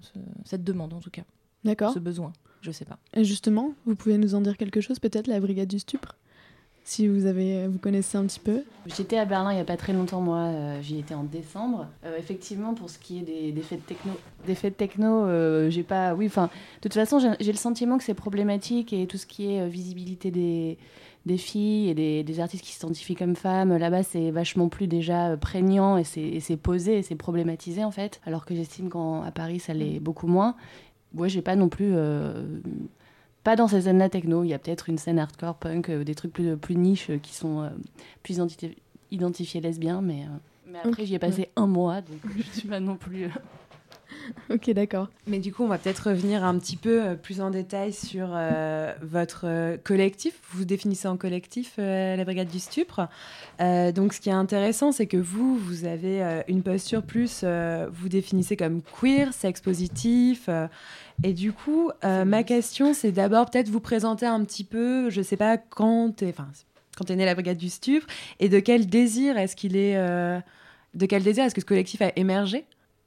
ce- 0.00 0.18
cette 0.44 0.64
demande, 0.64 0.92
en 0.94 1.00
tout 1.00 1.10
cas. 1.10 1.22
D'accord. 1.64 1.92
Ce 1.92 1.98
besoin, 1.98 2.32
je 2.60 2.70
sais 2.70 2.84
pas. 2.84 2.98
Et 3.14 3.24
justement, 3.24 3.72
vous 3.86 3.94
pouvez 3.96 4.18
nous 4.18 4.34
en 4.34 4.40
dire 4.40 4.56
quelque 4.56 4.80
chose, 4.80 4.98
peut-être 4.98 5.26
la 5.26 5.40
brigade 5.40 5.68
du 5.68 5.78
stupre 5.78 6.16
Si 6.84 7.08
vous, 7.08 7.26
avez, 7.26 7.66
vous 7.66 7.78
connaissez 7.78 8.16
un 8.16 8.24
petit 8.24 8.40
peu 8.40 8.62
J'étais 8.86 9.18
à 9.18 9.24
Berlin 9.24 9.52
il 9.52 9.56
n'y 9.56 9.60
a 9.60 9.64
pas 9.64 9.76
très 9.76 9.92
longtemps, 9.92 10.20
moi, 10.20 10.38
euh, 10.38 10.80
j'y 10.80 10.98
étais 10.98 11.14
en 11.14 11.24
décembre. 11.24 11.86
Euh, 12.04 12.16
effectivement, 12.16 12.74
pour 12.74 12.88
ce 12.88 12.98
qui 12.98 13.18
est 13.18 13.22
des, 13.22 13.52
des 13.52 13.62
fêtes 13.62 13.84
techno, 13.86 14.12
des 14.46 14.54
fêtes 14.54 14.76
techno 14.76 15.26
euh, 15.26 15.68
j'ai 15.68 15.82
pas. 15.82 16.14
Oui, 16.14 16.26
enfin, 16.26 16.46
de 16.46 16.80
toute 16.82 16.94
façon, 16.94 17.18
j'ai 17.18 17.52
le 17.52 17.58
sentiment 17.58 17.98
que 17.98 18.04
c'est 18.04 18.14
problématique 18.14 18.92
et 18.92 19.06
tout 19.06 19.18
ce 19.18 19.26
qui 19.26 19.52
est 19.52 19.60
euh, 19.62 19.66
visibilité 19.66 20.30
des, 20.30 20.78
des 21.26 21.36
filles 21.36 21.90
et 21.90 21.94
des, 21.94 22.22
des 22.24 22.40
artistes 22.40 22.64
qui 22.64 22.72
s'identifient 22.72 23.16
comme 23.16 23.36
femmes, 23.36 23.76
là-bas, 23.76 24.02
c'est 24.02 24.30
vachement 24.30 24.68
plus 24.68 24.86
déjà 24.86 25.36
prégnant 25.36 25.98
et 25.98 26.04
c'est 26.04 26.56
posé 26.56 26.98
et 26.98 27.02
c'est 27.02 27.16
problématisé 27.16 27.84
en 27.84 27.90
fait. 27.90 28.20
Alors 28.24 28.46
que 28.46 28.54
j'estime 28.54 28.88
qu'à 28.88 29.30
Paris, 29.32 29.60
ça 29.60 29.74
l'est 29.74 30.00
beaucoup 30.00 30.28
moins. 30.28 30.54
Ouais, 31.14 31.28
j'ai 31.28 31.42
pas 31.42 31.56
non 31.56 31.68
plus. 31.68 31.92
euh, 31.94 32.42
pas 33.44 33.56
dans 33.56 33.68
ces 33.68 33.82
scènes-là 33.82 34.08
techno. 34.08 34.44
Il 34.44 34.48
y 34.48 34.54
a 34.54 34.58
peut-être 34.58 34.88
une 34.88 34.98
scène 34.98 35.18
hardcore, 35.18 35.54
punk, 35.54 35.88
euh, 35.88 36.04
des 36.04 36.14
trucs 36.14 36.32
plus, 36.32 36.56
plus 36.56 36.76
niches 36.76 37.10
euh, 37.10 37.18
qui 37.18 37.34
sont 37.34 37.70
plus 38.22 38.38
identi- 38.38 38.76
identifiés 39.10 39.60
lesbiens. 39.60 40.02
Mais, 40.02 40.24
mais 40.66 40.78
après, 40.84 41.06
j'y 41.06 41.14
ai 41.14 41.18
passé 41.18 41.42
ouais. 41.42 41.50
un 41.56 41.66
mois, 41.66 42.00
donc 42.02 42.18
je 42.36 42.58
suis 42.60 42.68
pas 42.68 42.80
non 42.80 42.96
plus. 42.96 43.28
Ok, 44.50 44.70
d'accord. 44.70 45.08
Mais 45.26 45.38
du 45.38 45.52
coup, 45.52 45.64
on 45.64 45.68
va 45.68 45.78
peut-être 45.78 46.10
revenir 46.10 46.44
un 46.44 46.58
petit 46.58 46.76
peu 46.76 47.02
euh, 47.02 47.14
plus 47.14 47.40
en 47.40 47.50
détail 47.50 47.92
sur 47.92 48.28
euh, 48.32 48.92
votre 49.02 49.42
euh, 49.44 49.76
collectif. 49.76 50.34
Vous 50.50 50.60
vous 50.60 50.64
définissez 50.64 51.08
en 51.08 51.16
collectif, 51.16 51.74
euh, 51.78 52.16
la 52.16 52.24
Brigade 52.24 52.48
du 52.48 52.58
Stupre. 52.58 53.08
Euh, 53.60 53.92
donc, 53.92 54.12
ce 54.12 54.20
qui 54.20 54.28
est 54.28 54.32
intéressant, 54.32 54.92
c'est 54.92 55.06
que 55.06 55.16
vous, 55.16 55.56
vous 55.56 55.84
avez 55.84 56.42
une 56.48 56.62
posture 56.62 57.02
plus, 57.02 57.44
vous 57.44 58.08
définissez 58.08 58.56
comme 58.56 58.82
queer, 58.82 59.32
sex 59.32 59.60
positif. 59.60 60.48
et 61.22 61.32
du 61.32 61.52
coup, 61.52 61.90
ma 62.02 62.42
question, 62.42 62.94
c'est 62.94 63.12
d'abord 63.12 63.50
peut-être 63.50 63.68
vous 63.68 63.80
présenter 63.80 64.26
un 64.26 64.44
petit 64.44 64.64
peu, 64.64 65.10
je 65.10 65.22
sais 65.22 65.36
pas, 65.36 65.56
quand 65.58 66.22
est 66.22 67.16
née 67.16 67.24
la 67.24 67.34
Brigade 67.34 67.56
du 67.56 67.68
Stupre 67.68 68.06
et 68.40 68.48
de 68.48 68.60
quel 68.60 68.86
désir 68.86 69.38
est-ce 69.38 69.56
qu'il 69.56 69.76
est, 69.76 69.96
de 70.94 71.06
quel 71.06 71.22
désir 71.22 71.44
est-ce 71.44 71.54
que 71.54 71.60
ce 71.60 71.66
collectif 71.66 72.02
a 72.02 72.12
émergé? 72.16 72.64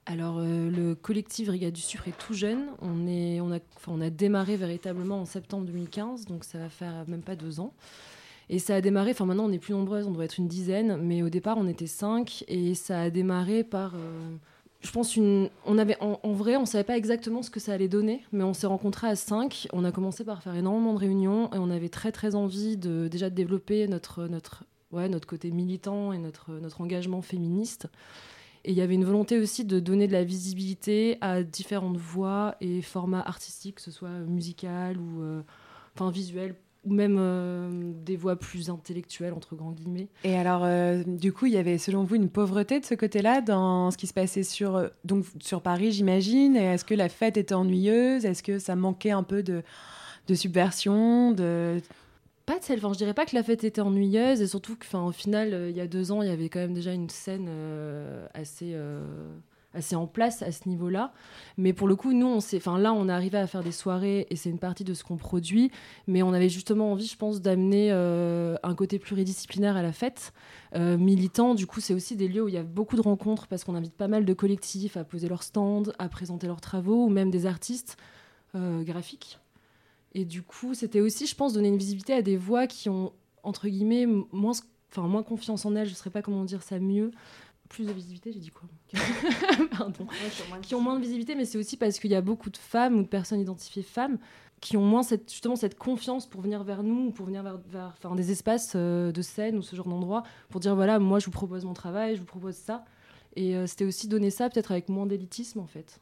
Alors, 0.07 0.39
euh, 0.39 0.69
le 0.69 0.95
collectif 0.95 1.47
Brigade 1.47 1.73
du 1.73 1.81
Sucre 1.81 2.07
est 2.07 2.17
tout 2.17 2.33
jeune. 2.33 2.67
On, 2.81 3.07
est, 3.07 3.39
on, 3.39 3.51
a, 3.51 3.59
on 3.87 4.01
a 4.01 4.09
démarré 4.09 4.57
véritablement 4.57 5.21
en 5.21 5.25
septembre 5.25 5.65
2015, 5.65 6.25
donc 6.25 6.43
ça 6.43 6.57
va 6.57 6.69
faire 6.69 7.05
même 7.07 7.21
pas 7.21 7.35
deux 7.35 7.59
ans. 7.59 7.73
Et 8.49 8.59
ça 8.59 8.75
a 8.75 8.81
démarré, 8.81 9.11
enfin 9.11 9.25
maintenant 9.25 9.45
on 9.45 9.51
est 9.51 9.59
plus 9.59 9.73
nombreuses, 9.73 10.07
on 10.07 10.11
doit 10.11 10.25
être 10.25 10.37
une 10.37 10.49
dizaine, 10.49 10.97
mais 10.97 11.21
au 11.23 11.29
départ 11.29 11.57
on 11.57 11.67
était 11.67 11.87
cinq, 11.87 12.43
et 12.49 12.75
ça 12.75 12.99
a 12.99 13.09
démarré 13.09 13.63
par, 13.63 13.95
euh, 13.95 14.35
je 14.81 14.91
pense, 14.91 15.15
une... 15.15 15.49
On 15.65 15.77
avait, 15.77 15.95
en, 16.01 16.33
vrai, 16.33 16.57
on 16.57 16.65
savait 16.65 16.83
pas 16.83 16.97
exactement 16.97 17.43
ce 17.43 17.49
que 17.49 17.61
ça 17.61 17.71
allait 17.71 17.87
donner, 17.87 18.25
mais 18.33 18.43
on 18.43 18.53
s'est 18.53 18.67
rencontrés 18.67 19.07
à 19.07 19.15
cinq, 19.15 19.69
on 19.71 19.85
a 19.85 19.93
commencé 19.93 20.25
par 20.25 20.43
faire 20.43 20.55
énormément 20.55 20.93
de 20.93 20.99
réunions, 20.99 21.49
et 21.53 21.59
on 21.59 21.69
avait 21.69 21.87
très 21.87 22.11
très 22.11 22.35
envie 22.35 22.75
de 22.75 23.07
déjà 23.07 23.29
de 23.29 23.35
développer 23.35 23.87
notre, 23.87 24.27
notre, 24.27 24.65
ouais, 24.91 25.07
notre 25.07 25.27
côté 25.27 25.51
militant 25.51 26.11
et 26.11 26.17
notre, 26.17 26.51
notre 26.51 26.81
engagement 26.81 27.21
féministe. 27.21 27.87
Et 28.63 28.71
il 28.71 28.77
y 28.77 28.81
avait 28.81 28.95
une 28.95 29.05
volonté 29.05 29.39
aussi 29.39 29.65
de 29.65 29.79
donner 29.79 30.07
de 30.07 30.13
la 30.13 30.23
visibilité 30.23 31.17
à 31.21 31.43
différentes 31.43 31.97
voix 31.97 32.55
et 32.61 32.81
formats 32.81 33.21
artistiques, 33.21 33.75
que 33.75 33.81
ce 33.81 33.91
soit 33.91 34.09
musical 34.09 34.97
ou 34.97 35.21
euh, 35.21 35.41
enfin 35.95 36.11
visuel, 36.11 36.55
ou 36.83 36.93
même 36.93 37.17
euh, 37.19 37.69
des 38.03 38.15
voix 38.15 38.35
plus 38.35 38.69
intellectuelles, 38.69 39.33
entre 39.33 39.55
grands 39.55 39.71
guillemets. 39.71 40.09
Et 40.23 40.35
alors, 40.35 40.61
euh, 40.63 41.03
du 41.05 41.33
coup, 41.33 41.47
il 41.47 41.53
y 41.53 41.57
avait 41.57 41.77
selon 41.77 42.03
vous 42.03 42.15
une 42.15 42.29
pauvreté 42.29 42.79
de 42.79 42.85
ce 42.85 42.93
côté-là 42.93 43.41
dans 43.41 43.89
ce 43.91 43.97
qui 43.97 44.07
se 44.07 44.13
passait 44.13 44.43
sur, 44.43 44.89
donc, 45.05 45.25
sur 45.39 45.61
Paris, 45.61 45.91
j'imagine? 45.91 46.55
Est-ce 46.55 46.85
que 46.85 46.95
la 46.95 47.09
fête 47.09 47.37
était 47.37 47.55
ennuyeuse? 47.55 48.25
Est-ce 48.25 48.43
que 48.43 48.59
ça 48.59 48.75
manquait 48.75 49.11
un 49.11 49.23
peu 49.23 49.41
de, 49.41 49.63
de 50.27 50.35
subversion. 50.35 51.31
Pas 52.45 52.57
de 52.57 52.63
celle, 52.63 52.79
enfin, 52.79 52.91
je 52.93 52.97
dirais 52.97 53.13
pas 53.13 53.25
que 53.25 53.35
la 53.35 53.43
fête 53.43 53.63
était 53.63 53.81
ennuyeuse, 53.81 54.41
et 54.41 54.47
surtout 54.47 54.75
que, 54.75 54.85
enfin, 54.85 55.05
au 55.05 55.11
final, 55.11 55.53
euh, 55.53 55.69
il 55.69 55.75
y 55.75 55.81
a 55.81 55.87
deux 55.87 56.11
ans, 56.11 56.21
il 56.21 56.27
y 56.27 56.31
avait 56.31 56.49
quand 56.49 56.59
même 56.59 56.73
déjà 56.73 56.91
une 56.91 57.09
scène 57.09 57.45
euh, 57.47 58.25
assez, 58.33 58.71
euh, 58.73 59.05
assez 59.75 59.95
en 59.95 60.07
place 60.07 60.41
à 60.41 60.51
ce 60.51 60.67
niveau-là. 60.67 61.13
Mais 61.57 61.71
pour 61.71 61.87
le 61.87 61.95
coup, 61.95 62.13
nous, 62.13 62.25
on 62.25 62.37
enfin, 62.37 62.79
là, 62.79 62.93
on 62.93 63.07
est 63.07 63.11
arrivé 63.11 63.37
à 63.37 63.45
faire 63.45 63.63
des 63.63 63.71
soirées, 63.71 64.25
et 64.31 64.35
c'est 64.35 64.49
une 64.49 64.57
partie 64.57 64.83
de 64.83 64.93
ce 64.95 65.03
qu'on 65.03 65.17
produit, 65.17 65.71
mais 66.07 66.23
on 66.23 66.33
avait 66.33 66.49
justement 66.49 66.91
envie, 66.91 67.05
je 67.05 67.15
pense, 67.15 67.41
d'amener 67.41 67.91
un 67.91 68.75
côté 68.75 68.97
pluridisciplinaire 68.97 69.77
à 69.77 69.83
la 69.83 69.93
fête. 69.93 70.33
Militant, 70.75 71.53
du 71.53 71.67
coup, 71.67 71.79
c'est 71.79 71.93
aussi 71.93 72.15
des 72.15 72.27
lieux 72.27 72.43
où 72.43 72.47
il 72.47 72.55
y 72.55 72.57
a 72.57 72.63
beaucoup 72.63 72.95
de 72.95 73.01
rencontres, 73.01 73.47
parce 73.47 73.63
qu'on 73.63 73.75
invite 73.75 73.93
pas 73.93 74.07
mal 74.07 74.25
de 74.25 74.33
collectifs 74.33 74.97
à 74.97 75.03
poser 75.03 75.29
leurs 75.29 75.43
stands, 75.43 75.91
à 75.99 76.09
présenter 76.09 76.47
leurs 76.47 76.61
travaux, 76.61 77.05
ou 77.05 77.09
même 77.09 77.29
des 77.29 77.45
artistes 77.45 77.97
graphiques. 78.55 79.40
Et 80.13 80.25
du 80.25 80.43
coup, 80.43 80.73
c'était 80.73 80.99
aussi, 80.99 81.25
je 81.25 81.35
pense, 81.35 81.53
donner 81.53 81.69
une 81.69 81.77
visibilité 81.77 82.13
à 82.13 82.21
des 82.21 82.37
voix 82.37 82.67
qui 82.67 82.89
ont, 82.89 83.13
entre 83.43 83.67
guillemets, 83.67 84.05
moins, 84.05 84.53
enfin, 84.91 85.07
moins 85.07 85.23
confiance 85.23 85.65
en 85.65 85.75
elles, 85.75 85.87
je 85.87 85.91
ne 85.91 85.95
saurais 85.95 86.09
pas 86.09 86.21
comment 86.21 86.43
dire 86.43 86.63
ça 86.63 86.79
mieux. 86.79 87.11
Plus 87.69 87.85
de 87.85 87.93
visibilité, 87.93 88.33
j'ai 88.33 88.39
dit 88.39 88.51
quoi 88.51 88.67
Pardon. 89.77 90.05
Qui 90.61 90.75
ont 90.75 90.81
moins 90.81 90.97
de 90.97 91.01
visibilité, 91.01 91.35
mais 91.35 91.45
c'est 91.45 91.57
aussi 91.57 91.77
parce 91.77 91.99
qu'il 91.99 92.11
y 92.11 92.15
a 92.15 92.21
beaucoup 92.21 92.49
de 92.49 92.57
femmes 92.57 92.99
ou 92.99 93.03
de 93.03 93.07
personnes 93.07 93.39
identifiées 93.39 93.83
femmes 93.83 94.17
qui 94.61 94.77
ont 94.77 94.85
moins 94.85 95.03
cette, 95.03 95.29
justement 95.29 95.55
cette 95.55 95.77
confiance 95.77 96.27
pour 96.27 96.41
venir 96.41 96.63
vers 96.63 96.83
nous 96.83 97.07
ou 97.07 97.11
pour 97.11 97.25
venir 97.25 97.41
vers, 97.41 97.57
vers 97.67 97.93
enfin, 97.97 98.15
des 98.15 98.31
espaces 98.31 98.73
euh, 98.75 99.11
de 99.11 99.21
scène 99.21 99.57
ou 99.57 99.63
ce 99.63 99.75
genre 99.75 99.87
d'endroit 99.87 100.23
pour 100.49 100.61
dire 100.61 100.75
voilà, 100.75 100.99
moi 100.99 101.17
je 101.17 101.25
vous 101.25 101.31
propose 101.31 101.65
mon 101.65 101.73
travail, 101.73 102.15
je 102.15 102.19
vous 102.19 102.27
propose 102.27 102.55
ça. 102.55 102.85
Et 103.35 103.55
euh, 103.55 103.65
c'était 103.65 103.85
aussi 103.85 104.07
donner 104.07 104.29
ça 104.29 104.49
peut-être 104.49 104.71
avec 104.71 104.87
moins 104.87 105.07
d'élitisme 105.07 105.59
en 105.59 105.65
fait. 105.65 105.99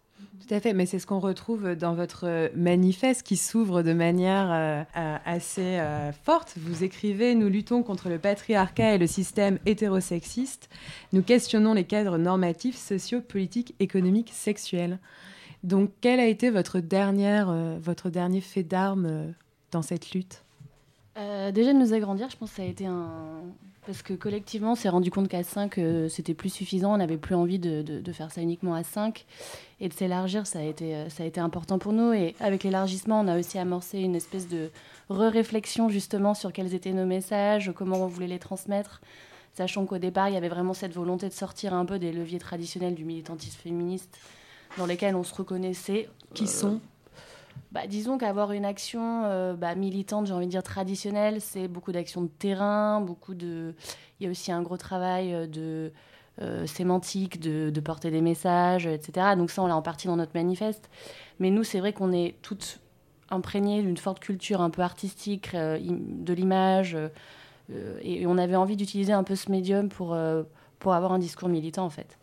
Tout 0.50 0.56
à 0.56 0.60
fait, 0.60 0.74
mais 0.74 0.88
c'est 0.88 0.98
ce 0.98 1.06
qu'on 1.06 1.20
retrouve 1.20 1.76
dans 1.76 1.94
votre 1.94 2.50
manifeste 2.56 3.22
qui 3.22 3.38
s'ouvre 3.38 3.84
de 3.84 3.94
manière 3.94 4.50
euh, 4.52 4.84
euh, 4.98 5.18
assez 5.24 5.78
euh, 5.78 6.12
forte. 6.12 6.56
Vous 6.58 6.84
écrivez 6.84 7.36
Nous 7.36 7.50
luttons 7.50 7.84
contre 7.84 8.10
le 8.10 8.18
patriarcat 8.18 8.96
et 8.96 8.98
le 8.98 9.06
système 9.06 9.60
hétérosexiste. 9.68 10.70
Nous 11.14 11.22
questionnons 11.22 11.76
les 11.76 11.84
cadres 11.84 12.18
normatifs, 12.18 12.78
sociaux, 12.78 13.22
politiques, 13.22 13.76
économiques, 13.80 14.32
sexuels. 14.34 14.98
Donc, 15.64 15.92
quel 16.02 16.20
a 16.20 16.26
été 16.26 16.50
votre, 16.50 16.80
dernière, 16.80 17.54
votre 17.80 18.10
dernier 18.10 18.42
fait 18.42 18.64
d'armes 18.64 19.36
dans 19.72 19.84
cette 19.84 20.14
lutte? 20.14 20.42
Déjà, 21.52 21.74
de 21.74 21.78
nous 21.78 21.94
agrandir, 21.94 22.30
je 22.30 22.38
pense 22.38 22.50
que 22.52 22.56
ça 22.58 22.62
a 22.62 22.66
été 22.66 22.86
un, 22.86 23.42
parce 23.90 24.04
que 24.04 24.14
collectivement, 24.14 24.74
on 24.74 24.76
s'est 24.76 24.90
rendu 24.90 25.10
compte 25.10 25.28
qu'à 25.28 25.42
5, 25.42 25.80
euh, 25.80 26.10
c'était 26.10 26.36
plus 26.36 26.50
suffisant. 26.50 26.94
On 26.94 26.98
n'avait 26.98 27.18
plus 27.18 27.34
envie 27.34 27.58
de, 27.58 27.82
de, 27.82 28.12
faire 28.14 28.32
ça 28.32 28.40
uniquement 28.40 28.76
à 28.76 28.84
5. 28.84 29.26
Et 29.80 29.90
de 29.90 29.94
s'élargir, 29.94 30.46
ça, 30.46 30.60
a 30.60 30.62
été, 30.62 30.94
euh, 30.94 31.10
ça 31.10 31.24
a 31.24 31.26
été 31.26 31.40
important 31.40 31.80
pour 31.80 31.92
nous. 31.92 32.14
Et 32.14 32.36
avec 32.40 32.64
l'élargissement, 32.64 33.20
on 33.22 33.28
a 33.28 33.40
aussi 33.40 33.58
amorcé 33.58 33.98
une 33.98 34.16
espèce 34.16 34.48
de 34.48 34.70
re-réflexion 35.10 35.90
justement 35.90 36.36
sur 36.36 36.54
quels 36.54 36.76
étaient 36.76 36.92
nos 36.92 37.08
messages, 37.08 37.72
comment 37.76 37.98
on 38.04 38.06
voulait 38.06 38.28
les 38.28 38.38
transmettre. 38.38 39.02
Sachant 39.56 39.88
qu'au 39.88 39.98
départ, 39.98 40.30
il 40.30 40.36
y 40.36 40.38
avait 40.38 40.50
vraiment 40.50 40.76
cette 40.76 40.94
volonté 40.94 41.28
de 41.28 41.34
sortir 41.34 41.74
un 41.74 41.86
peu 41.86 41.98
des 41.98 42.12
leviers 42.12 42.38
traditionnels 42.38 42.94
du 42.94 43.06
militantisme 43.06 43.60
féministe 43.60 44.20
dans 44.78 44.86
lesquels 44.86 45.16
on 45.16 45.24
se 45.24 45.34
reconnaissait. 45.34 46.10
Qui 46.36 46.46
sont 46.46 46.80
bah, 47.72 47.88
disons 47.88 48.18
qu'avoir 48.18 48.52
une 48.52 48.66
action 48.66 49.24
euh, 49.26 49.54
bah, 49.54 49.76
militante, 49.76 50.28
j'ai 50.28 50.34
envie 50.34 50.46
de 50.46 50.52
dire 50.52 50.64
traditionnelle, 50.64 51.40
c'est 51.42 51.68
beaucoup 51.68 51.92
d'actions 51.92 52.22
de 52.22 52.28
terrain, 52.28 53.02
beaucoup 53.02 53.36
de. 53.36 53.76
Il 54.20 54.26
y 54.26 54.28
a 54.28 54.32
aussi 54.32 54.52
un 54.52 54.62
gros 54.62 54.78
travail 54.78 55.34
euh, 55.34 55.48
de 55.48 55.92
euh, 56.42 56.66
sémantique, 56.66 57.40
de, 57.40 57.80
porter 57.80 58.12
des 58.12 58.22
messages, 58.22 58.88
etc. 58.88 59.36
Donc 59.38 59.52
ça, 59.52 59.62
on 59.62 59.68
l'a 59.68 59.76
en 59.76 59.82
partie 59.82 60.08
dans 60.08 60.16
notre 60.16 60.32
manifeste. 60.34 60.90
Mais 61.40 61.52
nous, 61.52 61.64
c'est 61.64 61.80
vrai 61.80 61.94
qu'on 61.94 62.12
est 62.12 62.36
toutes 62.42 62.80
imprégnées 63.30 63.82
d'une 63.82 63.98
forte 63.98 64.20
culture 64.20 64.62
un 64.62 64.72
peu 64.72 64.82
artistique, 64.82 65.56
de 65.56 66.34
l'image, 66.34 66.98
et, 68.02 68.26
on 68.26 68.40
avait 68.40 68.56
envie 68.56 68.76
d'utiliser 68.76 69.14
un 69.14 69.24
peu 69.24 69.36
ce 69.36 69.52
médium 69.52 69.88
pour, 69.88 70.18
pour 70.80 70.94
avoir 70.96 71.12
un 71.14 71.20
discours 71.20 71.48
militant, 71.48 71.86
en 71.86 71.92
fait 71.92 72.18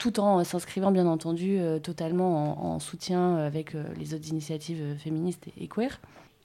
tout 0.00 0.18
en 0.18 0.42
s'inscrivant 0.44 0.90
bien 0.90 1.06
entendu 1.06 1.58
euh, 1.60 1.78
totalement 1.78 2.74
en, 2.74 2.78
soutien 2.80 3.36
avec 3.36 3.74
euh, 3.74 3.84
les 3.98 4.14
autres 4.14 4.28
initiatives 4.28 4.80
euh, 4.80 4.96
féministes 4.96 5.46
et, 5.60 5.68
queer. 5.68 6.00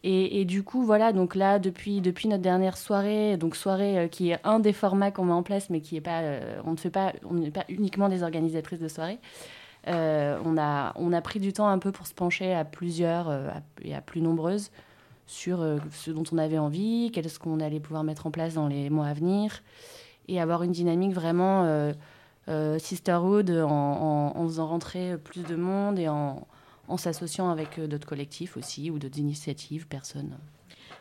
Et, 0.08 0.46
du 0.46 0.62
coup, 0.62 0.84
voilà, 0.84 1.14
donc 1.14 1.34
là, 1.34 1.58
depuis, 1.58 2.00
depuis 2.00 2.28
notre 2.28 2.44
dernière 2.44 2.78
soirée, 2.78 3.38
donc 3.38 3.56
soirée 3.56 4.08
qui 4.12 4.30
est 4.30 4.40
un 4.44 4.60
des 4.60 4.72
formats 4.72 5.10
qu'on 5.10 5.26
met 5.26 5.34
en 5.34 5.42
place, 5.42 5.72
mais 5.72 5.82
qui 5.82 5.96
est 5.96 6.02
pas, 6.02 6.22
on 6.64 6.74
ne 6.74 6.78
fait 6.78 6.92
pas, 6.92 7.14
on 7.28 7.34
n'est 7.34 7.50
pas 7.50 7.66
uniquement 7.70 8.08
des 8.08 8.22
organisatrices 8.22 8.80
de 8.80 8.88
soirée. 8.88 9.18
on, 9.88 10.58
a, 10.60 10.94
on 10.96 11.12
a 11.12 11.22
pris 11.22 11.40
du 11.40 11.54
temps 11.54 11.68
un 11.68 11.80
peu 11.80 11.92
pour 11.92 12.06
se 12.06 12.14
pencher 12.14 12.54
à 12.54 12.64
plusieurs 12.66 13.36
et 13.82 13.96
à 13.96 14.02
plus 14.02 14.22
nombreuses 14.22 14.70
sur 15.26 15.66
ce 15.92 16.12
dont 16.12 16.24
on 16.32 16.38
avait 16.38 16.60
envie, 16.60 17.10
qu'est-ce 17.12 17.40
qu'on 17.40 17.60
allait 17.60 17.80
pouvoir 17.80 18.04
mettre 18.04 18.28
en 18.28 18.32
place 18.32 18.54
dans 18.54 18.68
les 18.68 18.92
mois 18.92 19.08
à 19.08 19.14
venir, 19.16 19.64
et 20.28 20.42
avoir 20.42 20.64
une 20.64 20.72
dynamique 20.72 21.14
vraiment 21.14 21.64
euh, 21.64 21.94
Sisterhood 22.80 23.50
en, 23.50 24.48
faisant 24.48 24.68
rentrer 24.68 25.18
plus 25.18 25.44
de 25.44 25.56
monde 25.56 26.00
et 26.00 26.08
en, 26.08 26.48
s'associant 26.98 27.50
avec 27.50 27.80
euh, 27.80 27.88
d'autres 27.88 28.08
collectifs 28.08 28.58
aussi 28.58 28.92
ou 28.92 29.00
d'autres 29.00 29.18
initiatives, 29.18 29.88
personnes. 29.88 30.38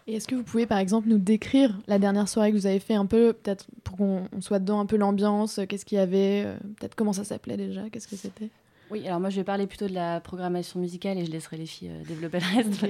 Et 0.07 0.14
est-ce 0.14 0.26
que 0.26 0.34
vous 0.34 0.42
pouvez 0.42 0.66
par 0.66 0.78
exemple 0.78 1.09
nous 1.09 1.18
décrire 1.18 1.78
la 1.86 1.99
dernière 1.99 2.28
soirée 2.28 2.51
que 2.53 2.57
vous 2.57 2.66
avez 2.66 2.80
fait 2.80 2.95
un 2.95 3.07
peu, 3.07 3.32
peut-être 3.32 3.66
pour 3.84 3.97
qu'on 3.97 4.26
soit 4.40 4.59
dedans 4.59 4.80
un 4.80 4.86
peu 4.86 4.97
l'ambiance, 4.97 5.59
euh, 5.59 5.66
qu'est-ce 5.66 5.84
qu'il 5.84 5.99
y 5.99 6.01
avait, 6.01 6.47
peut-être 6.78 6.95
comment 6.95 7.12
ça 7.12 7.24
s'appelait 7.24 7.57
déjà, 7.57 7.88
qu'est-ce 7.90 8.09
que 8.09 8.16
c'était? 8.16 8.51
Oui, 8.90 9.07
alors 9.07 9.20
moi 9.20 9.30
je 9.30 9.36
vais 9.36 9.45
parler 9.45 9.66
plutôt 9.66 9.88
de 9.88 9.95
la 9.95 10.20
programmation 10.20 10.78
musicale 10.80 11.18
et 11.18 11.24
je 11.24 11.30
laisserai 11.30 11.57
les 11.57 11.66
filles 11.66 11.90
développer 12.07 12.38
le 12.38 12.57
reste. 12.57 12.86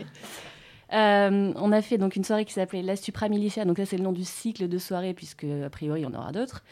on 0.91 1.73
a 1.73 1.83
fait 1.83 1.99
donc 1.99 2.17
une 2.17 2.25
soirée 2.25 2.45
qui 2.45 2.53
s'appelait 2.53 2.83
La 2.83 2.97
Supra 2.97 3.29
Militia, 3.29 3.65
donc 3.65 3.79
ça 3.79 3.87
c'est 3.87 3.97
le 3.97 4.05
nom 4.05 4.13
du 4.13 4.25
cycle 4.25 4.69
de 4.69 4.79
soirée 4.79 5.15
puisque 5.15 5.45
a 5.45 5.71
priori 5.71 6.01
il 6.01 6.05
y 6.05 6.07
en 6.07 6.15
aura 6.15 6.33
d'autres 6.33 6.65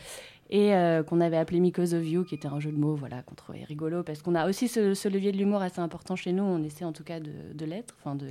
et 0.53 0.75
euh, 0.75 1.03
qu'on 1.03 1.23
avait 1.23 1.39
appelé 1.39 1.61
Because 1.61 1.95
of 1.95 2.07
You, 2.07 2.25
qui 2.25 2.35
était 2.35 2.47
un 2.47 2.61
jeu 2.61 2.71
de 2.71 2.77
mots 2.77 2.95
voilà, 2.95 3.23
qu'on 3.23 3.35
trouvait 3.35 3.65
rigolo, 3.65 4.03
parce 4.03 4.21
qu'on 4.21 4.35
a 4.35 4.47
aussi 4.47 4.69
ce, 4.69 5.09
levier 5.09 5.33
de 5.33 5.39
l'humour 5.39 5.63
assez 5.63 5.81
important 5.81 6.15
chez 6.15 6.33
nous, 6.33 6.43
on 6.43 6.63
essaie 6.63 6.85
en 6.85 6.93
tout 6.93 7.05
cas 7.05 7.21
de, 7.21 7.65
l'être, 7.65 7.97
enfin 7.99 8.15
de, 8.15 8.29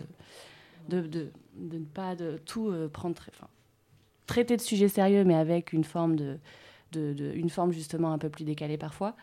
ne 0.91 1.79
pas 1.79 2.15
de 2.15 2.39
tout 2.45 2.69
euh, 2.69 2.87
prendre, 2.87 3.15
enfin, 3.27 3.47
traiter 4.27 4.55
de 4.55 4.61
sujets 4.61 4.87
sérieux, 4.87 5.23
mais 5.23 5.33
avec 5.33 5.73
une 5.73 5.83
forme, 5.83 6.15
de, 6.15 6.37
une 6.93 7.49
forme 7.49 7.71
justement 7.71 8.13
un 8.13 8.19
peu 8.19 8.29
plus 8.29 8.43
décalée 8.43 8.77
parfois. 8.77 9.15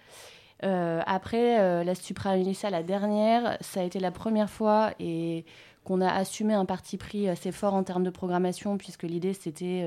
Euh, 0.64 1.00
après, 1.06 1.84
la 1.84 1.94
Supra 1.94 2.36
Unissa, 2.36 2.68
la 2.68 2.82
dernière, 2.82 3.58
ça 3.60 3.78
a 3.80 3.84
été 3.84 4.00
la 4.00 4.10
première 4.10 4.50
fois 4.50 4.92
et 4.98 5.44
qu'on 5.84 6.00
a 6.00 6.10
assumé 6.10 6.54
un 6.54 6.64
parti 6.64 6.96
pris 6.96 7.28
assez 7.28 7.52
fort 7.52 7.74
en 7.74 7.84
termes 7.84 8.02
de 8.02 8.10
programmation, 8.10 8.76
puisque 8.76 9.04
l'idée 9.04 9.34
c'était 9.34 9.86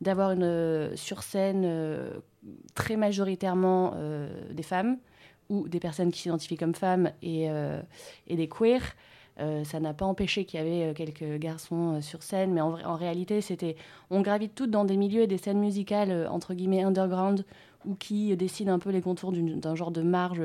d'avoir 0.00 0.32
une 0.32 0.42
euh, 0.44 0.96
sur 0.96 1.22
scène 1.22 1.62
euh, 1.64 2.20
très 2.74 2.96
majoritairement 2.96 3.92
euh, 3.96 4.28
des 4.52 4.62
femmes 4.62 4.98
ou 5.48 5.68
des 5.68 5.80
personnes 5.80 6.10
qui 6.10 6.20
s'identifient 6.20 6.56
comme 6.56 6.74
femmes 6.74 7.10
et, 7.22 7.48
et 8.28 8.36
des 8.36 8.48
queers. 8.48 8.94
ça 9.64 9.80
n'a 9.80 9.92
pas 9.92 10.04
empêché 10.04 10.44
qu'il 10.44 10.60
y 10.60 10.62
avait 10.62 10.94
quelques 10.94 11.40
garçons 11.40 12.00
sur 12.00 12.22
scène, 12.22 12.52
mais 12.52 12.60
en, 12.60 12.74
en 12.74 12.94
réalité, 12.94 13.40
c'était 13.40 13.74
on 14.10 14.20
gravite 14.20 14.54
toutes 14.54 14.70
dans 14.70 14.84
des 14.84 14.96
milieux 14.96 15.22
et 15.22 15.26
des 15.26 15.38
scènes 15.38 15.58
musicales 15.58 16.28
entre 16.30 16.54
guillemets 16.54 16.84
underground 16.84 17.44
ou 17.84 17.96
qui 17.96 18.36
décident 18.36 18.72
un 18.72 18.78
peu 18.78 18.90
les 18.90 19.00
contours 19.00 19.32
d'un 19.32 19.74
genre 19.74 19.90
de 19.90 20.02
marge, 20.02 20.40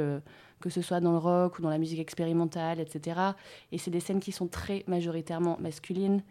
que 0.61 0.69
ce 0.69 0.81
soit 0.81 0.99
dans 0.99 1.11
le 1.11 1.17
rock 1.17 1.59
ou 1.59 1.61
dans 1.61 1.69
la 1.69 1.77
musique 1.77 1.99
expérimentale, 1.99 2.79
etc. 2.79 3.19
Et 3.71 3.77
c'est 3.77 3.91
des 3.91 3.99
scènes 3.99 4.19
qui 4.19 4.31
sont 4.31 4.47
très 4.47 4.83
majoritairement 4.87 5.57
masculines 5.59 6.21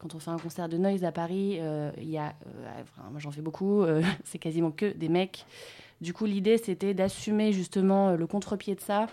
quand 0.00 0.14
on 0.14 0.18
fait 0.18 0.30
un 0.30 0.38
concert 0.38 0.68
de 0.68 0.78
noise 0.78 1.04
à 1.04 1.12
Paris, 1.12 1.58
euh, 1.60 1.92
il 1.98 2.08
y 2.08 2.16
a, 2.16 2.28
euh, 2.46 2.82
moi 3.10 3.20
j'en 3.20 3.30
fais 3.30 3.42
beaucoup, 3.42 3.82
euh, 3.82 4.02
c'est 4.24 4.38
quasiment 4.38 4.70
que 4.70 4.92
des 4.96 5.08
mecs. 5.08 5.44
Du 6.00 6.14
coup, 6.14 6.24
l'idée 6.24 6.56
c'était 6.56 6.94
d'assumer 6.94 7.52
justement 7.52 8.12
le 8.12 8.26
contre-pied 8.26 8.74
de 8.74 8.80
ça 8.80 9.06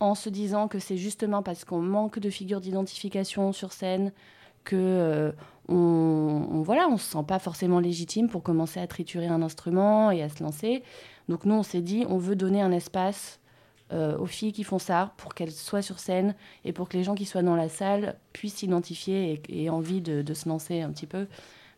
en 0.00 0.14
se 0.14 0.28
disant 0.28 0.66
que 0.66 0.80
c'est 0.80 0.96
justement 0.96 1.42
parce 1.42 1.64
qu'on 1.64 1.80
manque 1.80 2.18
de 2.18 2.28
figures 2.28 2.60
d'identification 2.60 3.52
sur 3.52 3.72
scène 3.72 4.12
que 4.64 5.32
on, 5.68 6.62
voilà, 6.64 6.88
on 6.88 6.96
se 6.96 7.12
sent 7.12 7.24
pas 7.26 7.38
forcément 7.38 7.78
légitime 7.78 8.28
pour 8.28 8.42
commencer 8.42 8.80
à 8.80 8.86
triturer 8.88 9.28
un 9.28 9.40
instrument 9.42 10.10
et 10.10 10.22
à 10.22 10.28
se 10.28 10.42
lancer. 10.42 10.82
Donc 11.28 11.44
nous, 11.44 11.54
on 11.54 11.62
s'est 11.62 11.80
dit, 11.80 12.04
on 12.08 12.18
veut 12.18 12.34
donner 12.34 12.60
un 12.60 12.72
espace 12.72 13.38
euh, 13.92 14.18
aux 14.18 14.26
filles 14.26 14.52
qui 14.52 14.64
font 14.64 14.80
ça 14.80 15.14
pour 15.16 15.32
qu'elles 15.32 15.52
soient 15.52 15.80
sur 15.80 16.00
scène 16.00 16.34
et 16.64 16.72
pour 16.72 16.88
que 16.88 16.96
les 16.96 17.04
gens 17.04 17.14
qui 17.14 17.24
soient 17.24 17.42
dans 17.42 17.54
la 17.54 17.68
salle 17.68 18.16
puissent 18.32 18.56
s'identifier 18.56 19.40
et, 19.48 19.64
aient 19.64 19.68
envie 19.68 20.00
de, 20.00 20.34
se 20.34 20.48
lancer 20.48 20.80
un 20.80 20.90
petit 20.90 21.06
peu. 21.06 21.28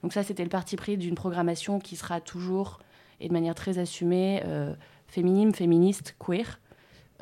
Donc 0.02 0.14
ça, 0.14 0.22
c'était 0.22 0.42
le 0.42 0.48
parti 0.48 0.76
pris 0.76 0.96
d'une 0.96 1.14
programmation 1.14 1.78
qui 1.80 1.96
sera 1.96 2.22
toujours 2.22 2.78
et 3.20 3.28
de 3.28 3.32
manière 3.34 3.54
très 3.54 3.78
assumée 3.78 4.40
euh, 4.46 4.74
féminine, 5.06 5.54
féministe, 5.54 6.16
queer, 6.18 6.60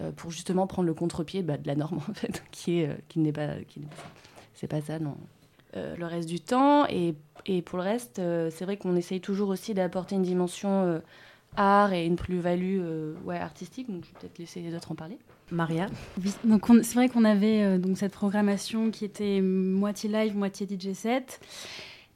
euh, 0.00 0.12
pour 0.12 0.30
justement 0.30 0.68
prendre 0.68 0.86
le 0.86 0.94
contre-pied 0.94 1.42
bah, 1.42 1.56
de 1.56 1.66
la 1.66 1.74
norme 1.74 1.98
en 2.08 2.14
fait, 2.14 2.44
qui 2.52 2.78
est 2.78 2.96
qui 3.08 3.18
n'est 3.18 3.32
pas 3.32 3.56
qui 3.66 3.80
c'est 4.54 4.68
pas 4.68 4.80
ça 4.80 5.00
non. 5.00 5.16
le 5.74 6.04
reste 6.04 6.28
du 6.28 6.38
temps 6.38 6.86
et, 6.86 7.16
et 7.44 7.60
pour 7.60 7.78
le 7.78 7.84
reste, 7.84 8.16
c'est 8.50 8.64
vrai 8.64 8.76
qu'on 8.76 8.94
essaye 8.94 9.20
toujours 9.20 9.48
aussi 9.48 9.74
d'apporter 9.74 10.14
une 10.14 10.22
dimension 10.22 11.02
art 11.56 11.92
et 11.92 12.06
une 12.06 12.16
plus-value 12.16 12.78
euh, 12.80 13.14
ouais, 13.24 13.38
artistique. 13.38 13.90
Donc, 13.90 14.04
je 14.04 14.08
vais 14.08 14.20
peut-être 14.20 14.38
laisser 14.38 14.60
les 14.60 14.74
autres 14.74 14.92
en 14.92 14.94
parler. 14.94 15.18
Maria 15.52 15.86
donc 16.42 16.66
c'est 16.82 16.94
vrai 16.94 17.08
qu'on 17.08 17.24
avait 17.24 17.62
euh, 17.62 17.78
donc 17.78 17.98
cette 17.98 18.10
programmation 18.10 18.90
qui 18.90 19.04
était 19.04 19.40
moitié 19.40 20.10
live, 20.10 20.36
moitié 20.36 20.66
DJ 20.66 20.92
set. 20.92 21.40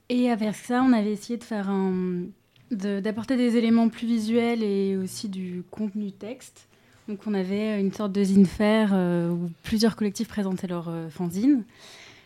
Et 0.08 0.30
avec 0.30 0.56
ça, 0.56 0.82
on 0.82 0.92
avait 0.92 1.12
essayé 1.12 1.38
de 1.38 1.44
faire 1.44 1.70
un, 1.70 2.24
d'apporter 2.72 3.36
des 3.36 3.56
éléments 3.56 3.88
plus 3.88 4.08
visuels 4.08 4.64
et 4.64 4.96
aussi 4.96 5.28
du 5.28 5.62
contenu 5.70 6.10
texte. 6.10 6.66
Donc 7.06 7.20
on 7.26 7.34
avait 7.34 7.80
une 7.80 7.92
sorte 7.92 8.10
de 8.10 8.22
zine 8.24 8.46
faire 8.46 8.90
euh, 8.92 9.30
où 9.30 9.50
plusieurs 9.62 9.94
collectifs 9.94 10.28
présentaient 10.28 10.66
leur 10.66 10.92
fanzine. 11.10 11.64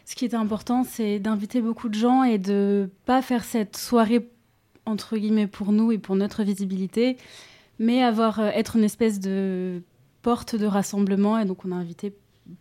Ce 0.06 0.14
qui 0.14 0.24
était 0.24 0.36
important, 0.36 0.84
c'est 0.84 1.18
d'inviter 1.18 1.60
beaucoup 1.60 1.88
de 1.90 1.94
gens 1.94 2.24
et 2.24 2.38
de 2.38 2.90
pas 3.04 3.22
faire 3.22 3.44
cette 3.44 3.76
soirée 3.76 4.26
entre 4.86 5.16
guillemets 5.16 5.46
pour 5.46 5.72
nous 5.72 5.92
et 5.92 5.98
pour 5.98 6.16
notre 6.16 6.42
visibilité, 6.42 7.16
mais 7.78 8.02
avoir 8.02 8.40
euh, 8.40 8.48
être 8.48 8.76
une 8.76 8.84
espèce 8.84 9.20
de 9.20 9.82
porte 10.22 10.56
de 10.56 10.66
rassemblement. 10.66 11.38
Et 11.38 11.44
donc 11.44 11.64
on 11.64 11.72
a 11.72 11.76
invité 11.76 12.14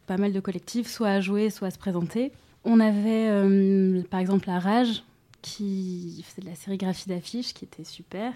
pas 0.07 0.17
mal 0.17 0.33
de 0.33 0.39
collectifs, 0.39 0.87
soit 0.87 1.09
à 1.09 1.21
jouer, 1.21 1.49
soit 1.49 1.67
à 1.67 1.71
se 1.71 1.77
présenter. 1.77 2.31
On 2.63 2.79
avait 2.79 3.27
euh, 3.29 4.01
par 4.09 4.19
exemple 4.19 4.47
la 4.47 4.59
Rage 4.59 5.03
qui 5.41 6.23
faisait 6.25 6.41
de 6.41 6.49
la 6.49 6.55
sérigraphie 6.55 7.09
d'affiches, 7.09 7.53
qui 7.53 7.65
était 7.65 7.83
super. 7.83 8.33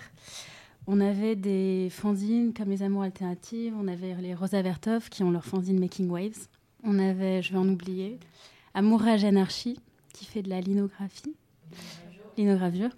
On 0.88 1.02
avait 1.02 1.36
des 1.36 1.90
fanzines 1.90 2.54
comme 2.54 2.70
Les 2.70 2.84
Amours 2.84 3.04
Alternatives, 3.04 3.74
on 3.80 3.88
avait 3.88 4.16
les 4.22 4.34
Rosa 4.34 4.62
Vertov 4.62 5.10
qui 5.10 5.24
ont 5.24 5.32
leur 5.32 5.46
fanzine 5.46 5.80
Making 5.80 6.10
Waves. 6.10 6.48
On 6.84 7.00
avait, 7.00 7.42
je 7.42 7.52
vais 7.52 7.58
en 7.58 7.68
oublier, 7.68 8.20
Amourage 8.74 9.24
Anarchie 9.24 9.80
qui 10.14 10.26
fait 10.26 10.42
de 10.42 10.50
la 10.50 10.62
linographie 10.62 11.36
l'inogravure. 12.38 12.90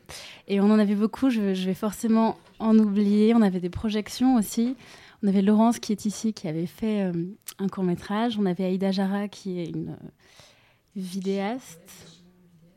Et 0.47 0.59
on 0.59 0.65
en 0.65 0.79
avait 0.79 0.95
beaucoup, 0.95 1.29
je, 1.29 1.41
vais 1.41 1.73
forcément 1.73 2.37
en 2.59 2.77
oublier. 2.77 3.33
On 3.33 3.41
avait 3.41 3.59
des 3.59 3.69
projections 3.69 4.35
aussi. 4.35 4.75
On 5.23 5.27
avait 5.27 5.41
Laurence 5.41 5.79
qui 5.79 5.91
est 5.91 6.05
ici, 6.05 6.33
qui 6.33 6.47
avait 6.47 6.65
fait 6.65 7.03
euh, 7.03 7.13
un 7.57 7.67
court 7.67 7.83
métrage. 7.83 8.37
On 8.39 8.45
avait 8.45 8.65
Aïda 8.65 8.91
Jara 8.91 9.27
qui 9.27 9.59
est 9.59 9.65
une 9.65 9.89
euh, 9.89 10.09
vidéaste, 10.95 12.21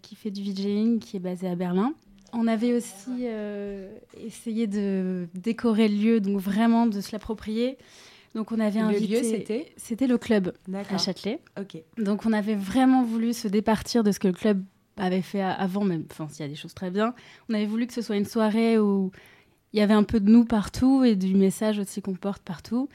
qui 0.02 0.14
fait 0.14 0.30
du 0.30 0.42
VJing, 0.42 0.98
qui 0.98 1.16
est 1.16 1.20
basée 1.20 1.48
à 1.48 1.54
Berlin. 1.54 1.94
On 2.32 2.46
avait 2.46 2.74
aussi 2.74 3.24
euh, 3.24 3.94
essayé 4.24 4.66
de 4.66 5.28
décorer 5.34 5.88
le 5.88 5.94
lieu, 5.96 6.20
donc 6.20 6.38
vraiment 6.38 6.86
de 6.86 7.00
se 7.00 7.12
l'approprier. 7.12 7.76
Donc 8.34 8.50
on 8.50 8.58
avait 8.58 8.80
Le 8.80 8.86
invité. 8.86 9.06
lieu, 9.06 9.22
c'était? 9.22 9.72
C'était 9.76 10.06
le 10.06 10.16
club 10.16 10.54
à 10.72 10.98
Châtelet. 10.98 11.40
Ok. 11.60 11.82
Donc 11.98 12.24
on 12.24 12.32
avait 12.32 12.54
vraiment 12.54 13.02
voulu 13.02 13.34
se 13.34 13.46
départir 13.48 14.02
de 14.02 14.10
ce 14.10 14.18
que 14.18 14.28
le 14.28 14.32
club 14.32 14.64
avait 14.96 15.22
fait 15.22 15.42
avant, 15.42 15.84
même 15.84 16.04
enfin 16.10 16.28
s'il 16.28 16.40
y 16.40 16.46
a 16.46 16.48
des 16.48 16.54
choses 16.54 16.74
très 16.74 16.90
bien. 16.90 17.14
On 17.48 17.54
avait 17.54 17.66
voulu 17.66 17.86
que 17.86 17.94
ce 17.94 18.02
soit 18.02 18.16
une 18.16 18.26
soirée 18.26 18.78
où 18.78 19.10
il 19.72 19.78
y 19.78 19.82
avait 19.82 19.94
un 19.94 20.02
peu 20.02 20.20
de 20.20 20.30
nous 20.30 20.44
partout 20.44 21.04
et 21.04 21.16
du 21.16 21.34
message 21.34 21.78
aussi 21.78 22.02
qu'on 22.02 22.14
porte 22.14 22.42
partout. 22.42 22.88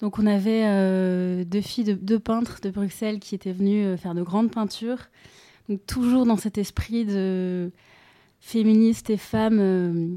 Donc 0.00 0.18
on 0.18 0.26
avait 0.26 0.64
euh, 0.64 1.44
deux 1.44 1.60
filles, 1.60 1.84
de, 1.84 1.92
deux 1.92 2.18
peintres 2.18 2.60
de 2.60 2.70
Bruxelles 2.70 3.20
qui 3.20 3.34
étaient 3.34 3.52
venues 3.52 3.84
euh, 3.84 3.96
faire 3.96 4.14
de 4.14 4.22
grandes 4.22 4.50
peintures. 4.50 5.08
Donc 5.68 5.86
toujours 5.86 6.26
dans 6.26 6.36
cet 6.36 6.58
esprit 6.58 7.04
de 7.04 7.70
féministes 8.40 9.10
et 9.10 9.16
femmes 9.16 9.60
euh, 9.60 10.16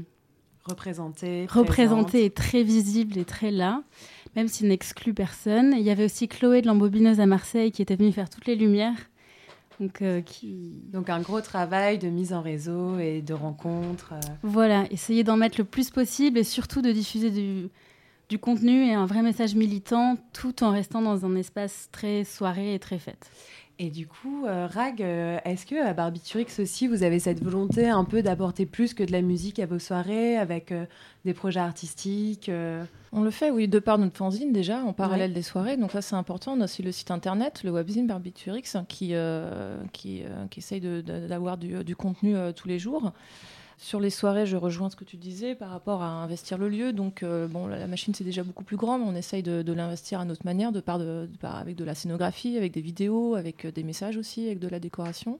Représentée. 0.64 1.46
représentées 1.48 2.24
et 2.24 2.30
très 2.30 2.64
visibles 2.64 3.16
et 3.18 3.24
très 3.24 3.52
là, 3.52 3.84
même 4.34 4.48
s'il 4.48 4.66
n'exclut 4.66 5.14
personne. 5.14 5.72
Il 5.76 5.82
y 5.82 5.90
avait 5.90 6.04
aussi 6.04 6.26
Chloé 6.26 6.60
de 6.60 6.66
l'embobineuse 6.66 7.20
à 7.20 7.26
Marseille 7.26 7.70
qui 7.70 7.82
était 7.82 7.94
venue 7.94 8.10
faire 8.10 8.28
toutes 8.28 8.46
les 8.46 8.56
lumières. 8.56 8.98
Donc, 9.80 10.02
euh. 10.02 10.22
Donc 10.92 11.10
un 11.10 11.20
gros 11.20 11.40
travail 11.40 11.98
de 11.98 12.08
mise 12.08 12.32
en 12.32 12.40
réseau 12.40 12.98
et 12.98 13.20
de 13.22 13.34
rencontres. 13.34 14.12
euh. 14.14 14.20
Voilà, 14.42 14.84
essayer 14.90 15.24
d'en 15.24 15.36
mettre 15.36 15.58
le 15.58 15.64
plus 15.64 15.90
possible 15.90 16.38
et 16.38 16.44
surtout 16.44 16.82
de 16.82 16.92
diffuser 16.92 17.30
du, 17.30 17.68
du 18.28 18.38
contenu 18.38 18.86
et 18.86 18.94
un 18.94 19.06
vrai 19.06 19.22
message 19.22 19.54
militant 19.54 20.16
tout 20.32 20.62
en 20.64 20.70
restant 20.70 21.02
dans 21.02 21.24
un 21.26 21.36
espace 21.36 21.88
très 21.92 22.24
soirée 22.24 22.74
et 22.74 22.78
très 22.78 22.98
fête. 22.98 23.30
Et 23.78 23.90
du 23.90 24.06
coup, 24.06 24.46
euh, 24.46 24.66
Rag, 24.66 25.02
euh, 25.02 25.38
est-ce 25.44 25.66
que 25.66 25.86
à 25.86 25.92
Barbiturix 25.92 26.46
aussi, 26.58 26.88
vous 26.88 27.02
avez 27.02 27.18
cette 27.18 27.44
volonté 27.44 27.86
un 27.86 28.04
peu 28.04 28.22
d'apporter 28.22 28.64
plus 28.64 28.94
que 28.94 29.04
de 29.04 29.12
la 29.12 29.20
musique 29.20 29.58
à 29.58 29.66
vos 29.66 29.78
soirées 29.78 30.38
avec 30.38 30.72
euh, 30.72 30.86
des 31.26 31.34
projets 31.34 31.60
artistiques 31.60 32.50
On 33.12 33.22
le 33.22 33.30
fait, 33.30 33.50
oui, 33.50 33.68
de 33.68 33.78
par 33.78 33.98
notre 33.98 34.16
fanzine 34.16 34.50
déjà, 34.50 34.82
en 34.82 34.94
parallèle 34.94 35.34
des 35.34 35.42
soirées. 35.42 35.76
Donc 35.76 35.92
ça, 35.92 36.00
c'est 36.00 36.14
important. 36.14 36.54
On 36.56 36.60
a 36.62 36.64
aussi 36.64 36.82
le 36.82 36.90
site 36.90 37.10
internet, 37.10 37.64
le 37.64 37.70
webzine 37.70 38.06
Barbiturix, 38.06 38.76
qui, 38.88 39.12
qui, 39.92 40.22
qui 40.50 40.58
essaye 40.58 40.80
d'avoir 40.80 41.58
du, 41.58 41.84
du 41.84 41.96
contenu 41.96 42.34
tous 42.54 42.68
les 42.68 42.78
jours. 42.78 43.12
Sur 43.78 44.00
les 44.00 44.08
soirées, 44.10 44.46
je 44.46 44.56
rejoins 44.56 44.88
ce 44.88 44.96
que 44.96 45.04
tu 45.04 45.18
disais 45.18 45.54
par 45.54 45.68
rapport 45.68 46.02
à 46.02 46.06
investir 46.08 46.56
le 46.56 46.68
lieu. 46.70 46.94
Donc, 46.94 47.22
euh, 47.22 47.46
bon, 47.46 47.66
la, 47.66 47.78
la 47.78 47.86
machine, 47.86 48.14
c'est 48.14 48.24
déjà 48.24 48.42
beaucoup 48.42 48.64
plus 48.64 48.78
grand, 48.78 48.98
mais 48.98 49.04
on 49.06 49.14
essaye 49.14 49.42
de, 49.42 49.60
de 49.60 49.72
l'investir 49.74 50.18
à 50.18 50.24
notre 50.24 50.46
manière, 50.46 50.72
de 50.72 50.80
par 50.80 50.98
de, 50.98 51.28
de 51.30 51.36
par- 51.38 51.56
avec 51.56 51.76
de 51.76 51.84
la 51.84 51.94
scénographie, 51.94 52.56
avec 52.56 52.72
des 52.72 52.80
vidéos, 52.80 53.34
avec 53.34 53.66
euh, 53.66 53.70
des 53.70 53.82
messages 53.82 54.16
aussi, 54.16 54.46
avec 54.46 54.60
de 54.60 54.68
la 54.68 54.80
décoration. 54.80 55.38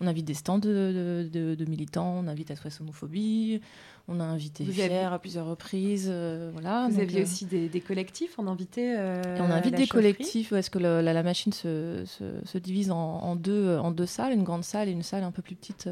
On 0.00 0.06
invite 0.06 0.24
des 0.24 0.34
stands 0.34 0.58
de, 0.58 1.28
militants, 1.68 2.20
on 2.24 2.26
invite 2.26 2.50
à 2.50 2.56
SOS 2.56 2.80
Homophobie, 2.80 3.60
on 4.08 4.18
a 4.18 4.24
invité 4.24 4.64
Vous 4.64 4.72
Fier 4.72 4.84
avez- 4.86 5.14
à 5.14 5.18
plusieurs 5.18 5.46
reprises. 5.46 6.08
euh, 6.10 6.50
voilà, 6.52 6.86
Vous 6.88 6.94
donc, 6.94 7.02
aviez 7.02 7.20
euh, 7.20 7.22
aussi 7.24 7.44
des, 7.44 7.68
des 7.68 7.80
collectifs 7.80 8.38
en 8.38 8.46
invité 8.48 8.94
et 8.94 9.40
on 9.40 9.50
invite 9.50 9.74
des 9.76 9.86
collectifs 9.86 10.50
parce 10.50 10.68
que 10.70 10.78
le- 10.78 11.00
la, 11.02 11.12
la 11.12 11.22
machine 11.22 11.52
se, 11.52 12.02
se- 12.06 12.44
se 12.44 12.58
divise 12.58 12.90
en, 12.90 12.96
en 12.98 13.36
deux, 13.36 13.76
en 13.76 13.92
deux 13.92 14.06
salles, 14.06 14.32
une 14.32 14.42
grande 14.42 14.64
salle 14.64 14.88
et 14.88 14.92
une 14.92 15.02
salle 15.04 15.22
un 15.22 15.30
peu 15.30 15.42
plus 15.42 15.54
petite 15.54 15.86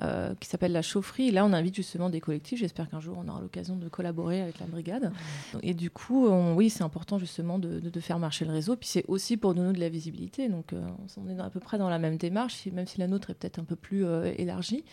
euh, 0.00 0.34
qui 0.40 0.48
s'appelle 0.48 0.72
la 0.72 0.82
chaufferie. 0.82 1.28
Et 1.28 1.30
là, 1.30 1.44
on 1.44 1.52
invite 1.52 1.76
justement 1.76 2.10
des 2.10 2.20
collectifs. 2.20 2.58
J'espère 2.58 2.88
qu'un 2.90 3.00
jour, 3.00 3.16
on 3.24 3.28
aura 3.28 3.40
l'occasion 3.40 3.76
de 3.76 3.88
collaborer 3.88 4.40
avec 4.42 4.58
la 4.58 4.66
brigade. 4.66 5.12
Et 5.62 5.72
du 5.74 5.90
coup, 5.90 6.26
on- 6.26 6.54
oui, 6.56 6.68
c'est 6.70 6.82
important 6.82 7.18
justement 7.18 7.58
de, 7.58 7.78
de- 7.80 7.90
de 7.90 8.00
faire 8.00 8.18
marcher 8.18 8.44
le 8.44 8.52
réseau. 8.52 8.74
Puis 8.76 8.88
c'est 8.88 9.04
aussi 9.08 9.36
pour 9.36 9.54
donner 9.54 9.72
de 9.72 9.80
la 9.80 9.88
visibilité. 9.88 10.48
Donc, 10.48 10.72
euh, 10.72 10.80
on 11.16 11.28
est 11.28 11.38
à 11.40 11.50
peu 11.50 11.60
près 11.60 11.78
dans 11.78 11.88
la 11.88 11.98
même 11.98 12.16
démarche, 12.16 12.66
même 12.72 12.86
si 12.86 12.98
la 12.98 13.06
nôtre 13.06 13.30
est 13.30 13.34
peut-être 13.34 13.58
un 13.60 13.64
peu 13.64 13.76
plus 13.76 14.04
euh, 14.04 14.32
élargie. 14.36 14.84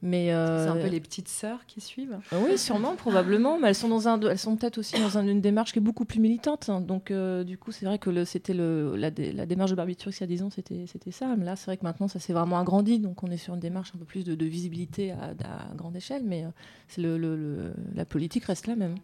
Mais 0.00 0.32
euh, 0.32 0.64
C'est 0.64 0.70
un 0.78 0.80
peu 0.80 0.88
les 0.88 1.00
petites 1.00 1.26
sœurs 1.28 1.66
qui 1.66 1.80
suivent. 1.80 2.18
euh, 2.32 2.38
Oui, 2.44 2.56
sûrement, 2.56 2.94
probablement, 2.96 3.58
mais 3.58 3.68
elles 3.68 3.74
sont 3.74 3.88
dans 3.88 4.06
un, 4.06 4.20
elles 4.20 4.38
sont 4.38 4.54
peut-être 4.56 4.78
aussi 4.78 4.94
dans 5.00 5.18
un- 5.18 5.26
une 5.26 5.40
démarche 5.40 5.72
qui 5.72 5.80
est 5.80 5.82
beaucoup 5.82 6.04
plus 6.04 6.20
militante. 6.20 6.68
hein. 6.68 6.80
Donc, 6.80 7.10
euh, 7.10 7.42
du 7.42 7.58
coup, 7.58 7.72
c'est 7.72 7.84
vrai 7.84 7.98
que 7.98 8.08
le- 8.08 8.24
c'était 8.24 8.54
le, 8.54 8.94
la, 8.94 9.10
dé- 9.10 9.32
la 9.32 9.44
démarche 9.44 9.70
de 9.72 9.76
Barbiturix 9.76 10.16
il 10.18 10.20
y 10.20 10.24
a 10.24 10.26
10 10.28 10.42
ans, 10.44 10.50
c'était, 10.50 10.84
c'était 10.86 11.10
ça. 11.10 11.34
Mais 11.36 11.44
là, 11.44 11.56
c'est 11.56 11.66
vrai 11.66 11.76
que 11.78 11.84
maintenant, 11.84 12.06
ça 12.06 12.20
s'est 12.20 12.32
vraiment 12.32 12.58
agrandi. 12.60 13.00
Donc, 13.00 13.24
on 13.24 13.30
est 13.32 13.36
sur 13.36 13.54
une 13.54 13.60
démarche 13.60 13.90
un 13.94 13.98
peu 13.98 14.04
plus 14.04 14.22
de, 14.24 14.36
de 14.36 14.46
visibilité 14.46 15.10
à, 15.10 15.30
à 15.70 15.74
grande 15.74 15.96
échelle, 15.96 16.22
mais 16.24 16.44
euh, 16.44 16.48
c'est 16.86 17.00
le, 17.00 17.18
le- 17.18 17.36
le- 17.36 17.72
la 17.96 18.04
politique 18.04 18.44
reste 18.44 18.68
la 18.68 18.76
même. 18.76 18.94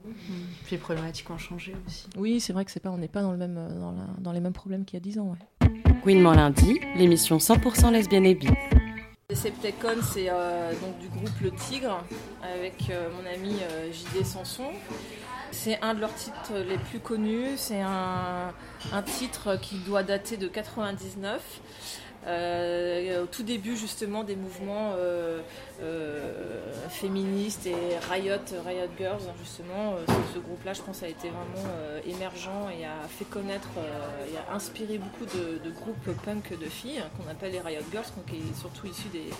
Puis 0.65 0.77
les 0.77 0.79
problématiques 0.79 1.29
ont 1.31 1.39
changé 1.39 1.75
aussi. 1.89 2.07
Oui, 2.17 2.39
c'est 2.39 2.53
vrai 2.53 2.65
que 2.65 2.71
c'est 2.71 2.79
pas, 2.79 2.91
on 2.91 2.99
n'est 2.99 3.09
pas 3.09 3.23
dans 3.23 3.33
le 3.33 3.39
même, 3.39 3.57
euh, 3.59 3.81
dans, 3.81 3.91
la- 3.91 4.07
dans 4.21 4.31
les 4.33 4.41
mêmes 4.41 4.53
problèmes 4.53 4.85
qu'il 4.85 4.95
y 4.97 4.99
a 4.99 5.01
10 5.01 5.19
ans. 5.19 5.33
Ouais. 5.33 5.69
Gouinement 6.05 6.35
lundi, 6.35 6.79
l'émission 6.97 7.39
100% 7.39 7.91
lesbienne 7.91 8.27
et 8.27 8.35
bi. 8.37 8.47
Decepticon, 9.31 10.03
c'est 10.03 10.27
euh, 10.29 10.73
donc 10.83 10.99
du 10.99 11.09
groupe 11.09 11.41
Le 11.41 11.51
Tigre 11.51 12.05
avec 12.43 12.91
euh, 12.91 13.09
mon 13.11 13.25
ami 13.25 13.57
euh, 13.63 13.91
JD 13.91 14.23
Sanson. 14.23 14.71
C'est 15.51 15.81
un 15.81 15.95
de 15.95 16.01
leurs 16.01 16.15
titres 16.15 16.59
les 16.69 16.77
plus 16.77 16.99
connus. 16.99 17.57
C'est 17.57 17.81
un, 17.81 18.53
titre 19.07 19.57
qui 19.57 19.79
doit 19.79 20.03
dater 20.03 20.37
de 20.37 20.47
99. 20.47 21.41
Euh, 22.27 23.25
au 23.25 23.27
tout 23.27 23.43
début 23.43 23.77
justement 23.77 24.25
des 24.25 24.37
mouvements 24.37 24.95
euh, 24.97 25.41
euh, 25.83 26.33
féministes 26.89 27.67
et 27.67 27.75
Riot, 28.11 28.37
Riot 28.65 28.89
Girls 28.99 29.23
justement. 29.43 29.97
Ce, 30.35 30.39
groupe-là, 30.39 30.73
je 30.73 30.83
pense, 30.83 31.03
a 31.03 31.09
été 31.09 31.29
vraiment 31.29 31.69
émergent 32.07 32.69
et 32.79 32.85
a 32.85 33.07
fait 33.09 33.25
connaître 33.25 33.69
et 34.33 34.37
a 34.37 34.55
inspiré 34.55 34.99
beaucoup 34.99 35.25
de, 35.25 35.71
groupes 35.71 36.17
punk 36.25 36.59
de 36.59 36.67
filles 36.67 37.03
qu'on 37.17 37.31
appelle 37.31 37.53
les 37.53 37.61
Riot 37.61 37.85
Girls, 37.91 38.07
qui 38.27 38.37
est 38.37 38.61
surtout 38.61 38.87
issus 38.87 39.09
des, 39.13 39.31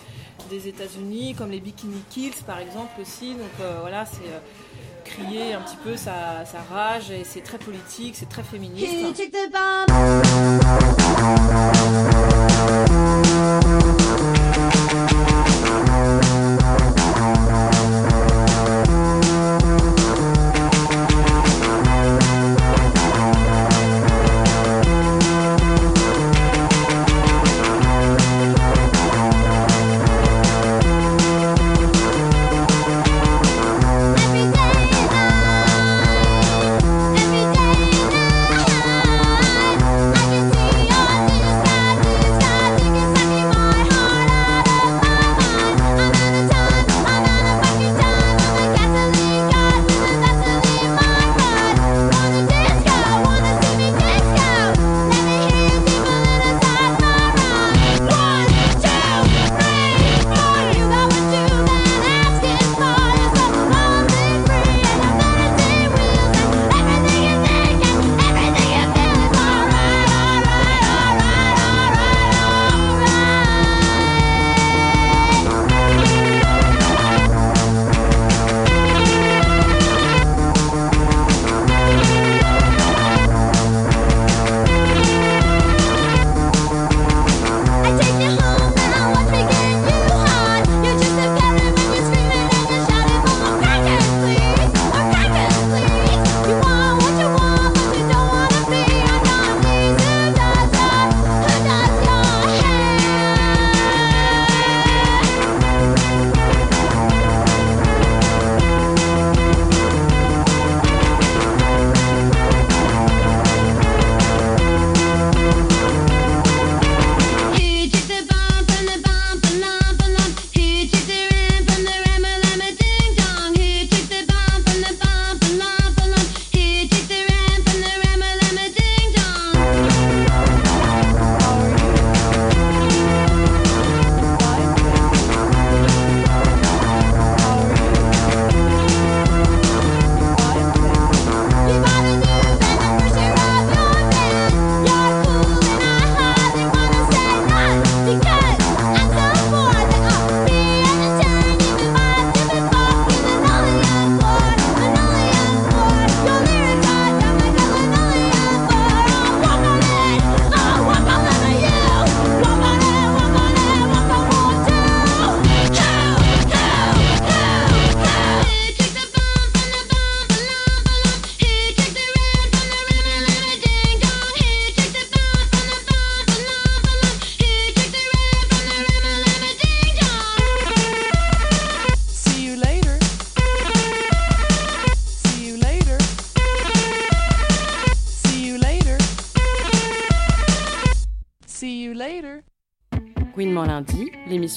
des 0.49 0.67
États-Unis, 0.67 1.35
comme 1.35 1.51
les 1.51 1.59
Bikini 1.59 2.01
Kills 2.09 2.43
par 2.45 2.59
exemple 2.59 3.01
aussi. 3.01 3.33
Donc 3.33 3.67
voilà, 3.81 4.05
c'est 4.05 4.19
crier 5.05 5.53
un 5.53 5.61
petit 5.61 5.77
peu 5.77 5.95
sa, 5.95 6.43
rage 6.69 7.11
et 7.11 7.23
c'est 7.23 7.41
très 7.41 7.57
politique, 7.57 8.15
c'est 8.15 8.27
très 8.27 8.43
féministe. 8.43 8.85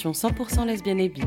L'émission 0.04 0.12
100% 0.12 0.66
lesbienne 0.66 1.00
et 1.00 1.08
bi. 1.08 1.22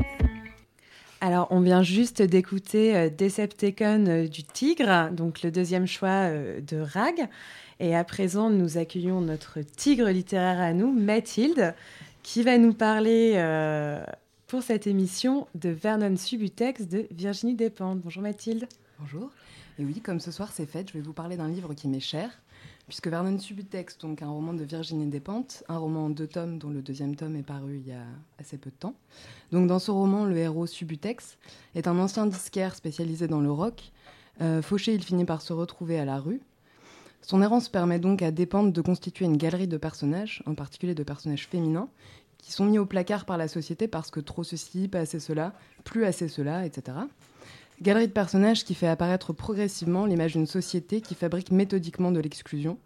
Alors, 1.20 1.46
on 1.50 1.60
vient 1.60 1.82
juste 1.82 2.22
d'écouter 2.22 2.96
euh, 2.96 3.10
Decepticon 3.10 4.06
euh, 4.06 4.26
du 4.26 4.42
Tigre, 4.42 5.10
donc 5.12 5.42
le 5.42 5.50
deuxième 5.50 5.86
choix 5.86 6.30
euh, 6.30 6.60
de 6.60 6.78
Rag. 6.78 7.28
Et 7.80 7.94
à 7.94 8.02
présent, 8.02 8.50
nous 8.50 8.78
accueillons 8.78 9.20
notre 9.20 9.60
tigre 9.60 10.08
littéraire 10.08 10.60
à 10.60 10.72
nous, 10.72 10.90
Mathilde, 10.90 11.74
qui 12.22 12.42
va 12.42 12.58
nous 12.58 12.72
parler 12.72 13.34
euh, 13.36 14.02
pour 14.46 14.62
cette 14.62 14.86
émission 14.86 15.46
de 15.54 15.68
Vernon 15.68 16.16
Subutex 16.16 16.88
de 16.88 17.06
Virginie 17.10 17.54
Despentes. 17.54 18.00
Bonjour 18.00 18.22
Mathilde. 18.22 18.66
Bonjour. 18.98 19.30
Et 19.78 19.84
oui, 19.84 20.00
comme 20.00 20.20
ce 20.20 20.30
soir 20.30 20.50
c'est 20.52 20.66
fait, 20.66 20.88
je 20.88 20.94
vais 20.94 21.00
vous 21.04 21.12
parler 21.12 21.36
d'un 21.36 21.48
livre 21.48 21.74
qui 21.74 21.88
m'est 21.88 22.00
cher, 22.00 22.30
puisque 22.86 23.08
Vernon 23.08 23.38
Subutex, 23.38 23.98
donc 23.98 24.22
un 24.22 24.28
roman 24.28 24.52
de 24.52 24.64
Virginie 24.64 25.06
Despentes, 25.06 25.64
un 25.68 25.78
roman 25.78 26.06
en 26.06 26.10
deux 26.10 26.26
tomes 26.26 26.58
dont 26.58 26.70
le 26.70 26.82
deuxième 26.82 27.16
tome 27.16 27.36
est 27.36 27.42
paru 27.42 27.78
il 27.78 27.88
y 27.88 27.92
a 27.92 28.04
assez 28.38 28.58
peu 28.58 28.70
de 28.70 28.76
temps. 28.76 28.94
Donc 29.50 29.66
dans 29.66 29.78
ce 29.78 29.90
roman, 29.90 30.24
le 30.24 30.36
héros 30.36 30.66
Subutex 30.66 31.38
est 31.74 31.86
un 31.86 31.98
ancien 31.98 32.26
disquaire 32.26 32.74
spécialisé 32.74 33.28
dans 33.28 33.40
le 33.40 33.50
rock. 33.50 33.92
Euh, 34.40 34.62
fauché, 34.62 34.94
il 34.94 35.02
finit 35.02 35.24
par 35.24 35.42
se 35.42 35.52
retrouver 35.52 35.98
à 35.98 36.04
la 36.04 36.18
rue. 36.18 36.40
Son 37.20 37.40
errance 37.40 37.68
permet 37.68 38.00
donc 38.00 38.20
à 38.20 38.32
Despentes 38.32 38.72
de 38.72 38.80
constituer 38.80 39.26
une 39.26 39.36
galerie 39.36 39.68
de 39.68 39.76
personnages, 39.76 40.42
en 40.46 40.54
particulier 40.54 40.94
de 40.94 41.04
personnages 41.04 41.46
féminins, 41.46 41.88
qui 42.38 42.50
sont 42.50 42.64
mis 42.64 42.78
au 42.78 42.86
placard 42.86 43.24
par 43.24 43.38
la 43.38 43.46
société 43.46 43.86
parce 43.86 44.10
que 44.10 44.18
trop 44.18 44.42
ceci, 44.42 44.88
pas 44.88 44.98
assez 44.98 45.20
cela, 45.20 45.54
plus 45.84 46.04
assez 46.04 46.26
cela, 46.26 46.66
etc. 46.66 46.98
Galerie 47.82 48.06
de 48.06 48.12
personnages 48.12 48.64
qui 48.64 48.76
fait 48.76 48.86
apparaître 48.86 49.32
progressivement 49.32 50.06
l'image 50.06 50.34
d'une 50.34 50.46
société 50.46 51.00
qui 51.00 51.16
fabrique 51.16 51.50
méthodiquement 51.50 52.12
de 52.12 52.20
l'exclusion. 52.20 52.78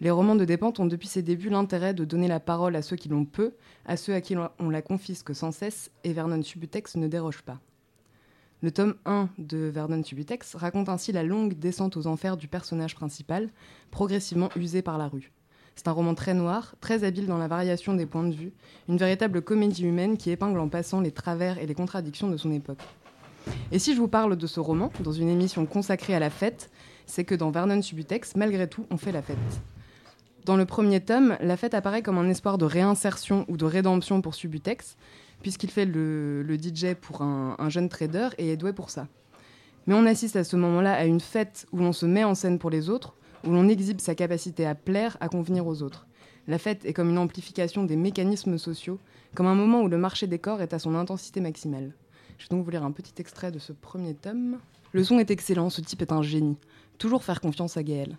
Les 0.00 0.10
romans 0.10 0.34
de 0.34 0.44
Despentes 0.44 0.80
ont 0.80 0.86
depuis 0.86 1.06
ses 1.06 1.22
débuts 1.22 1.48
l'intérêt 1.48 1.94
de 1.94 2.04
donner 2.04 2.26
la 2.26 2.40
parole 2.40 2.74
à 2.74 2.82
ceux 2.82 2.96
qui 2.96 3.08
l'ont 3.08 3.24
peu, 3.24 3.54
à 3.84 3.96
ceux 3.96 4.14
à 4.14 4.20
qui 4.20 4.34
on 4.58 4.68
la 4.68 4.82
confisque 4.82 5.32
sans 5.32 5.52
cesse, 5.52 5.92
et 6.02 6.12
Vernon 6.12 6.42
Subutex 6.42 6.96
ne 6.96 7.06
déroge 7.06 7.42
pas. 7.42 7.60
Le 8.62 8.72
tome 8.72 8.96
1 9.04 9.28
de 9.38 9.58
Vernon 9.58 10.02
Subutex 10.02 10.56
raconte 10.56 10.88
ainsi 10.88 11.12
la 11.12 11.22
longue 11.22 11.54
descente 11.54 11.96
aux 11.96 12.08
enfers 12.08 12.36
du 12.36 12.48
personnage 12.48 12.96
principal, 12.96 13.48
progressivement 13.92 14.48
usé 14.56 14.82
par 14.82 14.98
la 14.98 15.06
rue. 15.06 15.30
C'est 15.76 15.86
un 15.86 15.92
roman 15.92 16.16
très 16.16 16.34
noir, 16.34 16.74
très 16.80 17.04
habile 17.04 17.28
dans 17.28 17.38
la 17.38 17.46
variation 17.46 17.94
des 17.94 18.06
points 18.06 18.26
de 18.26 18.34
vue, 18.34 18.52
une 18.88 18.96
véritable 18.96 19.40
comédie 19.40 19.84
humaine 19.84 20.16
qui 20.16 20.30
épingle 20.30 20.58
en 20.58 20.68
passant 20.68 21.00
les 21.00 21.12
travers 21.12 21.58
et 21.58 21.66
les 21.66 21.74
contradictions 21.76 22.28
de 22.28 22.36
son 22.36 22.50
époque. 22.50 22.82
Et 23.72 23.78
si 23.78 23.94
je 23.94 24.00
vous 24.00 24.08
parle 24.08 24.36
de 24.36 24.46
ce 24.46 24.60
roman, 24.60 24.92
dans 25.00 25.12
une 25.12 25.28
émission 25.28 25.66
consacrée 25.66 26.14
à 26.14 26.18
la 26.18 26.30
fête, 26.30 26.70
c'est 27.06 27.24
que 27.24 27.34
dans 27.34 27.50
Vernon 27.50 27.82
Subutex, 27.82 28.36
malgré 28.36 28.68
tout, 28.68 28.86
on 28.90 28.96
fait 28.96 29.12
la 29.12 29.22
fête. 29.22 29.36
Dans 30.44 30.56
le 30.56 30.64
premier 30.64 31.00
tome, 31.00 31.36
la 31.40 31.56
fête 31.56 31.74
apparaît 31.74 32.02
comme 32.02 32.18
un 32.18 32.28
espoir 32.28 32.58
de 32.58 32.64
réinsertion 32.64 33.44
ou 33.48 33.56
de 33.56 33.64
rédemption 33.64 34.20
pour 34.22 34.34
Subutex, 34.34 34.96
puisqu'il 35.42 35.70
fait 35.70 35.84
le, 35.84 36.56
DJ 36.56 36.94
pour 36.94 37.22
un, 37.22 37.56
un 37.58 37.68
jeune 37.68 37.88
trader 37.88 38.28
et 38.38 38.50
est 38.50 38.56
doué 38.56 38.72
pour 38.72 38.90
ça. 38.90 39.08
Mais 39.86 39.94
on 39.94 40.06
assiste 40.06 40.36
à 40.36 40.44
ce 40.44 40.56
moment-là 40.56 40.94
à 40.94 41.04
une 41.04 41.20
fête 41.20 41.66
où 41.72 41.78
l'on 41.78 41.92
se 41.92 42.06
met 42.06 42.24
en 42.24 42.34
scène 42.34 42.58
pour 42.58 42.70
les 42.70 42.90
autres, 42.90 43.14
où 43.44 43.50
l'on 43.50 43.68
exhibe 43.68 44.00
sa 44.00 44.14
capacité 44.14 44.66
à 44.66 44.74
plaire, 44.74 45.16
à 45.20 45.28
convenir 45.28 45.66
aux 45.66 45.82
autres. 45.82 46.06
La 46.48 46.58
fête 46.58 46.84
est 46.84 46.92
comme 46.92 47.10
une 47.10 47.18
amplification 47.18 47.84
des 47.84 47.96
mécanismes 47.96 48.58
sociaux, 48.58 48.98
comme 49.34 49.46
un 49.46 49.54
moment 49.54 49.82
où 49.82 49.88
le 49.88 49.98
marché 49.98 50.26
des 50.26 50.38
corps 50.38 50.62
est 50.62 50.74
à 50.74 50.78
son 50.78 50.94
intensité 50.94 51.40
maximale. 51.40 51.92
Je 52.38 52.44
vais 52.44 52.48
donc 52.50 52.64
vous 52.64 52.70
lire 52.70 52.84
un 52.84 52.92
petit 52.92 53.14
extrait 53.18 53.50
de 53.50 53.58
ce 53.58 53.72
premier 53.72 54.14
tome. 54.14 54.58
Le 54.92 55.04
son 55.04 55.18
est 55.18 55.30
excellent, 55.30 55.70
ce 55.70 55.80
type 55.80 56.02
est 56.02 56.12
un 56.12 56.22
génie. 56.22 56.56
Toujours 56.98 57.24
faire 57.24 57.40
confiance 57.40 57.76
à 57.76 57.82
Gaël. 57.82 58.16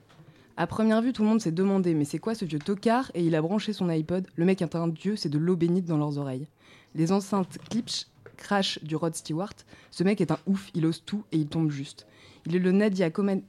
À 0.58 0.66
première 0.66 1.02
vue, 1.02 1.14
tout 1.14 1.22
le 1.22 1.30
monde 1.30 1.42
s'est 1.42 1.52
demandé 1.52 1.94
mais 1.94 2.06
c'est 2.06 2.18
quoi 2.18 2.34
ce 2.34 2.46
vieux 2.46 2.60
tocard? 2.60 3.12
Et 3.14 3.24
il 3.24 3.36
a 3.36 3.42
branché 3.42 3.74
son 3.74 3.90
iPod. 3.90 4.28
Le 4.36 4.46
mec 4.46 4.62
est 4.62 4.76
un 4.76 4.88
dieu, 4.88 5.16
c'est 5.16 5.30
de 5.30 5.38
l'eau 5.38 5.56
bénite 5.56 5.86
dans 5.86 5.98
leurs 5.98 6.18
oreilles. 6.18 6.48
Les 6.96 7.12
enceintes 7.12 7.60
Klipsch 7.70 8.08
crash 8.38 8.84
du 8.84 8.96
Rod 8.96 9.16
Stewart. 9.16 9.54
Ce 9.92 10.04
mec 10.04 10.22
est 10.22 10.32
un 10.32 10.40
ouf, 10.48 10.72
il 10.74 10.86
ose 10.86 11.04
tout 11.06 11.24
et 11.32 11.38
il 11.38 11.48
tombe 11.48 11.70
juste. 11.70 12.08
Il 12.46 12.56
est 12.56 12.60
le 12.60 12.72
Nadia 12.72 13.10
Coman... 13.12 13.42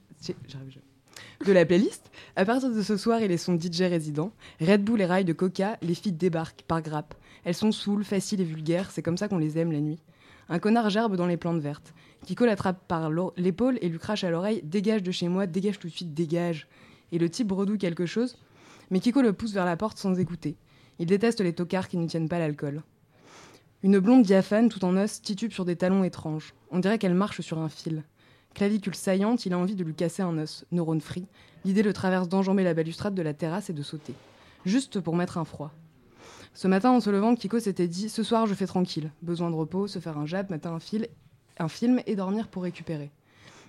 De 1.47 1.53
la 1.53 1.64
playlist. 1.64 2.11
À 2.35 2.45
partir 2.45 2.71
de 2.71 2.83
ce 2.83 2.97
soir, 2.97 3.21
il 3.21 3.31
est 3.31 3.37
son 3.37 3.57
DJ 3.57 3.83
résident. 3.83 4.33
Red 4.61 4.83
Bull 4.83 5.01
et 5.01 5.07
rails 5.07 5.25
de 5.25 5.33
coca, 5.33 5.79
les 5.83 5.95
filles 5.95 6.12
débarquent 6.12 6.62
par 6.62 6.83
grappe. 6.83 7.14
Elles 7.45 7.55
sont 7.55 7.71
saoules, 7.71 8.05
faciles 8.05 8.41
et 8.41 8.45
vulgaires, 8.45 8.91
c'est 8.91 9.03
comme 9.03 9.16
ça 9.16 9.29
qu'on 9.29 9.39
les 9.39 9.57
aime 9.59 9.71
la 9.71 9.81
nuit. 9.81 10.01
Un 10.49 10.59
connard 10.59 10.88
gerbe 10.88 11.16
dans 11.16 11.26
les 11.26 11.36
plantes 11.36 11.61
vertes. 11.61 11.92
Kiko 12.24 12.46
l'attrape 12.46 12.86
par 12.88 13.11
l'épaule 13.36 13.78
et 13.82 13.88
lui 13.88 13.99
crache 13.99 14.24
à 14.24 14.30
l'oreille 14.30 14.62
Dégage 14.64 15.03
de 15.03 15.11
chez 15.11 15.28
moi, 15.28 15.46
dégage 15.46 15.78
tout 15.78 15.88
de 15.88 15.92
suite, 15.92 16.14
dégage. 16.14 16.68
Et 17.12 17.18
le 17.18 17.28
type 17.28 17.49
bredouille 17.49 17.78
quelque 17.78 18.07
chose, 18.07 18.38
mais 18.90 19.01
Kiko 19.01 19.20
le 19.20 19.32
pousse 19.32 19.53
vers 19.53 19.64
la 19.64 19.76
porte 19.76 19.99
sans 19.99 20.18
écouter. 20.18 20.57
Il 20.99 21.07
déteste 21.07 21.40
les 21.40 21.53
tocards 21.53 21.88
qui 21.88 21.96
ne 21.96 22.07
tiennent 22.07 22.28
pas 22.28 22.38
l'alcool. 22.38 22.82
Une 23.82 23.99
blonde 23.99 24.24
diaphane, 24.24 24.68
tout 24.68 24.84
en 24.84 24.96
os, 24.96 25.22
titube 25.22 25.53
sur 25.53 25.64
des 25.64 25.76
talons 25.76 26.03
étranges. 26.03 26.55
On 26.70 26.80
dirait 26.80 26.99
qu'elle 26.99 27.14
marche 27.14 27.42
sur 27.42 27.59
un 27.59 27.68
fil. 27.68 28.03
Clavicule 28.55 28.94
saillante, 28.94 29.46
il 29.46 29.53
a 29.53 29.59
envie 29.59 29.76
de 29.76 29.84
lui 29.84 29.94
casser 29.94 30.22
un 30.22 30.36
os, 30.38 30.64
neurone 30.72 31.01
free. 31.01 31.26
L'idée 31.64 31.82
le 31.82 31.92
traverse 31.92 32.28
d'enjamber 32.28 32.64
la 32.64 32.74
balustrade 32.74 33.14
de 33.14 33.22
la 33.22 33.34
terrasse 33.34 33.70
et 33.70 33.74
de 33.74 33.82
sauter. 33.82 34.14
Juste 34.64 34.99
pour 34.99 35.14
mettre 35.14 35.38
un 35.38 35.44
froid. 35.44 35.72
Ce 36.59 36.67
matin, 36.67 36.91
en 36.91 36.99
se 36.99 37.09
levant, 37.09 37.37
Kiko 37.37 37.61
s'était 37.61 37.87
dit 37.87 38.09
Ce 38.09 38.25
soir, 38.25 38.49
je 38.49 38.55
fais 38.55 38.67
tranquille. 38.67 39.13
Besoin 39.23 39.49
de 39.49 39.55
repos, 39.55 39.87
se 39.87 40.01
faire 40.01 40.19
un 40.19 40.27
jab, 40.27 40.51
matin 40.51 40.73
un, 40.73 40.81
fil, 40.81 41.07
un 41.61 41.69
film 41.69 42.01
et 42.05 42.17
dormir 42.17 42.49
pour 42.49 42.65
récupérer. 42.65 43.13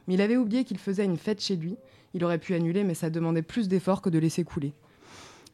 Mais 0.07 0.15
il 0.15 0.21
avait 0.21 0.37
oublié 0.37 0.63
qu'il 0.63 0.79
faisait 0.79 1.05
une 1.05 1.15
fête 1.15 1.39
chez 1.39 1.55
lui. 1.55 1.77
Il 2.15 2.25
aurait 2.25 2.39
pu 2.39 2.55
annuler, 2.55 2.83
mais 2.83 2.95
ça 2.95 3.11
demandait 3.11 3.43
plus 3.43 3.67
d'efforts 3.67 4.01
que 4.01 4.09
de 4.09 4.17
laisser 4.17 4.43
couler. 4.43 4.73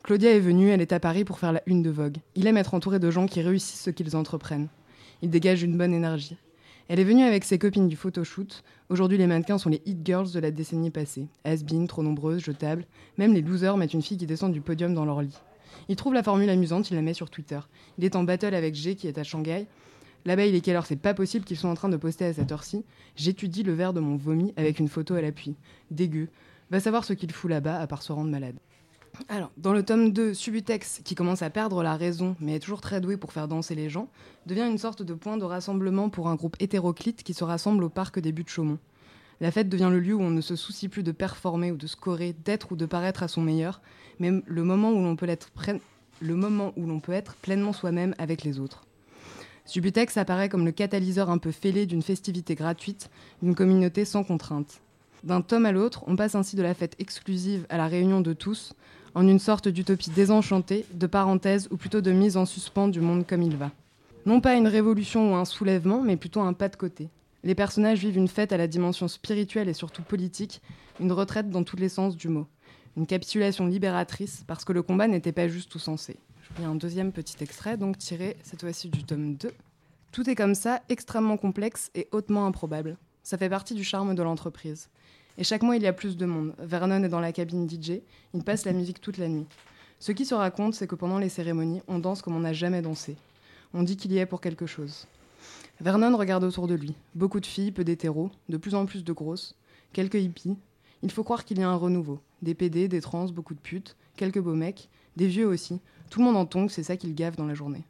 Claudia 0.04 0.34
est 0.34 0.40
venue, 0.40 0.70
elle 0.70 0.80
est 0.80 0.94
à 0.94 1.02
Paris 1.02 1.26
pour 1.26 1.38
faire 1.38 1.52
la 1.52 1.62
une 1.66 1.84
de 1.84 1.90
Vogue. 1.90 2.20
Il 2.36 2.48
aime 2.48 2.56
être 2.56 2.74
entouré 2.74 3.00
de 3.00 3.12
gens 3.12 3.26
qui 3.26 3.42
réussissent 3.42 3.82
ce 3.82 3.90
qu'ils 3.90 4.16
entreprennent. 4.16 4.70
Il 5.22 5.30
dégage 5.30 5.62
une 5.62 5.78
bonne 5.78 5.94
énergie. 5.94 6.38
Elle 6.88 7.02
est 7.02 7.04
venue 7.04 7.26
avec 7.26 7.44
ses 7.44 7.60
copines 7.60 7.90
du 7.90 7.98
photoshoot. 7.98 8.64
Aujourd'hui, 8.88 9.18
les 9.18 9.28
mannequins 9.28 9.58
sont 9.58 9.70
les 9.70 9.82
hit 9.86 10.06
girls 10.06 10.32
de 10.32 10.40
la 10.40 10.52
décennie 10.52 10.90
passée. 10.90 11.28
Has-been, 11.44 11.90
trop 11.90 12.02
nombreuses, 12.02 12.46
jetables. 12.46 12.86
Même 13.18 13.34
les 13.34 13.42
losers 13.42 13.76
mettent 13.76 13.94
une 13.94 14.02
fille 14.02 14.18
qui 14.18 14.26
descend 14.26 14.54
du 14.54 14.62
podium 14.62 14.94
dans 14.94 15.04
leur 15.04 15.22
lit. 15.22 15.36
Il 15.90 15.96
trouve 15.96 16.14
la 16.14 16.24
formule 16.24 16.50
amusante, 16.50 16.90
il 16.90 16.96
la 16.96 17.02
met 17.02 17.14
sur 17.14 17.30
Twitter. 17.30 17.60
Il 17.98 18.06
est 18.06 18.16
en 18.16 18.24
battle 18.24 18.56
avec 18.56 18.76
G 18.76 18.96
qui 18.96 19.08
est 19.08 19.18
à 19.18 19.24
Shanghai. 19.24 19.68
Là-bas, 20.26 20.46
il 20.46 20.56
est 20.56 20.62
quelle 20.62 20.76
heure? 20.76 20.86
C'est 20.86 20.96
pas 20.96 21.14
possible 21.14 21.46
qu'ils 21.46 21.58
soient 21.58 21.70
en 21.70 21.76
train 21.76 21.90
de 21.90 21.98
poster 21.98 22.26
à 22.26 22.34
cette 22.34 22.52
heure-ci. 22.52 22.84
J'étudie 23.16 23.64
le 23.64 23.74
verre 23.74 23.94
de 23.94 24.00
mon 24.00 24.16
vomi 24.16 24.54
avec 24.58 24.80
une 24.80 24.88
photo 24.88 25.14
à 25.14 25.22
l'appui. 25.22 25.56
Dégueu. 25.92 26.30
Va 26.72 26.80
savoir 26.80 27.06
ce 27.06 27.14
qu'il 27.14 27.32
fout 27.32 27.50
là-bas 27.50 27.80
à 27.80 27.86
part 27.86 28.02
se 28.02 28.12
rendre 28.12 28.32
malade. 28.32 28.56
Alors, 29.30 29.52
dans 29.58 29.72
le 29.72 29.84
tome 29.84 30.12
2, 30.12 30.34
Subutex, 30.34 31.02
qui 31.06 31.16
commence 31.16 31.42
à 31.42 31.50
perdre 31.50 31.84
la 31.84 31.96
raison, 31.96 32.36
mais 32.40 32.56
est 32.56 32.60
toujours 32.60 32.82
très 32.82 33.00
doué 33.00 33.18
pour 33.18 33.32
faire 33.32 33.48
danser 33.48 33.76
les 33.76 33.90
gens, 33.90 34.10
devient 34.46 34.68
une 34.70 34.78
sorte 34.78 35.04
de 35.04 35.14
point 35.14 35.38
de 35.38 35.46
rassemblement 35.46 36.10
pour 36.10 36.28
un 36.28 36.36
groupe 36.36 36.58
hétéroclite 36.60 37.24
qui 37.24 37.34
se 37.34 37.44
rassemble 37.44 37.84
au 37.84 37.90
parc 37.90 38.20
des 38.20 38.32
Buttes-Chaumont. 38.32 38.80
La 39.42 39.52
fête 39.52 39.70
devient 39.70 39.90
le 39.92 40.00
lieu 40.00 40.16
où 40.16 40.22
on 40.22 40.30
ne 40.30 40.42
se 40.42 40.56
soucie 40.56 40.88
plus 40.88 41.04
de 41.04 41.12
performer 41.12 41.72
ou 41.72 41.78
de 41.78 41.88
scorer, 41.88 42.36
d'être 42.46 42.72
ou 42.72 42.76
de 42.76 42.86
paraître 42.86 43.24
à 43.24 43.28
son 43.28 43.42
meilleur, 43.42 43.82
mais 44.20 44.32
le 44.46 44.64
moment 44.64 44.92
où 44.92 45.02
l'on 45.02 45.16
peut 45.16 45.28
être, 45.28 45.50
pleinement 47.42 47.74
soi-même 47.74 48.16
avec 48.18 48.44
les 48.44 48.60
autres. 48.60 48.84
Subutex 49.66 50.16
apparaît 50.18 50.48
comme 50.48 50.66
le 50.66 50.72
catalyseur 50.72 51.30
un 51.30 51.38
peu 51.38 51.52
fêlé 51.52 51.86
d'une 51.86 52.04
festivité 52.04 52.56
gratuite, 52.56 53.10
d'une 53.42 53.56
communauté 53.56 54.06
sans 54.06 54.24
contrainte. 54.24 54.82
D'un 55.24 55.42
tome 55.42 55.66
à 55.66 55.72
l'autre, 55.72 56.04
on 56.08 56.16
passe 56.16 56.36
ainsi 56.36 56.56
de 56.56 56.62
la 56.62 56.76
fête 56.76 56.96
exclusive 57.00 57.66
à 57.70 57.78
la 57.78 57.88
réunion 57.88 58.22
de 58.22 58.34
tous, 58.34 58.76
en 59.16 59.28
une 59.28 59.40
sorte 59.40 59.68
d'utopie 59.68 60.12
désenchantée, 60.12 60.86
de 60.94 61.08
parenthèse 61.08 61.68
ou 61.72 61.78
plutôt 61.78 62.02
de 62.02 62.12
mise 62.12 62.38
en 62.38 62.46
suspens 62.46 62.90
du 62.90 63.02
monde 63.02 63.26
comme 63.26 63.42
il 63.42 63.58
va. 63.58 63.72
Non 64.26 64.40
pas 64.40 64.56
une 64.56 64.68
révolution 64.68 65.34
ou 65.34 65.36
un 65.36 65.46
soulèvement, 65.46 66.02
mais 66.02 66.16
plutôt 66.16 66.42
un 66.42 66.54
pas 66.54 66.70
de 66.70 66.76
côté. 66.76 67.10
Les 67.46 67.54
personnages 67.54 68.00
vivent 68.00 68.18
une 68.18 68.28
fête 68.28 68.54
à 68.54 68.58
la 68.58 68.66
dimension 68.66 69.08
spirituelle 69.08 69.70
et 69.70 69.74
surtout 69.74 70.02
politique, 70.02 70.64
une 71.00 71.12
retraite 71.12 71.52
dans 71.52 71.64
tous 71.64 71.76
les 71.76 71.90
sens 71.90 72.18
du 72.18 72.28
mot. 72.28 72.48
Une 72.98 73.06
capitulation 73.06 73.68
libératrice, 73.68 74.44
parce 74.48 74.66
que 74.66 74.74
le 74.74 74.82
combat 74.82 75.08
n'était 75.08 75.32
pas 75.32 75.48
juste 75.48 75.72
tout 75.72 75.78
sensé. 75.78 76.18
Je 76.42 76.60
lis 76.60 76.66
un 76.66 76.74
deuxième 76.74 77.12
petit 77.12 77.36
extrait, 77.44 77.78
donc 77.78 78.00
tiré 78.00 78.36
cette 78.42 78.62
fois-ci 78.62 78.90
du 78.90 79.04
tome 79.04 79.36
2. 79.36 79.52
Tout 80.12 80.28
est 80.28 80.34
comme 80.34 80.56
ça, 80.56 80.82
extrêmement 80.90 81.38
complexe 81.38 81.92
et 81.94 82.08
hautement 82.12 82.48
improbable. 82.48 82.98
Ça 83.22 83.38
fait 83.38 83.50
partie 83.50 83.76
du 83.76 83.84
charme 83.84 84.16
de 84.16 84.24
l'entreprise. 84.24 84.90
Et 85.38 85.44
chaque 85.44 85.62
mois, 85.62 85.76
il 85.76 85.84
y 85.84 85.88
a 85.88 85.94
plus 85.94 86.18
de 86.18 86.26
monde. 86.26 86.56
Vernon 86.58 87.04
est 87.04 87.10
dans 87.10 87.20
la 87.20 87.32
cabine 87.32 87.70
DJ, 87.70 88.02
il 88.34 88.44
passe 88.44 88.66
la 88.66 88.74
musique 88.74 89.02
toute 89.02 89.20
la 89.20 89.28
nuit. 89.28 89.46
Ce 90.00 90.12
qui 90.12 90.26
se 90.26 90.34
raconte, 90.34 90.74
c'est 90.74 90.88
que 90.88 90.96
pendant 90.96 91.20
les 91.20 91.30
cérémonies, 91.30 91.84
on 91.88 92.00
danse 92.00 92.24
comme 92.24 92.36
on 92.36 92.40
n'a 92.40 92.54
jamais 92.54 92.82
dansé. 92.82 93.16
On 93.76 93.84
dit 93.84 93.98
qu'il 93.98 94.14
y 94.14 94.18
est 94.18 94.26
pour 94.26 94.42
quelque 94.42 94.66
chose. 94.66 95.06
Vernon 95.82 96.16
regarde 96.16 96.44
autour 96.44 96.68
de 96.68 96.76
lui. 96.76 96.94
Beaucoup 97.16 97.40
de 97.40 97.46
filles, 97.46 97.72
peu 97.72 97.84
d'hétéros, 97.84 98.32
de 98.48 98.58
plus 98.58 98.76
en 98.76 98.86
plus 98.86 99.04
de 99.04 99.14
grosses, 99.14 99.56
quelques 99.92 100.16
hippies. 100.16 100.58
Il 101.04 101.12
faut 101.12 101.24
croire 101.24 101.44
qu'il 101.44 101.60
y 101.60 101.64
a 101.64 101.70
un 101.70 101.76
renouveau. 101.76 102.20
Des 102.42 102.56
PD, 102.56 102.88
des 102.88 103.02
trans, 103.02 103.26
beaucoup 103.26 103.54
de 103.54 103.60
putes, 103.60 103.98
quelques 104.16 104.40
beaux 104.40 104.56
mecs, 104.56 104.90
des 105.18 105.28
vieux 105.28 105.48
aussi. 105.48 105.80
Tout 106.10 106.20
le 106.20 106.26
monde 106.26 106.38
en 106.38 106.46
tongue, 106.46 106.70
c'est 106.70 106.84
ça 106.84 106.96
qu'il 106.96 107.14
gave 107.14 107.36
dans 107.36 107.46
la 107.46 107.54
journée. 107.54 107.84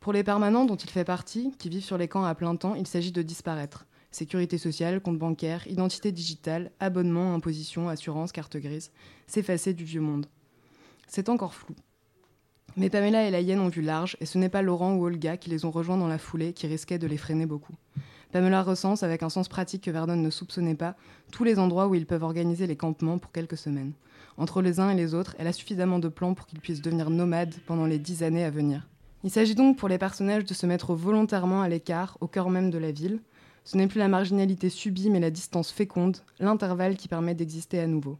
Pour 0.00 0.12
les 0.12 0.22
permanents 0.22 0.64
dont 0.64 0.76
il 0.76 0.88
fait 0.88 1.04
partie, 1.04 1.52
qui 1.58 1.68
vivent 1.68 1.84
sur 1.84 1.98
les 1.98 2.06
camps 2.06 2.24
à 2.24 2.34
plein 2.34 2.54
temps, 2.54 2.76
il 2.76 2.86
s'agit 2.86 3.12
de 3.12 3.22
disparaître. 3.22 3.86
Sécurité 4.12 4.56
sociale, 4.56 5.00
compte 5.00 5.18
bancaire, 5.18 5.66
identité 5.66 6.12
digitale, 6.12 6.70
abonnement, 6.80 7.34
imposition, 7.34 7.88
assurance, 7.88 8.32
carte 8.32 8.56
grise, 8.56 8.90
s'effacer 9.26 9.74
du 9.74 9.84
vieux 9.84 10.00
monde. 10.00 10.26
C'est 11.08 11.28
encore 11.28 11.54
flou. 11.54 11.74
Mais 12.78 12.90
Pamela 12.90 13.24
et 13.24 13.32
la 13.32 13.40
hyène 13.40 13.58
ont 13.58 13.68
vu 13.68 13.82
large, 13.82 14.16
et 14.20 14.24
ce 14.24 14.38
n'est 14.38 14.48
pas 14.48 14.62
Laurent 14.62 14.94
ou 14.94 15.04
Olga 15.04 15.36
qui 15.36 15.50
les 15.50 15.64
ont 15.64 15.72
rejoints 15.72 15.96
dans 15.96 16.06
la 16.06 16.16
foulée 16.16 16.52
qui 16.52 16.68
risquaient 16.68 17.00
de 17.00 17.08
les 17.08 17.16
freiner 17.16 17.44
beaucoup. 17.44 17.74
Pamela 18.30 18.62
recense, 18.62 19.02
avec 19.02 19.24
un 19.24 19.30
sens 19.30 19.48
pratique 19.48 19.82
que 19.82 19.90
Vernon 19.90 20.14
ne 20.14 20.30
soupçonnait 20.30 20.76
pas, 20.76 20.94
tous 21.32 21.42
les 21.42 21.58
endroits 21.58 21.88
où 21.88 21.96
ils 21.96 22.06
peuvent 22.06 22.22
organiser 22.22 22.68
les 22.68 22.76
campements 22.76 23.18
pour 23.18 23.32
quelques 23.32 23.56
semaines. 23.56 23.94
Entre 24.36 24.62
les 24.62 24.78
uns 24.78 24.90
et 24.90 24.94
les 24.94 25.12
autres, 25.12 25.34
elle 25.40 25.48
a 25.48 25.52
suffisamment 25.52 25.98
de 25.98 26.06
plans 26.06 26.34
pour 26.34 26.46
qu'ils 26.46 26.60
puissent 26.60 26.80
devenir 26.80 27.10
nomades 27.10 27.56
pendant 27.66 27.84
les 27.84 27.98
dix 27.98 28.22
années 28.22 28.44
à 28.44 28.50
venir. 28.50 28.86
Il 29.24 29.30
s'agit 29.32 29.56
donc 29.56 29.76
pour 29.76 29.88
les 29.88 29.98
personnages 29.98 30.44
de 30.44 30.54
se 30.54 30.66
mettre 30.66 30.94
volontairement 30.94 31.62
à 31.62 31.68
l'écart, 31.68 32.16
au 32.20 32.28
cœur 32.28 32.48
même 32.48 32.70
de 32.70 32.78
la 32.78 32.92
ville. 32.92 33.18
Ce 33.64 33.76
n'est 33.76 33.88
plus 33.88 33.98
la 33.98 34.06
marginalité 34.06 34.70
subie, 34.70 35.10
mais 35.10 35.18
la 35.18 35.30
distance 35.30 35.72
féconde, 35.72 36.18
l'intervalle 36.38 36.96
qui 36.96 37.08
permet 37.08 37.34
d'exister 37.34 37.80
à 37.80 37.88
nouveau. 37.88 38.18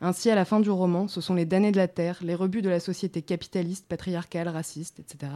Ainsi, 0.00 0.30
à 0.30 0.36
la 0.36 0.44
fin 0.44 0.60
du 0.60 0.70
roman, 0.70 1.08
ce 1.08 1.20
sont 1.20 1.34
les 1.34 1.44
damnés 1.44 1.72
de 1.72 1.76
la 1.76 1.88
terre, 1.88 2.18
les 2.22 2.36
rebuts 2.36 2.62
de 2.62 2.68
la 2.68 2.78
société 2.78 3.20
capitaliste, 3.22 3.86
patriarcale, 3.86 4.48
raciste, 4.48 5.00
etc., 5.00 5.32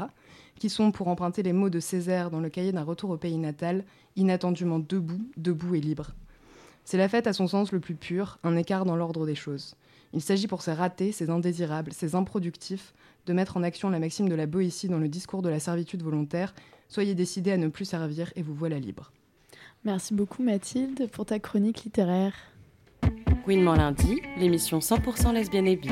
qui 0.58 0.70
sont, 0.70 0.92
pour 0.92 1.08
emprunter 1.08 1.42
les 1.42 1.52
mots 1.52 1.70
de 1.70 1.80
Césaire 1.80 2.30
dans 2.30 2.38
le 2.38 2.48
cahier 2.48 2.70
d'un 2.70 2.84
retour 2.84 3.10
au 3.10 3.16
pays 3.16 3.38
natal, 3.38 3.84
inattendument 4.14 4.78
debout, 4.78 5.26
debout 5.36 5.74
et 5.74 5.80
libre. 5.80 6.12
C'est 6.84 6.98
la 6.98 7.08
fête 7.08 7.26
à 7.26 7.32
son 7.32 7.48
sens 7.48 7.72
le 7.72 7.80
plus 7.80 7.94
pur, 7.94 8.38
un 8.44 8.56
écart 8.56 8.84
dans 8.84 8.96
l'ordre 8.96 9.26
des 9.26 9.34
choses. 9.34 9.74
Il 10.12 10.20
s'agit 10.20 10.46
pour 10.46 10.62
ces 10.62 10.72
ratés, 10.72 11.10
ces 11.10 11.30
indésirables, 11.30 11.92
ces 11.92 12.14
improductifs, 12.14 12.92
de 13.26 13.32
mettre 13.32 13.56
en 13.56 13.62
action 13.62 13.88
la 13.88 13.98
maxime 13.98 14.28
de 14.28 14.34
la 14.34 14.46
Boétie 14.46 14.88
dans 14.88 14.98
le 14.98 15.08
discours 15.08 15.42
de 15.42 15.48
la 15.48 15.60
servitude 15.60 16.02
volontaire. 16.02 16.54
Soyez 16.88 17.14
décidés 17.14 17.52
à 17.52 17.56
ne 17.56 17.68
plus 17.68 17.84
servir 17.84 18.32
et 18.36 18.42
vous 18.42 18.54
voilà 18.54 18.78
libre. 18.78 19.10
Merci 19.84 20.14
beaucoup 20.14 20.42
Mathilde 20.42 21.08
pour 21.10 21.26
ta 21.26 21.38
chronique 21.38 21.84
littéraire. 21.84 22.34
Gouinement 23.44 23.74
lundi, 23.74 24.20
l'émission 24.38 24.78
100% 24.78 25.32
lesbienne 25.34 25.66
et 25.66 25.74
bi. 25.74 25.88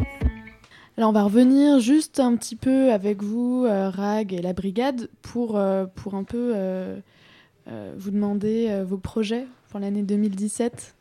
Alors 0.97 1.11
on 1.11 1.13
va 1.13 1.25
revenir 1.25 1.81
juste 1.81 2.21
un 2.21 2.37
petit 2.37 2.55
peu 2.55 2.93
avec 2.93 3.25
vous, 3.25 3.65
euh, 3.67 3.91
Rag 3.91 4.33
et 4.33 4.41
la 4.41 4.53
brigade, 4.53 5.09
pour, 5.21 5.57
euh, 5.57 5.87
pour 5.87 6.15
un 6.15 6.23
peu 6.23 6.53
euh, 6.55 7.01
euh, 7.69 7.93
vous 7.99 8.13
demander 8.13 8.69
euh, 8.69 8.85
vos 8.85 8.99
projets 8.99 9.47
pour 9.69 9.81
l'année 9.81 10.03
2017. 10.03 10.95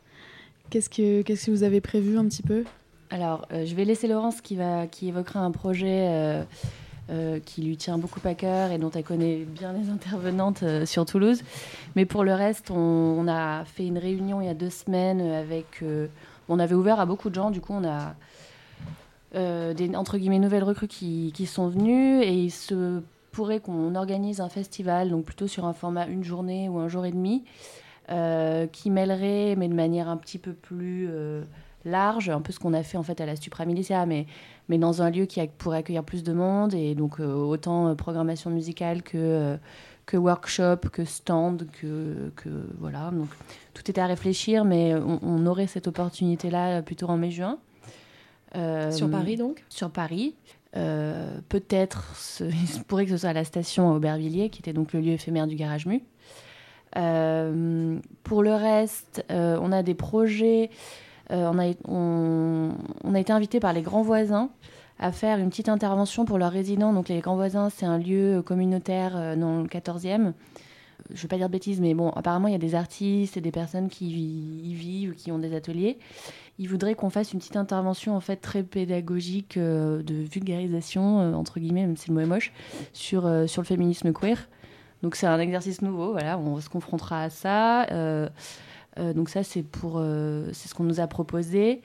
Qu'est-ce 0.70 0.90
que, 0.90 1.22
qu'est-ce 1.22 1.46
que 1.46 1.50
vous 1.52 1.62
avez 1.62 1.80
prévu 1.80 2.18
un 2.18 2.24
petit 2.24 2.42
peu? 2.42 2.64
Alors, 3.10 3.46
euh, 3.52 3.64
je 3.64 3.74
vais 3.76 3.84
laisser 3.84 4.08
Laurence 4.08 4.40
qui, 4.40 4.56
va, 4.56 4.88
qui 4.88 5.08
évoquera 5.08 5.40
un 5.40 5.52
projet 5.52 6.08
euh, 6.08 6.42
euh, 7.10 7.38
qui 7.44 7.62
lui 7.62 7.76
tient 7.76 7.98
beaucoup 7.98 8.20
à 8.24 8.34
cœur 8.34 8.72
et 8.72 8.78
dont 8.78 8.90
elle 8.90 9.04
connaît 9.04 9.44
bien 9.44 9.72
les 9.72 9.88
intervenantes 9.88 10.64
euh, 10.64 10.84
sur 10.84 11.06
Toulouse. 11.06 11.42
Mais 11.94 12.06
pour 12.06 12.24
le 12.24 12.34
reste, 12.34 12.72
on, 12.72 12.76
on 12.76 13.28
a 13.28 13.64
fait 13.64 13.86
une 13.86 13.98
réunion 13.98 14.40
il 14.40 14.46
y 14.46 14.50
a 14.50 14.54
deux 14.54 14.70
semaines 14.70 15.20
avec. 15.20 15.84
On 16.50 16.58
avait 16.58 16.74
ouvert 16.74 17.00
à 17.00 17.06
beaucoup 17.06 17.30
de 17.30 17.34
gens, 17.34 17.50
du 17.50 17.60
coup, 17.60 17.72
on 17.72 17.84
a 17.84 18.14
euh, 19.36 19.72
des 19.72 19.94
entre 19.94 20.18
guillemets 20.18 20.40
nouvelles 20.40 20.64
recrues 20.64 20.88
qui, 20.88 21.46
sont 21.46 21.68
venues 21.68 22.20
et 22.22 22.32
il 22.32 22.50
se 22.50 23.00
pourrait 23.30 23.60
qu'on 23.60 23.94
organise 23.94 24.40
un 24.40 24.48
festival, 24.48 25.10
donc 25.10 25.24
plutôt 25.24 25.46
sur 25.46 25.64
un 25.64 25.72
format 25.72 26.06
une 26.06 26.24
journée 26.24 26.68
ou 26.68 26.78
un 26.78 26.88
jour 26.88 27.06
et 27.06 27.12
demi, 27.12 27.44
euh, 28.10 28.66
qui 28.66 28.90
mêlerait, 28.90 29.54
mais 29.56 29.68
de 29.68 29.74
manière 29.74 30.08
un 30.08 30.16
petit 30.16 30.38
peu 30.38 30.52
plus 30.52 31.06
euh, 31.08 31.44
large, 31.84 32.28
un 32.28 32.40
peu 32.40 32.52
ce 32.52 32.58
qu'on 32.58 32.74
a 32.74 32.82
fait 32.82 32.98
en 32.98 33.04
fait 33.04 33.20
à 33.20 33.26
la 33.26 33.36
Supra 33.36 33.64
Militia, 33.64 34.04
mais, 34.04 34.26
dans 34.68 35.02
un 35.02 35.10
lieu 35.10 35.26
qui 35.26 35.40
pourrait 35.58 35.78
accueillir 35.78 36.04
plus 36.04 36.22
de 36.24 36.32
monde 36.32 36.74
et 36.74 36.94
donc 36.94 37.18
autant 37.18 37.94
programmation 37.96 38.50
musicale 38.50 39.02
que, 39.02 39.58
que 40.10 40.16
workshop, 40.16 40.88
que 40.92 41.04
stand, 41.04 41.68
que, 41.80 42.32
que 42.34 42.48
voilà. 42.80 43.12
Donc 43.12 43.28
tout 43.74 43.88
était 43.88 44.00
à 44.00 44.06
réfléchir, 44.06 44.64
mais 44.64 44.92
on, 44.96 45.20
on 45.22 45.46
aurait 45.46 45.68
cette 45.68 45.86
opportunité-là 45.86 46.82
plutôt 46.82 47.06
en 47.06 47.16
mai-juin. 47.16 47.58
Euh, 48.56 48.90
Sur 48.90 49.08
Paris, 49.08 49.36
donc? 49.36 49.64
Sur 49.68 49.90
Paris. 49.90 50.34
Euh, 50.76 51.38
Peut-être, 51.48 52.12
il 52.40 52.66
se 52.66 52.80
pourrait 52.80 53.04
que 53.04 53.12
ce 53.12 53.18
soit 53.18 53.30
à 53.30 53.34
la 53.34 53.44
station 53.44 53.92
à 53.92 53.94
Aubervilliers, 53.94 54.50
qui 54.50 54.58
était 54.58 54.72
donc 54.72 54.92
le 54.94 55.00
lieu 55.00 55.12
éphémère 55.12 55.46
du 55.46 55.54
Garage 55.54 55.86
Mu. 55.86 56.02
Euh, 56.96 57.96
pour 58.24 58.42
le 58.42 58.54
reste, 58.54 59.24
euh, 59.30 59.56
on 59.62 59.70
a 59.70 59.84
des 59.84 59.94
projets. 59.94 60.70
euh, 61.30 61.48
on, 61.54 61.58
a, 61.60 61.72
on, 61.86 62.72
on 63.04 63.14
a 63.14 63.20
été 63.20 63.32
invité 63.32 63.60
par 63.60 63.72
les 63.72 63.82
grands 63.82 64.02
voisins 64.02 64.50
à 65.00 65.10
faire 65.10 65.38
une 65.38 65.50
petite 65.50 65.68
intervention 65.68 66.24
pour 66.24 66.38
leurs 66.38 66.52
résidents. 66.52 66.92
Donc 66.92 67.08
les 67.08 67.18
grands 67.18 67.34
voisins, 67.34 67.70
c'est 67.70 67.86
un 67.86 67.98
lieu 67.98 68.42
communautaire 68.42 69.16
euh, 69.16 69.34
dans 69.34 69.60
le 69.62 69.66
14e. 69.66 70.32
Je 71.08 71.16
ne 71.16 71.22
vais 71.22 71.28
pas 71.28 71.36
dire 71.38 71.48
de 71.48 71.52
bêtises, 71.52 71.80
mais 71.80 71.94
bon, 71.94 72.10
apparemment, 72.10 72.46
il 72.46 72.52
y 72.52 72.56
a 72.56 72.58
des 72.58 72.76
artistes 72.76 73.36
et 73.36 73.40
des 73.40 73.50
personnes 73.50 73.88
qui 73.88 74.06
y 74.08 74.74
vivent, 74.74 75.14
qui 75.14 75.32
ont 75.32 75.38
des 75.38 75.56
ateliers. 75.56 75.98
Ils 76.58 76.68
voudraient 76.68 76.94
qu'on 76.94 77.10
fasse 77.10 77.32
une 77.32 77.40
petite 77.40 77.56
intervention 77.56 78.14
en 78.14 78.20
fait 78.20 78.36
très 78.36 78.62
pédagogique 78.62 79.56
euh, 79.56 80.02
de 80.02 80.14
vulgarisation 80.14 81.20
euh, 81.20 81.32
entre 81.32 81.58
guillemets, 81.58 81.86
même 81.86 81.96
si 81.96 82.08
le 82.10 82.14
mot 82.14 82.20
est 82.20 82.26
moche, 82.26 82.52
sur 82.92 83.26
euh, 83.26 83.46
sur 83.46 83.62
le 83.62 83.66
féminisme 83.66 84.12
queer. 84.12 84.46
Donc 85.02 85.16
c'est 85.16 85.26
un 85.26 85.38
exercice 85.38 85.82
nouveau, 85.82 86.12
voilà, 86.12 86.38
on 86.38 86.60
se 86.60 86.68
confrontera 86.68 87.22
à 87.22 87.30
ça. 87.30 87.84
Euh, 87.90 88.28
euh, 88.98 89.12
donc 89.12 89.28
ça 89.28 89.42
c'est 89.42 89.62
pour 89.62 89.94
euh, 89.96 90.50
c'est 90.52 90.68
ce 90.68 90.74
qu'on 90.74 90.84
nous 90.84 91.00
a 91.00 91.06
proposé. 91.06 91.80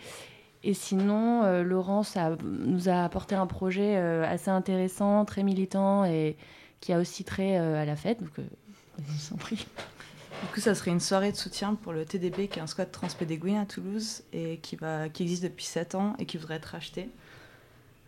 Et 0.67 0.73
sinon, 0.73 1.43
euh, 1.43 1.61
Laurence 1.61 2.17
nous 2.43 2.89
a 2.89 3.03
apporté 3.03 3.35
un 3.35 3.45
projet 3.45 3.97
euh, 3.97 4.25
assez 4.25 4.49
intéressant, 4.49 5.23
très 5.23 5.43
militant 5.43 6.05
et 6.05 6.37
qui 6.81 6.91
a 6.91 6.97
aussi 6.97 7.23
trait 7.23 7.59
euh, 7.59 7.79
à 7.79 7.85
la 7.85 7.95
fête. 7.95 8.19
Donc, 8.19 8.39
euh, 8.39 8.43
en 9.31 9.37
prie. 9.37 9.67
Du 10.41 10.47
coup, 10.51 10.59
ça 10.59 10.73
serait 10.73 10.89
une 10.89 10.99
soirée 10.99 11.31
de 11.31 11.37
soutien 11.37 11.75
pour 11.75 11.93
le 11.93 12.03
TDB, 12.03 12.47
qui 12.47 12.57
est 12.57 12.63
un 12.63 12.67
squat 12.67 12.91
transpédéguin 12.91 13.61
à 13.61 13.65
Toulouse 13.67 14.23
et 14.33 14.57
qui, 14.57 14.75
existe 15.19 15.43
depuis 15.43 15.65
7 15.65 15.93
ans 15.93 16.15
et 16.17 16.25
qui 16.25 16.37
voudrait 16.37 16.55
être 16.55 16.65
racheté. 16.65 17.09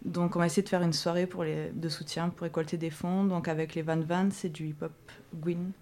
Donc, 0.04 0.36
on 0.36 0.40
va 0.40 0.48
essayer 0.48 0.64
de 0.64 0.70
faire 0.70 0.82
une 0.82 0.94
soirée 0.94 1.30
de 1.74 1.90
soutien 1.90 2.30
pour 2.30 2.42
récolter 2.42 2.78
des 2.78 2.90
fonds. 2.90 3.24
Donc, 3.24 3.48
avec 3.48 3.76
les 3.76 3.84
Van 3.84 4.00
Van, 4.00 4.30
c'est 4.32 4.50
du 4.50 4.70
hip-hop 4.70 4.94
Gwyn 5.36 5.74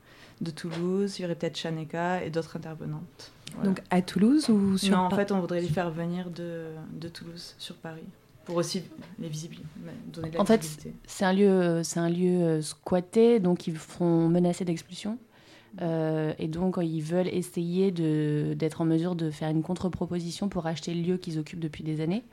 de 0.41 0.51
Toulouse. 0.51 1.19
Il 1.19 1.21
y 1.21 1.25
aurait 1.25 1.35
peut-être 1.35 1.57
Shaneka 1.57 2.21
et 2.25 2.29
d'autres 2.29 2.57
intervenantes. 2.57 3.31
Voilà. 3.55 3.69
Donc 3.69 3.81
à 3.89 4.01
Toulouse 4.01 4.49
ou 4.49 4.77
sur 4.77 4.95
Non, 4.95 5.03
en 5.03 5.09
fait, 5.09 5.31
on 5.31 5.39
voudrait 5.39 5.61
les 5.61 5.67
faire 5.67 5.89
venir 5.89 6.29
de, 6.29 6.67
de 6.93 7.07
Toulouse 7.07 7.55
sur 7.57 7.75
Paris 7.75 8.03
pour 8.45 8.57
aussi 8.57 8.83
les 9.17 9.27
visibles, 9.27 9.57
donner 10.13 10.29
de 10.29 10.35
la 10.35 10.41
En 10.41 10.45
fait, 10.45 10.63
c'est 11.07 11.25
un 11.25 11.33
lieu, 11.33 11.81
c'est 11.83 11.99
un 11.99 12.09
lieu 12.09 12.43
euh, 12.43 12.61
squatté, 12.61 13.39
donc 13.39 13.65
ils 13.65 13.75
feront 13.75 14.29
menacer 14.29 14.65
d'expulsion. 14.65 15.17
Euh, 15.81 16.33
et 16.37 16.47
donc, 16.47 16.77
ils 16.81 17.01
veulent 17.01 17.27
essayer 17.27 17.91
d'être 17.91 18.81
en 18.81 18.85
mesure 18.85 19.15
de 19.15 19.29
faire 19.29 19.49
une 19.49 19.63
contre-proposition 19.63 20.49
pour 20.49 20.67
acheter 20.67 20.93
le 20.93 21.01
lieu 21.01 21.17
qu'ils 21.17 21.39
occupent 21.39 21.59
depuis 21.59 21.83
des 21.83 22.01
années. 22.01 22.23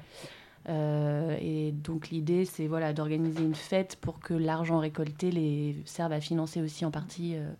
Euh, 0.68 1.36
et 1.40 1.72
donc, 1.72 2.10
l'idée, 2.10 2.44
c'est 2.44 2.66
voilà, 2.66 2.92
d'organiser 2.92 3.42
une 3.42 3.54
fête 3.54 3.96
pour 4.00 4.20
que 4.20 4.34
l'argent 4.34 4.78
récolté 4.78 5.30
les 5.30 5.76
serve 5.84 6.12
à 6.12 6.20
financer 6.20 6.60
aussi 6.62 6.84
en 6.84 6.90
partie 6.90 7.34
euh, 7.36 7.50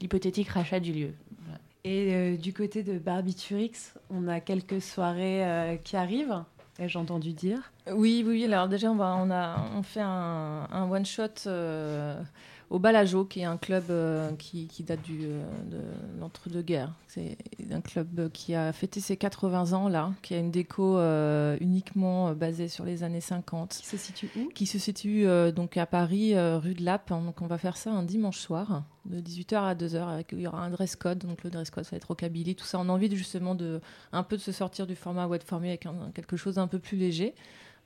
l'hypothétique 0.00 0.48
rachat 0.48 0.80
du 0.80 0.92
lieu. 0.92 1.12
Et 1.84 2.14
euh, 2.14 2.36
du 2.36 2.52
côté 2.52 2.82
de 2.82 2.98
Barbiturix, 2.98 3.94
on 4.10 4.28
a 4.28 4.40
quelques 4.40 4.82
soirées 4.82 5.44
euh, 5.44 5.76
qui 5.76 5.96
arrivent, 5.96 6.44
ai-je 6.78 6.98
entendu 6.98 7.32
dire? 7.32 7.72
Oui, 7.90 8.22
oui, 8.26 8.44
alors 8.44 8.68
déjà, 8.68 8.90
on, 8.90 9.00
a, 9.00 9.56
on 9.74 9.82
fait 9.82 10.02
un, 10.02 10.68
un 10.70 10.90
one-shot 10.90 11.46
euh, 11.46 12.20
au 12.70 12.78
Balajo, 12.78 13.24
qui 13.24 13.40
est 13.40 13.44
un 13.44 13.56
club 13.56 13.84
euh, 13.90 14.30
qui, 14.38 14.66
qui 14.68 14.84
date 14.84 15.02
du, 15.02 15.18
euh, 15.24 15.42
de 15.70 15.80
l'entre-deux-guerres. 16.20 16.92
C'est 17.08 17.36
un 17.72 17.80
club 17.80 18.30
qui 18.32 18.54
a 18.54 18.72
fêté 18.72 19.00
ses 19.00 19.16
80 19.16 19.72
ans, 19.72 19.88
là, 19.88 20.12
qui 20.22 20.34
a 20.34 20.38
une 20.38 20.52
déco 20.52 20.96
euh, 20.96 21.56
uniquement 21.60 22.32
basée 22.32 22.68
sur 22.68 22.84
les 22.84 23.02
années 23.02 23.20
50. 23.20 23.70
Qui 23.80 23.86
se 23.86 23.96
situe 23.96 24.30
où? 24.36 24.48
Qui 24.54 24.66
se 24.66 24.78
situe 24.78 25.26
euh, 25.26 25.50
donc 25.50 25.76
à 25.76 25.86
Paris, 25.86 26.38
rue 26.38 26.74
de 26.74 26.84
Lappe. 26.84 27.10
Donc 27.10 27.42
on 27.42 27.46
va 27.46 27.58
faire 27.58 27.76
ça 27.76 27.90
un 27.90 28.04
dimanche 28.04 28.38
soir, 28.38 28.84
de 29.04 29.20
18h 29.20 29.56
à 29.56 29.74
2h, 29.74 30.08
avec, 30.08 30.28
il 30.32 30.40
y 30.40 30.46
aura 30.46 30.62
un 30.62 30.70
dress 30.70 30.94
code. 30.94 31.18
Donc 31.18 31.42
le 31.42 31.50
dress 31.50 31.70
code, 31.70 31.84
ça 31.84 31.90
va 31.90 31.96
être 31.96 32.04
rockabilly, 32.04 32.54
tout 32.54 32.64
ça. 32.64 32.78
On 32.78 32.88
a 32.88 32.92
envie 32.92 33.08
de, 33.08 33.16
justement 33.16 33.56
de, 33.56 33.80
un 34.12 34.22
peu 34.22 34.36
de 34.36 34.42
se 34.42 34.52
sortir 34.52 34.86
du 34.86 34.94
format 34.94 35.26
wet 35.26 35.40
formé 35.44 35.70
avec 35.70 35.86
un- 35.86 36.10
quelque 36.14 36.36
chose 36.36 36.54
d'un 36.54 36.68
peu 36.68 36.78
plus 36.78 36.96
léger 36.96 37.34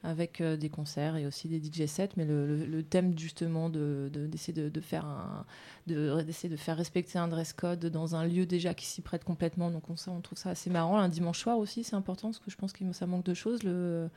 avec 0.05 0.41
euh, 0.41 0.57
des 0.57 0.69
concerts 0.69 1.17
et 1.17 1.27
aussi 1.27 1.49
des 1.49 1.59
DJ 1.63 1.87
sets, 1.87 2.11
mais 2.17 2.25
le, 2.27 2.83
thème 2.83 3.19
justement 3.19 3.71
de 3.71 4.11
de- 4.13 4.27
d'essayer 4.27 4.53
de, 4.53 4.69
de 4.69 4.81
faire 4.81 5.07
un 5.07 5.45
d'essayer 5.87 6.49
de 6.49 6.57
faire 6.57 6.77
respecter 6.77 7.19
un 7.19 7.29
dress 7.29 7.53
code 7.53 7.87
dans 7.87 8.15
un 8.17 8.27
lieu 8.27 8.47
déjà 8.47 8.75
qui 8.75 8.87
s'y 8.87 9.03
prête 9.03 9.25
complètement. 9.25 9.71
Donc 9.71 9.89
on, 9.91 9.97
ça, 9.97 10.11
on 10.11 10.21
trouve 10.21 10.39
ça 10.39 10.51
assez 10.51 10.71
marrant. 10.71 10.97
Un 10.99 11.09
dimanche 11.09 11.41
soir 11.41 11.59
aussi, 11.59 11.85
c'est 11.85 11.97
important 11.97 12.29
parce 12.29 12.39
que 12.39 12.51
je 12.51 12.57
pense 12.57 12.73
que 12.73 12.85
ça 12.93 13.07
manque 13.07 13.25
de 13.25 13.35
choses 13.35 13.63
le 13.63 14.09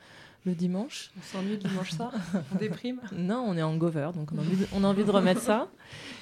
le 0.44 0.54
dimanche. 0.54 1.10
On 1.18 1.22
s'ennuie 1.36 1.50
le 1.52 1.68
dimanche 1.68 1.90
soir 1.90 2.12
On 2.54 2.58
déprime 2.58 3.00
Non, 3.12 3.44
on 3.48 3.56
est 3.56 3.62
en 3.62 3.76
gover, 3.76 4.10
donc 4.14 4.30
on 4.32 4.38
a 4.38 4.40
envie 4.40 4.56
de, 4.56 4.66
on 4.72 4.84
a 4.84 4.86
envie 4.86 5.04
de 5.04 5.10
remettre 5.10 5.40
ça. 5.40 5.68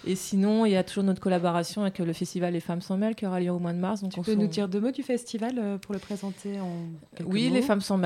Et 0.07 0.17
sinon, 0.17 0.65
il 0.65 0.73
y 0.73 0.77
a 0.77 0.83
toujours 0.83 1.05
notre 1.05 1.21
collaboration 1.21 1.83
avec 1.83 1.99
le 1.99 2.13
festival 2.15 2.55
Les 2.55 2.61
Femmes 2.61 2.81
sans 2.81 2.97
Mêle 2.97 3.15
qui 3.15 3.27
aura 3.27 3.41
lieu 3.41 3.51
au 3.51 3.59
mois 3.59 3.75
de 3.75 3.79
mars. 3.79 4.01
Donc 4.01 4.13
Tu 4.15 4.21
on 4.21 4.23
peux 4.23 4.35
nous 4.35 4.47
dire 4.47 4.69
deux 4.69 4.81
mots 4.81 4.91
du 4.91 5.03
festival 5.03 5.59
euh, 5.59 5.77
pour 5.79 5.93
le 5.93 6.01
présenter 6.01 6.59
en 6.61 6.71
Oui, 7.27 7.49
mots 7.49 7.55
les 7.55 7.63
femmes 7.63 7.83
sans 7.83 7.99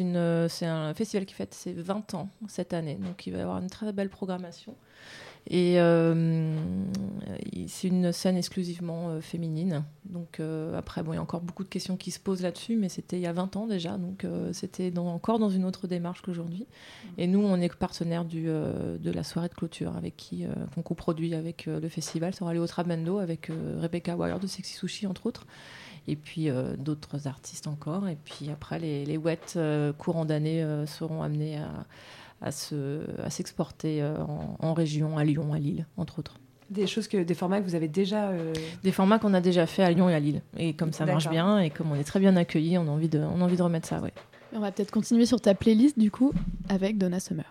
une- 0.00 0.48
c'est 0.48 0.66
un 0.66 0.94
festival 0.94 1.26
qui 1.26 1.34
fête 1.34 1.52
ses 1.52 1.72
20 1.74 2.14
ans 2.14 2.30
cette 2.48 2.72
année, 2.72 2.94
donc 2.94 3.26
il 3.26 3.32
va 3.32 3.38
y 3.38 3.42
avoir 3.42 3.58
une 3.58 3.70
très 3.70 3.92
belle 3.92 4.08
programmation. 4.08 4.74
Et 5.46 5.78
euh, 5.78 6.56
c'est 7.68 7.88
une 7.88 8.12
scène 8.12 8.36
exclusivement 8.36 9.10
euh, 9.10 9.20
féminine. 9.20 9.84
Donc 10.06 10.40
euh, 10.40 10.76
après, 10.76 11.02
bon, 11.02 11.12
il 11.12 11.16
y 11.16 11.18
a 11.18 11.22
encore 11.22 11.42
beaucoup 11.42 11.64
de 11.64 11.68
questions 11.68 11.98
qui 11.98 12.10
se 12.10 12.18
posent 12.18 12.40
là-dessus, 12.40 12.76
mais 12.76 12.88
c'était 12.88 13.16
il 13.16 13.22
y 13.22 13.26
a 13.26 13.32
20 13.32 13.56
ans 13.56 13.66
déjà, 13.66 13.98
donc 13.98 14.26
c'était 14.52 14.96
encore 14.98 15.38
dans 15.38 15.50
une 15.50 15.64
autre 15.64 15.86
démarche 15.86 16.22
qu'aujourd'hui. 16.22 16.66
Et 17.18 17.26
nous, 17.26 17.40
on 17.40 17.60
est 17.60 17.74
partenaire 17.74 18.24
de 18.24 19.10
la 19.10 19.24
soirée 19.24 19.48
de 19.48 19.54
clôture 19.54 19.96
avec 19.96 20.16
qui 20.16 20.46
qu'on 20.74 20.82
coproduit 20.82 21.34
avec 21.34 21.66
le 21.66 21.88
festival. 21.88 22.34
Ça 22.34 22.44
aura 22.44 22.54
lieu 22.54 22.60
au 22.60 22.66
Trabendo 22.66 23.18
avec 23.18 23.50
Rebecca 23.80 24.16
Wire 24.16 24.38
de 24.38 24.46
Sexy 24.46 24.74
Sushi 24.74 25.06
entre 25.06 25.26
autres. 25.26 25.46
Et 26.06 26.16
puis 26.16 26.48
d'autres 26.78 27.26
artistes 27.26 27.66
encore. 27.66 28.08
Et 28.08 28.16
puis 28.22 28.50
après, 28.50 28.78
les, 28.78 29.04
les 29.04 29.18
euh, 29.56 29.92
courant 29.94 30.24
d'année 30.24 30.64
seront 30.86 31.22
amenés 31.22 31.58
à, 31.58 31.70
à 32.44 32.52
se- 32.52 33.04
à 33.22 33.30
s'exporter 33.30 34.02
euh, 34.02 34.16
en, 34.22 34.56
en 34.60 34.74
région, 34.74 35.18
à 35.18 35.24
Lyon, 35.24 35.52
à 35.52 35.58
Lille, 35.58 35.86
entre 35.96 36.20
autres. 36.20 36.34
Des 36.70 36.86
choses 36.86 37.08
que, 37.08 37.22
des 37.22 37.34
formats 37.34 37.60
que 37.60 37.64
vous 37.66 37.74
avez 37.74 37.88
déjà. 37.88 38.28
euh, 38.28 38.52
Des 38.82 38.92
formats 38.92 39.18
qu'on 39.18 39.34
a 39.34 39.40
déjà 39.40 39.66
fait 39.66 39.82
à 39.82 39.90
Lyon 39.90 40.08
et 40.08 40.14
à 40.14 40.20
Lille. 40.20 40.40
Et 40.56 40.74
comme 40.74 40.92
ça 40.92 41.04
marche 41.06 41.28
bien 41.28 41.58
et 41.58 41.70
comme 41.70 41.90
on 41.92 41.94
est 41.94 42.04
très 42.04 42.20
bien 42.20 42.36
accueillis, 42.36 42.78
on 42.78 42.86
a 42.88 42.90
envie 42.90 43.08
de, 43.08 43.18
on 43.18 43.40
a 43.40 43.44
envie 43.44 43.56
de 43.56 43.62
remettre 43.62 43.88
ça, 43.88 44.00
ouais. 44.00 44.12
On 44.54 44.60
va 44.60 44.70
peut-être 44.72 44.90
continuer 44.92 45.26
sur 45.26 45.40
ta 45.40 45.54
playlist 45.54 45.98
du 45.98 46.10
coup 46.10 46.32
avec 46.68 46.96
Donna 46.96 47.18
Summer. 47.20 47.44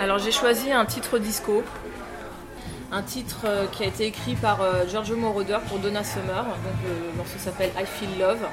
Alors 0.00 0.18
j'ai 0.18 0.30
choisi 0.32 0.70
un 0.72 0.84
titre 0.84 1.18
disco, 1.18 1.62
un 2.92 3.02
titre 3.02 3.42
euh, 3.46 3.66
qui 3.66 3.82
a 3.82 3.86
été 3.86 4.06
écrit 4.06 4.34
par 4.34 4.60
euh, 4.62 4.86
Giorgio 4.88 5.16
Moroder 5.16 5.58
pour 5.68 5.78
Donna 5.78 6.04
Summer. 6.04 6.44
Donc 6.44 6.56
euh, 6.86 7.10
le 7.10 7.16
morceau 7.16 7.38
s'appelle 7.38 7.70
I 7.78 7.84
Feel 7.84 8.18
Love. 8.18 8.46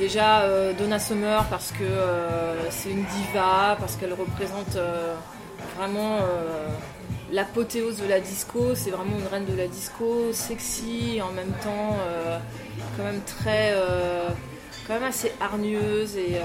Déjà 0.00 0.44
euh, 0.44 0.72
Donna 0.72 0.98
Summer 0.98 1.44
parce 1.50 1.72
que 1.72 1.82
euh, 1.84 2.70
c'est 2.70 2.88
une 2.88 3.04
diva, 3.04 3.76
parce 3.78 3.96
qu'elle 3.96 4.14
représente 4.14 4.76
euh, 4.76 5.14
vraiment 5.76 6.20
l'apothéose 7.30 7.98
de 7.98 8.06
la 8.06 8.18
disco. 8.18 8.74
C'est 8.74 8.88
vraiment 8.88 9.18
une 9.18 9.26
reine 9.26 9.44
de 9.44 9.54
la 9.54 9.66
disco, 9.66 10.32
sexy 10.32 11.20
en 11.22 11.32
même 11.32 11.52
temps 11.62 11.98
quand 12.96 13.04
même 13.04 13.20
très, 13.26 13.74
quand 14.86 14.94
même 14.94 15.04
assez 15.04 15.32
hargneuse 15.38 16.16
et 16.16 16.38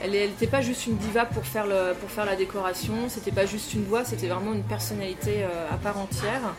elle 0.00 0.12
n'était 0.12 0.46
pas 0.46 0.60
juste 0.60 0.86
une 0.86 0.96
diva 0.96 1.24
pour 1.24 1.44
faire, 1.44 1.66
pour 2.00 2.10
faire 2.10 2.24
la 2.24 2.36
décoration, 2.36 2.94
c'était 3.08 3.32
pas 3.32 3.46
juste 3.46 3.74
une 3.74 3.84
voix, 3.84 4.04
c'était 4.04 4.28
vraiment 4.28 4.52
une 4.52 4.62
personnalité 4.62 5.44
à 5.70 5.76
part 5.76 5.98
entière. 5.98 6.54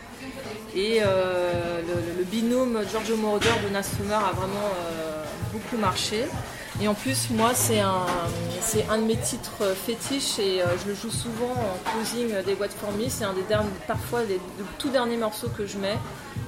Et 0.75 0.99
le, 0.99 2.23
binôme 2.25 2.79
Giorgio 2.91 3.15
Moroder 3.15 3.47
de 3.63 3.81
Summer 3.81 4.19
a 4.19 4.33
vraiment 4.33 4.69
beaucoup 5.53 5.77
marché. 5.77 6.25
Et 6.81 6.87
en 6.87 6.95
plus, 6.95 7.29
moi, 7.29 7.51
c'est 7.53 7.79
un, 7.81 8.05
c'est 8.59 8.85
un 8.89 8.97
de 8.97 9.03
mes 9.03 9.15
titres 9.15 9.63
fétiches 9.85 10.39
et 10.39 10.59
euh, 10.61 10.65
je 10.83 10.89
le 10.89 10.95
joue 10.95 11.11
souvent 11.11 11.51
en 11.53 11.89
closing 11.91 12.29
des 12.43 12.55
What 12.55 12.69
For 12.69 12.91
Me. 12.97 13.07
C'est 13.09 13.25
un 13.25 13.33
des 13.33 13.43
derniers, 13.43 13.69
parfois 13.87 14.23
des, 14.23 14.39
tout 14.79 14.89
derniers 14.89 15.17
morceaux 15.17 15.49
que 15.55 15.67
je 15.67 15.77
mets. 15.77 15.99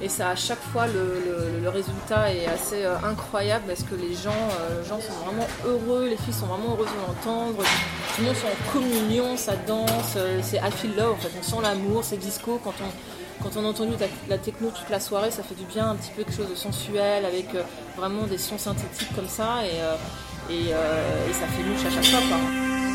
Et 0.02 0.08
ça, 0.08 0.30
à 0.30 0.34
chaque 0.36 0.60
fois, 0.72 0.86
le, 0.88 1.60
le- 1.62 1.68
résultat 1.70 2.32
est 2.34 2.46
assez 2.46 2.84
euh, 2.84 2.96
incroyable 3.04 3.64
parce 3.68 3.82
que 3.84 3.94
les 3.94 4.14
gens, 4.14 4.30
euh, 4.60 4.84
gens 4.84 5.00
sont 5.00 5.12
vraiment 5.24 5.46
heureux, 5.64 6.08
les 6.08 6.16
filles 6.16 6.34
sont 6.34 6.46
vraiment 6.46 6.70
heureuses 6.74 6.88
de 6.90 7.06
l'entendre. 7.06 7.62
Tout 8.14 8.20
le 8.22 8.26
monde 8.26 8.36
sont 8.36 8.46
en 8.48 8.72
communion, 8.72 9.36
ça 9.36 9.54
danse, 9.66 10.14
euh, 10.16 10.40
c'est 10.42 10.56
I 10.58 10.70
feel 10.74 10.94
love, 10.96 11.12
en 11.12 11.16
fait, 11.16 11.30
on 11.38 11.42
sent 11.42 11.62
l'amour, 11.62 12.02
c'est 12.02 12.16
disco. 12.16 12.60
Quand 12.64 12.74
on, 12.82 12.90
quand 13.42 13.50
on 13.56 13.64
a 13.64 13.68
entendu 13.68 13.92
la, 14.28 14.38
techno 14.38 14.70
toute 14.70 14.88
la 14.90 15.00
soirée, 15.00 15.30
ça 15.30 15.42
fait 15.42 15.54
du 15.54 15.64
bien, 15.64 15.90
un 15.90 15.96
petit 15.96 16.10
peu 16.10 16.22
quelque 16.24 16.36
chose 16.36 16.50
de 16.50 16.54
sensuel 16.54 17.24
avec 17.24 17.54
euh, 17.54 17.62
vraiment 17.96 18.26
des 18.26 18.38
sons 18.38 18.58
synthétiques 18.58 19.14
comme 19.14 19.28
ça 19.28 19.64
et, 19.64 19.80
euh, 19.80 19.96
euh, 20.50 21.30
et 21.30 21.32
ça 21.32 21.46
fait 21.46 21.62
mouche 21.62 21.84
à 21.86 21.90
chaque 21.90 22.04
fois. 22.04 22.20
Quoi. 22.28 22.85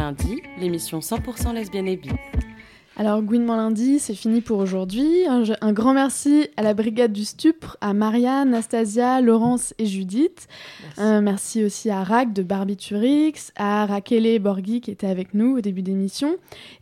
Lundi, 0.00 0.42
l'émission 0.58 1.00
100% 1.00 1.52
lesbienne 1.54 1.86
et 1.86 1.96
bi. 1.96 2.08
Alors, 2.96 3.20
Gouinement 3.20 3.56
lundi, 3.56 3.98
c'est 3.98 4.14
fini 4.14 4.40
pour 4.40 4.58
aujourd'hui. 4.58 5.26
Un, 5.28 5.42
un 5.60 5.72
grand 5.74 5.92
merci 5.92 6.48
à 6.56 6.62
la 6.62 6.72
Brigade 6.72 7.12
du 7.12 7.26
Stupre, 7.26 7.76
à 7.82 7.92
Maria, 7.92 8.38
Anastasia, 8.40 9.20
Laurence 9.20 9.74
et 9.78 9.84
Judith. 9.84 10.48
Merci, 10.82 11.00
euh, 11.02 11.20
merci 11.20 11.64
aussi 11.64 11.90
à 11.90 12.02
Rack 12.02 12.32
de 12.32 12.42
Barbiturix, 12.42 13.52
à 13.56 13.84
Raquel 13.84 14.38
Borghi 14.38 14.80
qui 14.80 14.90
était 14.90 15.06
avec 15.06 15.34
nous 15.34 15.58
au 15.58 15.60
début 15.60 15.82
d'émission, 15.82 16.36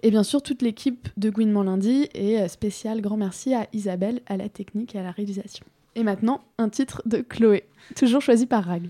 et 0.04 0.12
bien 0.12 0.22
sûr 0.22 0.40
toute 0.40 0.62
l'équipe 0.62 1.08
de 1.16 1.28
Gouinement 1.28 1.64
lundi, 1.64 2.08
et 2.14 2.38
euh, 2.40 2.46
spécial 2.46 3.00
grand 3.00 3.16
merci 3.16 3.52
à 3.52 3.66
Isabelle 3.72 4.20
à 4.28 4.36
la 4.36 4.48
technique 4.48 4.94
et 4.94 5.00
à 5.00 5.02
la 5.02 5.10
réalisation. 5.10 5.66
Et 5.96 6.04
maintenant, 6.04 6.42
un 6.58 6.68
titre 6.68 7.02
de 7.04 7.18
Chloé, 7.18 7.64
toujours 7.96 8.22
choisi 8.22 8.46
par 8.46 8.64
Rag. 8.64 8.88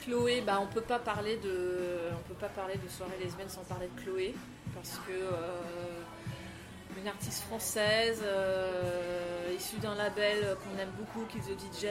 Chloé, 0.00 0.40
bah, 0.40 0.58
on 0.60 0.66
peut 0.66 0.80
peut 0.80 2.34
pas 2.34 2.48
parler 2.48 2.76
de 2.76 2.88
soirée 2.88 3.18
lesbienne 3.22 3.48
sans 3.48 3.62
parler 3.62 3.88
de 3.94 4.00
Chloé, 4.00 4.34
parce 4.74 4.98
que 5.06 5.12
euh, 5.12 6.00
une 6.98 7.08
artiste 7.08 7.42
française 7.42 8.22
euh, 8.24 9.54
issue 9.56 9.76
d'un 9.76 9.94
label 9.94 10.56
qu'on 10.62 10.78
aime 10.78 10.92
beaucoup, 10.98 11.26
qui 11.26 11.38
The 11.38 11.58
DJ. 11.58 11.86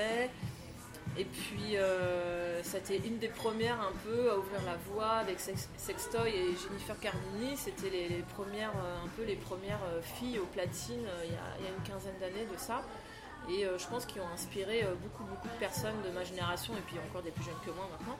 Et 1.17 1.25
puis, 1.25 1.75
euh, 1.75 2.61
c'était 2.63 2.97
une 2.97 3.17
des 3.17 3.27
premières 3.27 3.79
un 3.81 3.93
peu 4.05 4.31
à 4.31 4.37
ouvrir 4.37 4.61
la 4.65 4.77
voie 4.91 5.17
avec 5.17 5.39
Sextoy 5.39 6.29
et 6.29 6.55
Jennifer 6.55 6.99
Cardini. 6.99 7.57
C'était 7.57 7.89
les, 7.89 8.23
premières, 8.35 8.71
un 8.71 9.07
peu 9.17 9.23
les 9.23 9.35
premières 9.35 9.81
filles 10.15 10.39
au 10.39 10.45
platine 10.45 11.05
il 11.25 11.31
y, 11.31 11.35
a, 11.35 11.57
il 11.59 11.65
y 11.65 11.67
a 11.67 11.71
une 11.75 11.83
quinzaine 11.83 12.17
d'années 12.19 12.45
de 12.51 12.57
ça 12.57 12.83
et 13.47 13.65
euh, 13.65 13.77
je 13.77 13.87
pense 13.87 14.05
qu'ils 14.05 14.21
ont 14.21 14.27
inspiré 14.33 14.83
euh, 14.83 14.95
beaucoup 15.01 15.23
beaucoup 15.23 15.47
de 15.47 15.59
personnes 15.59 16.01
de 16.05 16.11
ma 16.11 16.23
génération 16.23 16.73
et 16.73 16.81
puis 16.81 16.97
encore 17.09 17.21
des 17.21 17.31
plus 17.31 17.43
jeunes 17.43 17.53
que 17.65 17.71
moi 17.71 17.87
maintenant. 17.91 18.17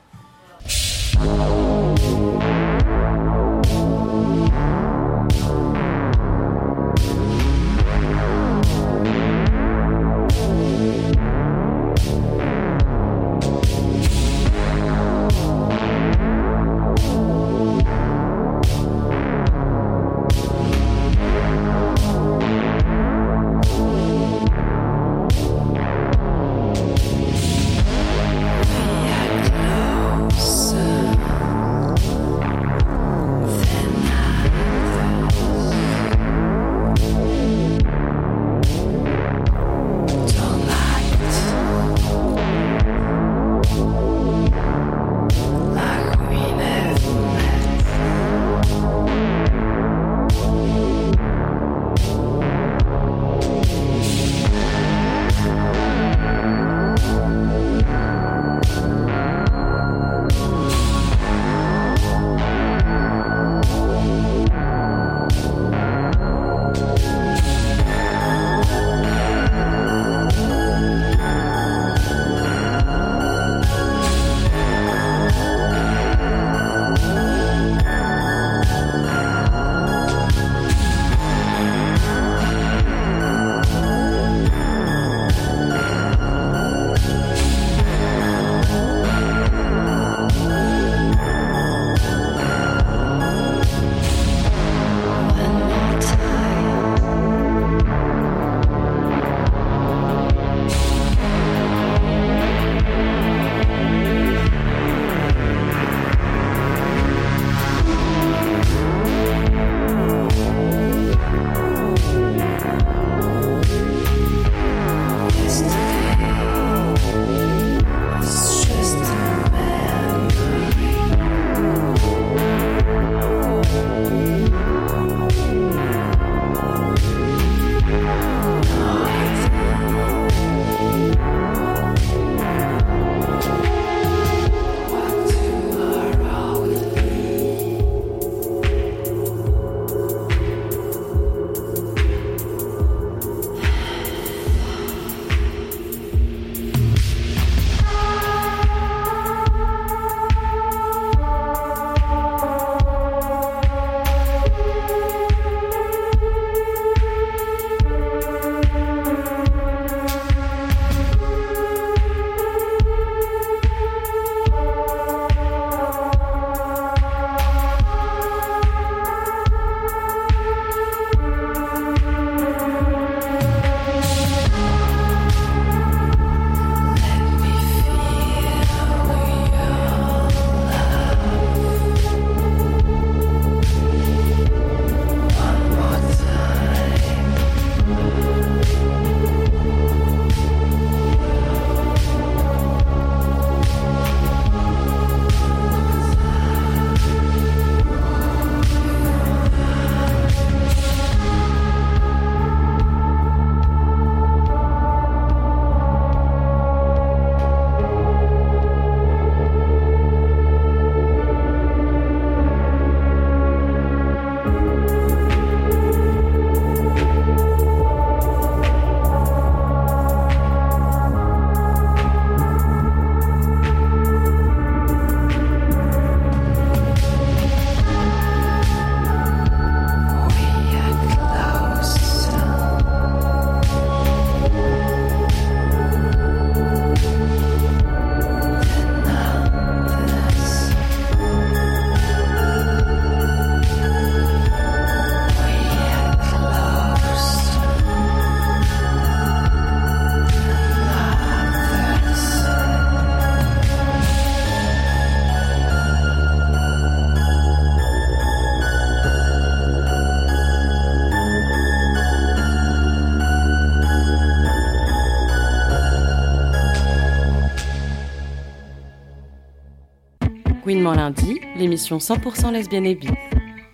L'émission 271.56 271.98
100% 271.98 272.52
lesbienne 272.52 272.86
et 272.86 272.94
bi. 272.94 273.08